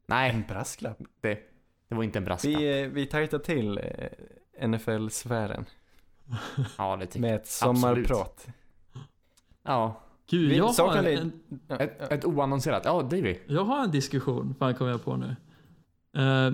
[0.10, 0.97] Nej, En brasklapp.
[1.22, 1.39] det,
[1.88, 2.60] Det var inte en brasklapp.
[2.62, 5.66] Vi, eh, vi tajtar till eh, NFL-sfären
[6.78, 8.47] Ja, det tycker med ett sommarprat.
[9.64, 11.32] Ja, Gud, Vi jag har, en,
[11.68, 12.05] Ja, ett, ja.
[12.07, 12.82] ett oannonserat.
[12.86, 13.38] Ja, Davy.
[13.47, 15.36] jag har en diskussion, fan kommer jag på nu.
[16.18, 16.53] Eh,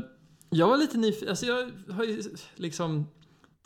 [0.50, 2.22] jag var lite nyfiken, alltså jag har ju
[2.56, 3.08] liksom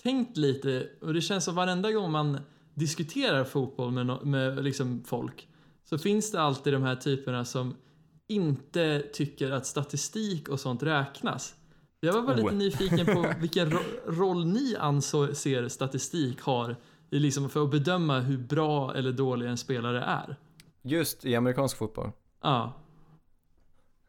[0.03, 2.39] tänkt lite och det känns som varenda gång man
[2.73, 5.47] diskuterar fotboll med, no- med liksom folk
[5.83, 7.75] så finns det alltid de här typerna som
[8.30, 11.55] inte tycker att statistik och sånt räknas.
[11.99, 12.53] Jag var bara lite Oh.
[12.53, 16.75] nyfiken på vilken ro- roll ni anser statistik har
[17.09, 20.36] i liksom för att bedöma hur bra eller dålig en spelare är.
[20.82, 22.11] Just i amerikansk fotboll.
[22.43, 22.73] Ja,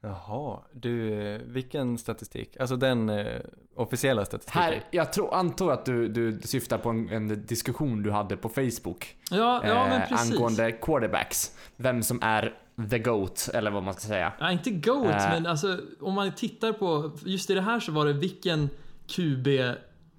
[0.02, 1.10] Jaha, du,
[1.46, 2.56] vilken statistik?
[2.60, 3.40] Alltså den eh,
[3.76, 4.62] officiella statistiken?
[4.62, 8.48] Här, jag tror, antar att du, du syftar på en, en diskussion du hade på
[8.48, 9.16] Facebook.
[9.30, 10.32] ja, ja men eh, precis.
[10.32, 11.56] angående quarterbacks.
[11.76, 12.54] Vem som är
[12.88, 14.32] the GOAT, eller vad man ska säga.
[14.40, 15.30] Ja, inte GOAT, Äh.
[15.30, 18.68] men alltså om man tittar på, just i det här så var det vilken
[19.06, 19.46] QB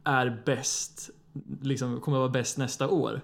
[0.03, 1.09] är bäst,
[1.61, 3.21] liksom kommer att vara bäst nästa år.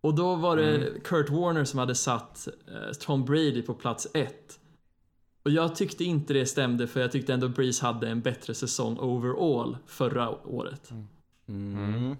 [0.00, 1.00] Och då var det Mm.
[1.04, 4.58] Kurt Warner som hade satt eh, Tom Brady på plats ett.
[5.44, 8.98] Och jag tyckte inte det stämde för jag tyckte ändå Breeze hade en bättre säsong
[9.00, 10.90] overall förra året.
[11.48, 12.16] Mm.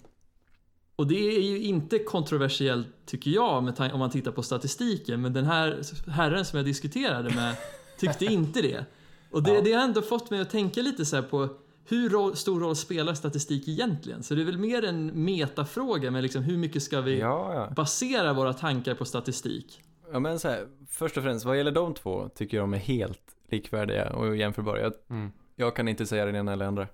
[1.03, 3.57] Och det är ju inte kontroversiellt tycker jag
[3.93, 5.81] om man tittar på statistiken men den här
[6.11, 7.57] herren som jag diskuterade med
[7.99, 8.85] tyckte inte det.
[9.31, 9.61] Och det, Ja.
[9.61, 11.49] det har ändå fått mig att tänka lite så här på
[11.89, 14.23] hur roll, stor roll spelar statistik egentligen?
[14.23, 17.71] Så det är väl mer en metafråga med liksom hur mycket ska vi Ja, ja.
[17.77, 19.83] basera våra tankar på statistik?
[20.13, 22.79] Ja men så här, först och främst, vad gäller de två tycker jag de är
[22.79, 24.81] helt likvärdiga och jämförbara.
[24.81, 25.31] Jag, Mm.
[25.57, 26.87] jag kan inte säga den ena eller andra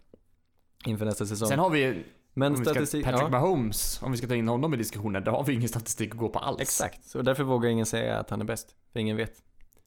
[0.87, 1.49] inför nästa säsong.
[1.49, 2.03] Sen har vi,
[2.39, 5.25] men om ska, statistik, Patrick ja, Mahomes, om vi ska ta in honom i diskussionen,
[5.25, 6.61] där har vi ingen statistik att gå på alls.
[6.61, 7.05] exakt.
[7.09, 8.75] Så därför vågar ingen säga att han är bäst.
[8.93, 9.33] För ingen vet.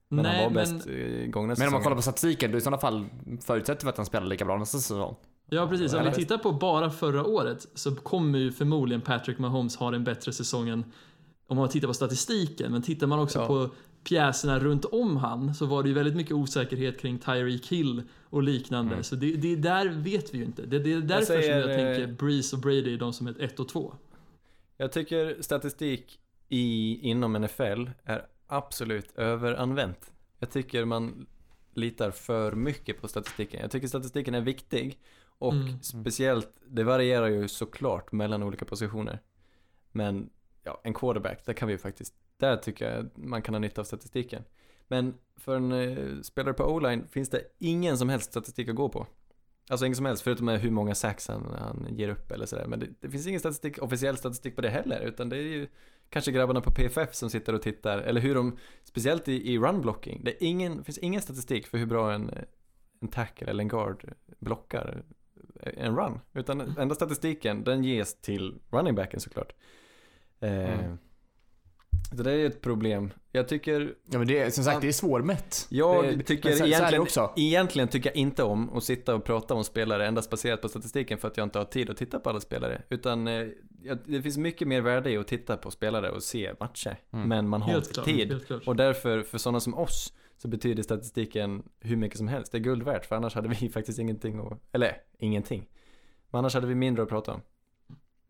[0.08, 2.78] Men han var bäst i gångna Men om man kollar på statistiken, då i sådana
[2.78, 3.06] fall
[3.42, 5.16] förutsätter vi att han spelar lika bra nästa säsong.
[5.50, 9.76] Ja precis, om vi tittar på bara förra året så kommer ju förmodligen Patrick Mahomes
[9.76, 10.86] ha en bättre säsong än
[11.48, 12.72] om man tittar på statistiken.
[12.72, 13.48] Men tittar man också Ja.
[13.48, 13.70] på
[14.04, 18.44] pjäserna runt om han så var det ju väldigt mycket osäkerhet kring Tyreek Hill och
[18.44, 18.92] liknande.
[18.94, 19.04] Mm.
[19.04, 20.66] Så det, det där vet vi ju inte.
[20.66, 23.28] Det, det är därför säger, som jag eh, tänker Breeze och Brady är de som
[23.28, 23.94] är ett och två.
[24.78, 26.20] Jag tycker statistik
[26.50, 30.12] i, inom NFL är absolut överanvänt.
[30.40, 31.28] Jag tycker man
[31.74, 33.60] litar för mycket på statistiken.
[33.62, 35.00] Jag tycker statistiken är viktig
[35.38, 35.82] och Mm.
[35.82, 39.20] speciellt, det varierar ju såklart mellan olika positioner.
[39.92, 40.30] Men
[40.64, 43.82] ja, en quarterback, där kan vi ju faktiskt, där tycker jag man kan ha nytta
[43.82, 44.44] av statistiken.
[44.92, 48.90] Men för en eh, spelare på O-line finns det ingen som helst statistik att gå
[48.90, 49.08] på.
[49.70, 52.66] Alltså ingen som helst, förutom med hur många sacks han, han ger upp eller sådär.
[52.68, 55.68] Men det, det finns ingen statistik, officiell statistik på det heller, utan det är ju
[56.10, 60.22] kanske grabbarna på PFF som sitter och tittar, eller hur de, speciellt i, i runblocking,
[60.24, 62.32] det är ingen, finns ingen statistik för hur bra en,
[63.02, 65.04] en tackle eller en guard blockar
[65.64, 66.20] en run.
[66.34, 69.54] Utan enda statistiken, den ges till runningbacken såklart.
[70.40, 70.98] Eh, Mm
[72.12, 73.12] det är ju ett problem.
[73.32, 75.68] Jag tycker Ja men det är, som sagt, det är svårmätt.
[75.70, 77.34] jag det, tycker men är egentligen, också.
[77.38, 81.18] egentligen tycker jag inte om att sitta och prata om spelare endast baserat på statistiken
[81.18, 82.82] för att jag inte har tid att titta på alla spelare.
[82.90, 83.48] Utan eh,
[83.84, 86.98] jag- det finns mycket mer värde i att titta på spelare och se matcher.
[87.14, 87.30] Mm.
[87.30, 88.06] Men man har Helt inte klart.
[88.06, 88.62] tid.
[88.66, 92.52] Och därför, för sådana som oss, så betyder statistiken hur mycket som helst.
[92.52, 95.68] Det är guld värt, för annars hade vi faktiskt ingenting att, eller ingenting.
[96.32, 97.42] Men annars hade vi mindre att prata om.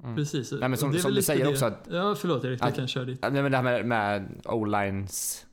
[0.04, 0.16] Mm.
[0.16, 0.52] Precis.
[0.52, 2.76] Nej, men som- är som du säger det- också att- Ja, förlåt Erik, du att-
[2.76, 3.20] kan köra ditt.
[3.22, 5.46] Ja, nej, men det här med, med O-lines,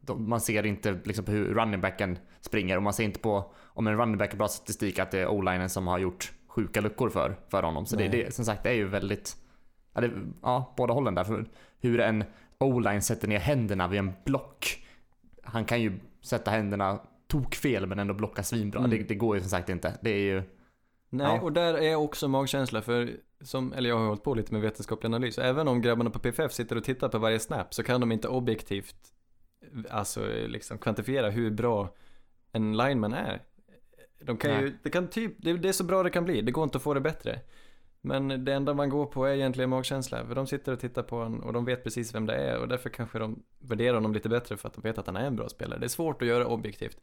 [0.00, 3.52] de, man ser inte liksom på hur running backen springer och man ser inte på
[3.64, 6.80] om en running back har bra statistik att det är O-linen som har gjort sjuka
[6.80, 7.86] luckor för, för honom.
[7.86, 9.36] Så det, det, som sagt, det är ju väldigt,
[9.94, 10.10] ja, det,
[10.42, 11.24] ja båda hållen där.
[11.24, 11.44] För
[11.80, 12.24] hur en
[12.58, 14.86] O-line sätter ner händerna vid en block.
[15.42, 15.92] Han kan ju
[16.22, 18.78] sätta händerna tokfel men ändå blocka svinbra.
[18.78, 18.90] Mm.
[18.90, 19.92] Det, det går ju som sagt inte.
[20.00, 20.42] Det är ju,
[21.12, 21.40] Nej, Ja.
[21.40, 23.10] och där är också magkänsla för,
[23.40, 26.52] som, eller jag har hållit på lite med vetenskaplig analys, även om grabbarna på PFF
[26.52, 28.96] sitter och tittar på varje snap så kan de inte objektivt,
[29.90, 31.94] alltså liksom kvantifiera hur bra
[32.52, 33.42] en lineman är.
[34.22, 36.52] De kan ju, det kan typ, det, det är så bra det kan bli, det
[36.52, 37.40] går inte att få det bättre.
[38.02, 41.16] Men det enda man går på är egentligen magkänsla, för de sitter och tittar på
[41.16, 44.28] honom och de vet precis vem det är och därför kanske de värderar honom lite
[44.28, 45.78] bättre för att de vet att han är en bra spelare.
[45.78, 47.00] Det är svårt att göra objektivt.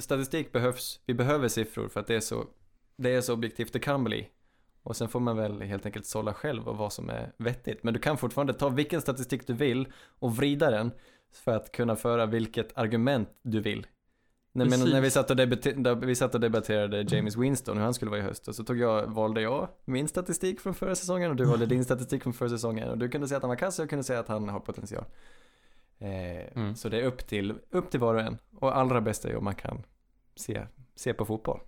[0.00, 2.44] Statistik behövs, vi behöver siffror för att det är så,
[2.96, 4.28] det är så objektivt det kan bli.
[4.82, 7.82] Och sen får man väl helt enkelt sålla själv och vad som är vettigt.
[7.82, 10.92] Men du kan fortfarande ta vilken statistik du vill och vrida den
[11.32, 13.86] för att kunna föra vilket argument du vill.
[14.54, 15.38] Nej, men när vi satt, och
[16.08, 18.78] vi satt och debatterade James Winston, hur han skulle vara i höst, och så tog
[18.78, 22.48] jag, valde jag min statistik från förra säsongen och du valde din statistik från förra
[22.48, 22.88] säsongen.
[22.88, 24.60] Och du kunde säga att han var kass och jag kunde säga att han har
[24.60, 25.04] potential.
[25.98, 26.74] Eh, Mm.
[26.74, 28.38] Så det är upp till, upp till var och en.
[28.60, 29.82] Och allra bästa är om man kan
[30.34, 31.60] se se på fotboll.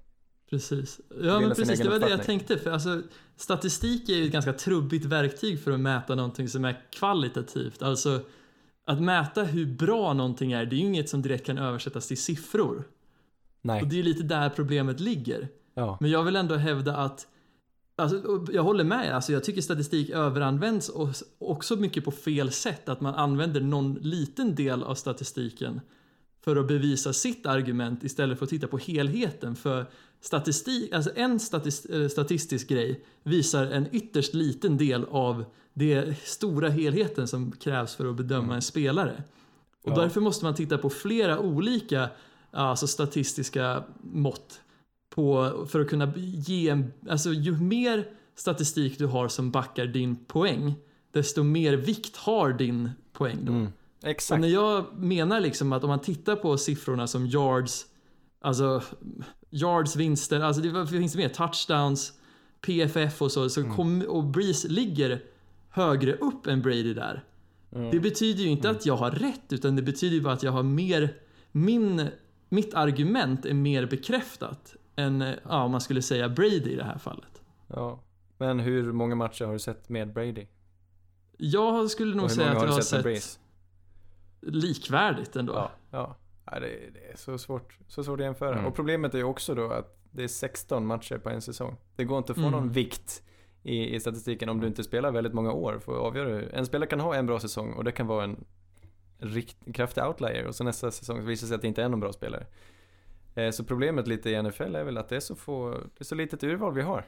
[0.51, 1.01] Precis.
[1.23, 1.81] Ja, men precis.
[1.81, 2.59] Det var det jag tänkte.
[2.59, 3.03] För alltså,
[3.37, 7.83] statistik är ju ett ganska trubbigt verktyg för att mäta någonting som är kvalitativt.
[7.83, 8.21] Alltså,
[8.85, 12.19] att mäta hur bra någonting är, det är ju inget som direkt kan översättas till
[12.19, 12.77] siffror.
[12.79, 12.85] Och
[13.63, 13.83] Nej.
[13.87, 15.49] det är ju lite där problemet ligger.
[15.75, 15.99] Ja.
[16.01, 17.27] Men jag vill ändå hävda att
[17.97, 22.53] Alltså, och jag håller med, alltså, jag tycker statistik överanvänds och också mycket på fel
[22.53, 22.89] sätt.
[22.89, 25.81] Att man använder någon liten del av statistiken
[26.45, 29.57] för att bevisa sitt argument istället för att titta på helheten.
[29.57, 29.87] För
[30.25, 35.45] statistik, alltså en statist, eh, statistisk grej visar en ytterst liten del av
[35.75, 39.23] den stora helheten som krävs för att bedöma en spelare.
[39.85, 39.97] Och Ja.
[39.97, 42.09] därför måste man titta på flera olika
[42.51, 44.61] alltså statistiska mått
[45.15, 50.17] på, för att kunna ge en, alltså ju mer statistik du har som backar din
[50.17, 50.75] poäng,
[51.13, 53.53] desto mer vikt har din poäng då.
[53.53, 53.69] Mm.
[54.03, 54.41] Och Exakt.
[54.41, 57.87] när jag menar liksom att om man tittar på siffrorna som yards,
[58.45, 58.83] alltså
[59.51, 61.29] yards, vinster, alltså det finns mer?
[61.29, 62.13] Touchdowns,
[62.61, 63.77] PFF och så, så Mm.
[63.77, 65.23] kom, och Breeze ligger
[65.69, 67.25] högre upp än Brady där.
[67.73, 67.91] Mm.
[67.91, 70.53] Det betyder ju inte att jag har rätt, utan det betyder ju bara att jag
[70.53, 71.17] har mer,
[71.53, 72.09] min,
[72.49, 76.99] mitt argument är mer bekräftat än, ja, om man skulle säga Brady i det här
[76.99, 77.43] fallet.
[77.69, 78.01] Ja.
[78.39, 80.47] Men hur många matcher har du sett med Brady?
[81.37, 83.39] Jag skulle nog säga att jag har sett sett
[84.41, 85.53] likvärdigt ändå.
[85.53, 86.17] Ja, ja.
[86.45, 88.53] Ja det, det är så svårt, så svårt att jämföra.
[88.55, 88.67] Mm.
[88.67, 91.77] Och problemet är ju också då att det är 16 matcher på en säsong.
[91.97, 92.53] Det går inte att få Mm.
[92.53, 93.23] någon vikt
[93.63, 96.43] i, i statistiken om du inte spelar väldigt många år för att avgöra det.
[96.47, 98.45] En spelare kan ha en bra säsong och det kan vara en
[99.19, 102.01] rikt, kraftig outlier och så nästa säsong visar det sig att det inte är någon
[102.01, 102.47] bra spelare.
[103.35, 106.05] Eh, Så problemet lite i NFL är väl att det är så få, det är
[106.05, 107.07] så litet urval vi har.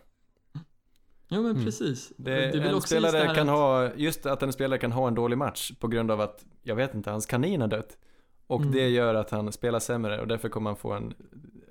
[1.28, 1.64] Jo men Mm.
[1.64, 2.12] precis.
[2.16, 5.14] Det, väl en det spelare kan att- ha, just att en spelare kan ha en
[5.14, 7.99] dålig match på grund av att, jag vet inte, hans kanin har dött.
[8.47, 8.72] Och Mm.
[8.72, 11.14] det gör att han spelar sämre och därför kommer han få en,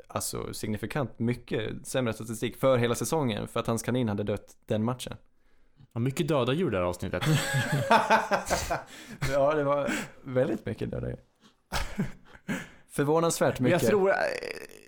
[0.08, 4.84] alltså signifikant mycket sämre statistik för hela säsongen för att hans kanin hade dött den
[4.84, 5.14] matchen.
[5.94, 7.24] Ja, mycket döda djur det här avsnittet.
[9.32, 9.92] ja, det var
[10.24, 11.02] väldigt mycket där.
[11.02, 11.18] det.
[12.90, 13.82] Förvånansvärt Men mycket.
[13.82, 14.14] jag tror,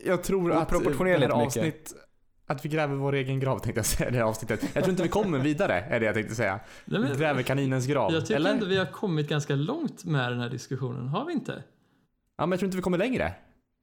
[0.05, 1.93] jag tror att det här avsnitt,
[2.47, 4.61] att vi gräver vår egen grav tänkte jag säga det här avsnittet.
[4.73, 6.59] Jag tror inte vi kommer vidare, är det jag tänkte säga.
[6.85, 8.13] Vi gräver kaninens grav.
[8.13, 8.51] jag tycker Eller?
[8.51, 11.63] ändå vi har kommit ganska långt med den här diskussionen, har vi inte?
[12.37, 13.33] Ja, men jag tror inte vi kommer längre.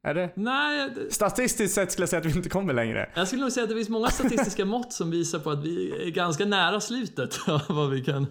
[0.06, 0.30] Är det?
[0.36, 3.10] Nej, det- Statistiskt sett skulle jag säga att vi inte kommer längre.
[3.14, 6.06] jag skulle nog säga att det finns många statistiska mått som visar på att vi
[6.06, 8.26] är ganska nära slutet av vad vi kan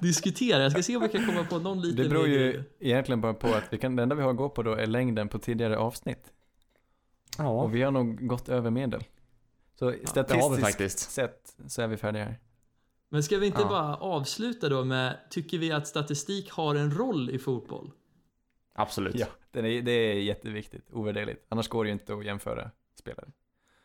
[0.00, 0.62] diskutera.
[0.62, 2.70] Jag ska se om vi kan komma på någon liten Det beror ju grej.
[2.80, 4.86] egentligen bara på att vi kan, det enda vi har att gå på då är
[4.86, 6.32] längden på tidigare avsnitt.
[7.38, 9.00] Ja, Och vi har nog gått över medel.
[9.78, 10.98] Så det har vi statistiskt faktiskt.
[11.10, 12.38] sett så är vi färdiga här.
[13.10, 13.68] Men ska vi inte Ja.
[13.68, 17.90] bara avsluta då med, tycker vi att statistik har en roll i fotboll?
[18.76, 19.14] Absolut.
[19.14, 21.44] Ja, det är, det är jätteviktigt, ovärderligt.
[21.48, 23.28] Annars går det ju inte att jämföra spelare.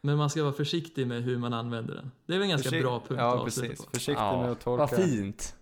[0.01, 2.11] Men man ska vara försiktig med hur man använder den.
[2.25, 3.85] Det är väl en ganska Försi- bra punkt att Ja, avsluta precis.
[3.85, 3.91] på.
[3.91, 4.77] Försiktig Ja, med att tolka.
[4.85, 5.55] Vad fint.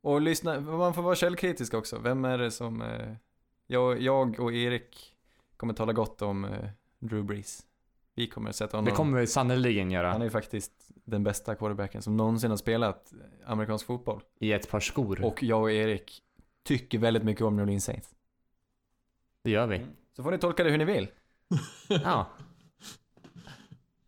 [0.00, 1.98] Och lyssna, man får vara källkritisk också.
[1.98, 2.82] Vem är det som...
[2.82, 3.14] Eh,
[3.66, 5.14] jag, jag och Erik
[5.56, 6.50] kommer tala gott om eh,
[6.98, 7.66] Drew Brees.
[8.14, 8.84] Vi kommer sätta honom...
[8.90, 10.24] Det kommer vi sannerligen Han är göra.
[10.24, 10.72] ju faktiskt
[11.04, 13.12] den bästa quarterbacken som någonsin har spelat
[13.46, 14.22] amerikansk fotboll.
[14.40, 15.24] I ett par skor.
[15.24, 16.22] Och jag och Erik
[16.64, 18.08] tycker väldigt mycket om New Orleans Saints.
[19.44, 19.80] Det gör vi.
[20.16, 21.08] Så får ni tolka det hur ni vill.
[21.88, 22.26] Ja.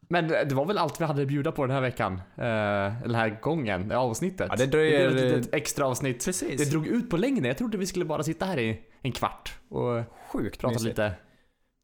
[0.08, 2.12] Men det var väl allt vi hade att bjuda på den här veckan.
[2.36, 4.46] Eh, den här gången, det avsnittet.
[4.50, 6.24] Ja, det dröjer- blev ett litet extra avsnitt.
[6.24, 6.60] Precis.
[6.64, 7.44] Det drog ut på längden.
[7.44, 10.02] Jag trodde vi skulle bara sitta här i en kvart och
[10.32, 10.84] Sjukt prata mysigt.
[10.88, 11.14] lite.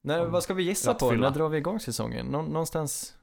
[0.02, 1.10] När, vad ska vi gissa på?
[1.10, 2.26] När drar vi igång säsongen?
[2.26, 3.14] Nå, någonstans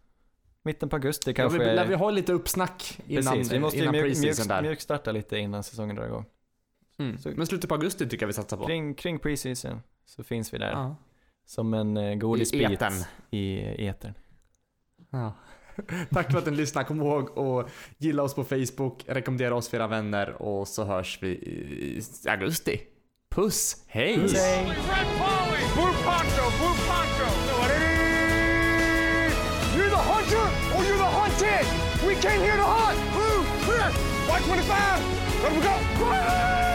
[0.64, 1.60] mitten på augusti Ja, kanske?
[1.60, 4.62] vi, lär vi ha lite uppsnack innan, Precis, vi måste ju innan mjuk, mjuk, där.
[4.62, 6.26] mjukstarta lite innan säsongen drar igång.
[7.00, 7.18] Mm.
[7.18, 8.66] så- Men slutet på augusti tycker jag vi satsar på.
[8.66, 10.72] Kring, kring preseason så finns vi där.
[10.72, 10.96] Ja.
[11.46, 12.94] Som en eh, I godisbit etern.
[13.32, 14.14] i etern.
[15.10, 15.34] Ja.
[16.12, 16.88] Tack för att ni lyssnade.
[16.88, 21.20] Kom ihåg att gilla oss på Facebook, rekommendera oss för era vänner och så hörs
[21.22, 22.82] vi i augusti.
[23.30, 24.18] Puss, hej!
[24.18, 24.28] Blue
[26.06, 26.46] poncho!
[29.76, 31.66] You're the hunter or you're the hunted!
[32.08, 32.98] We came here to hunt!
[33.14, 33.46] Blue!
[33.66, 33.92] Clear!
[34.28, 35.04] White 25!
[35.44, 36.67] Let him go!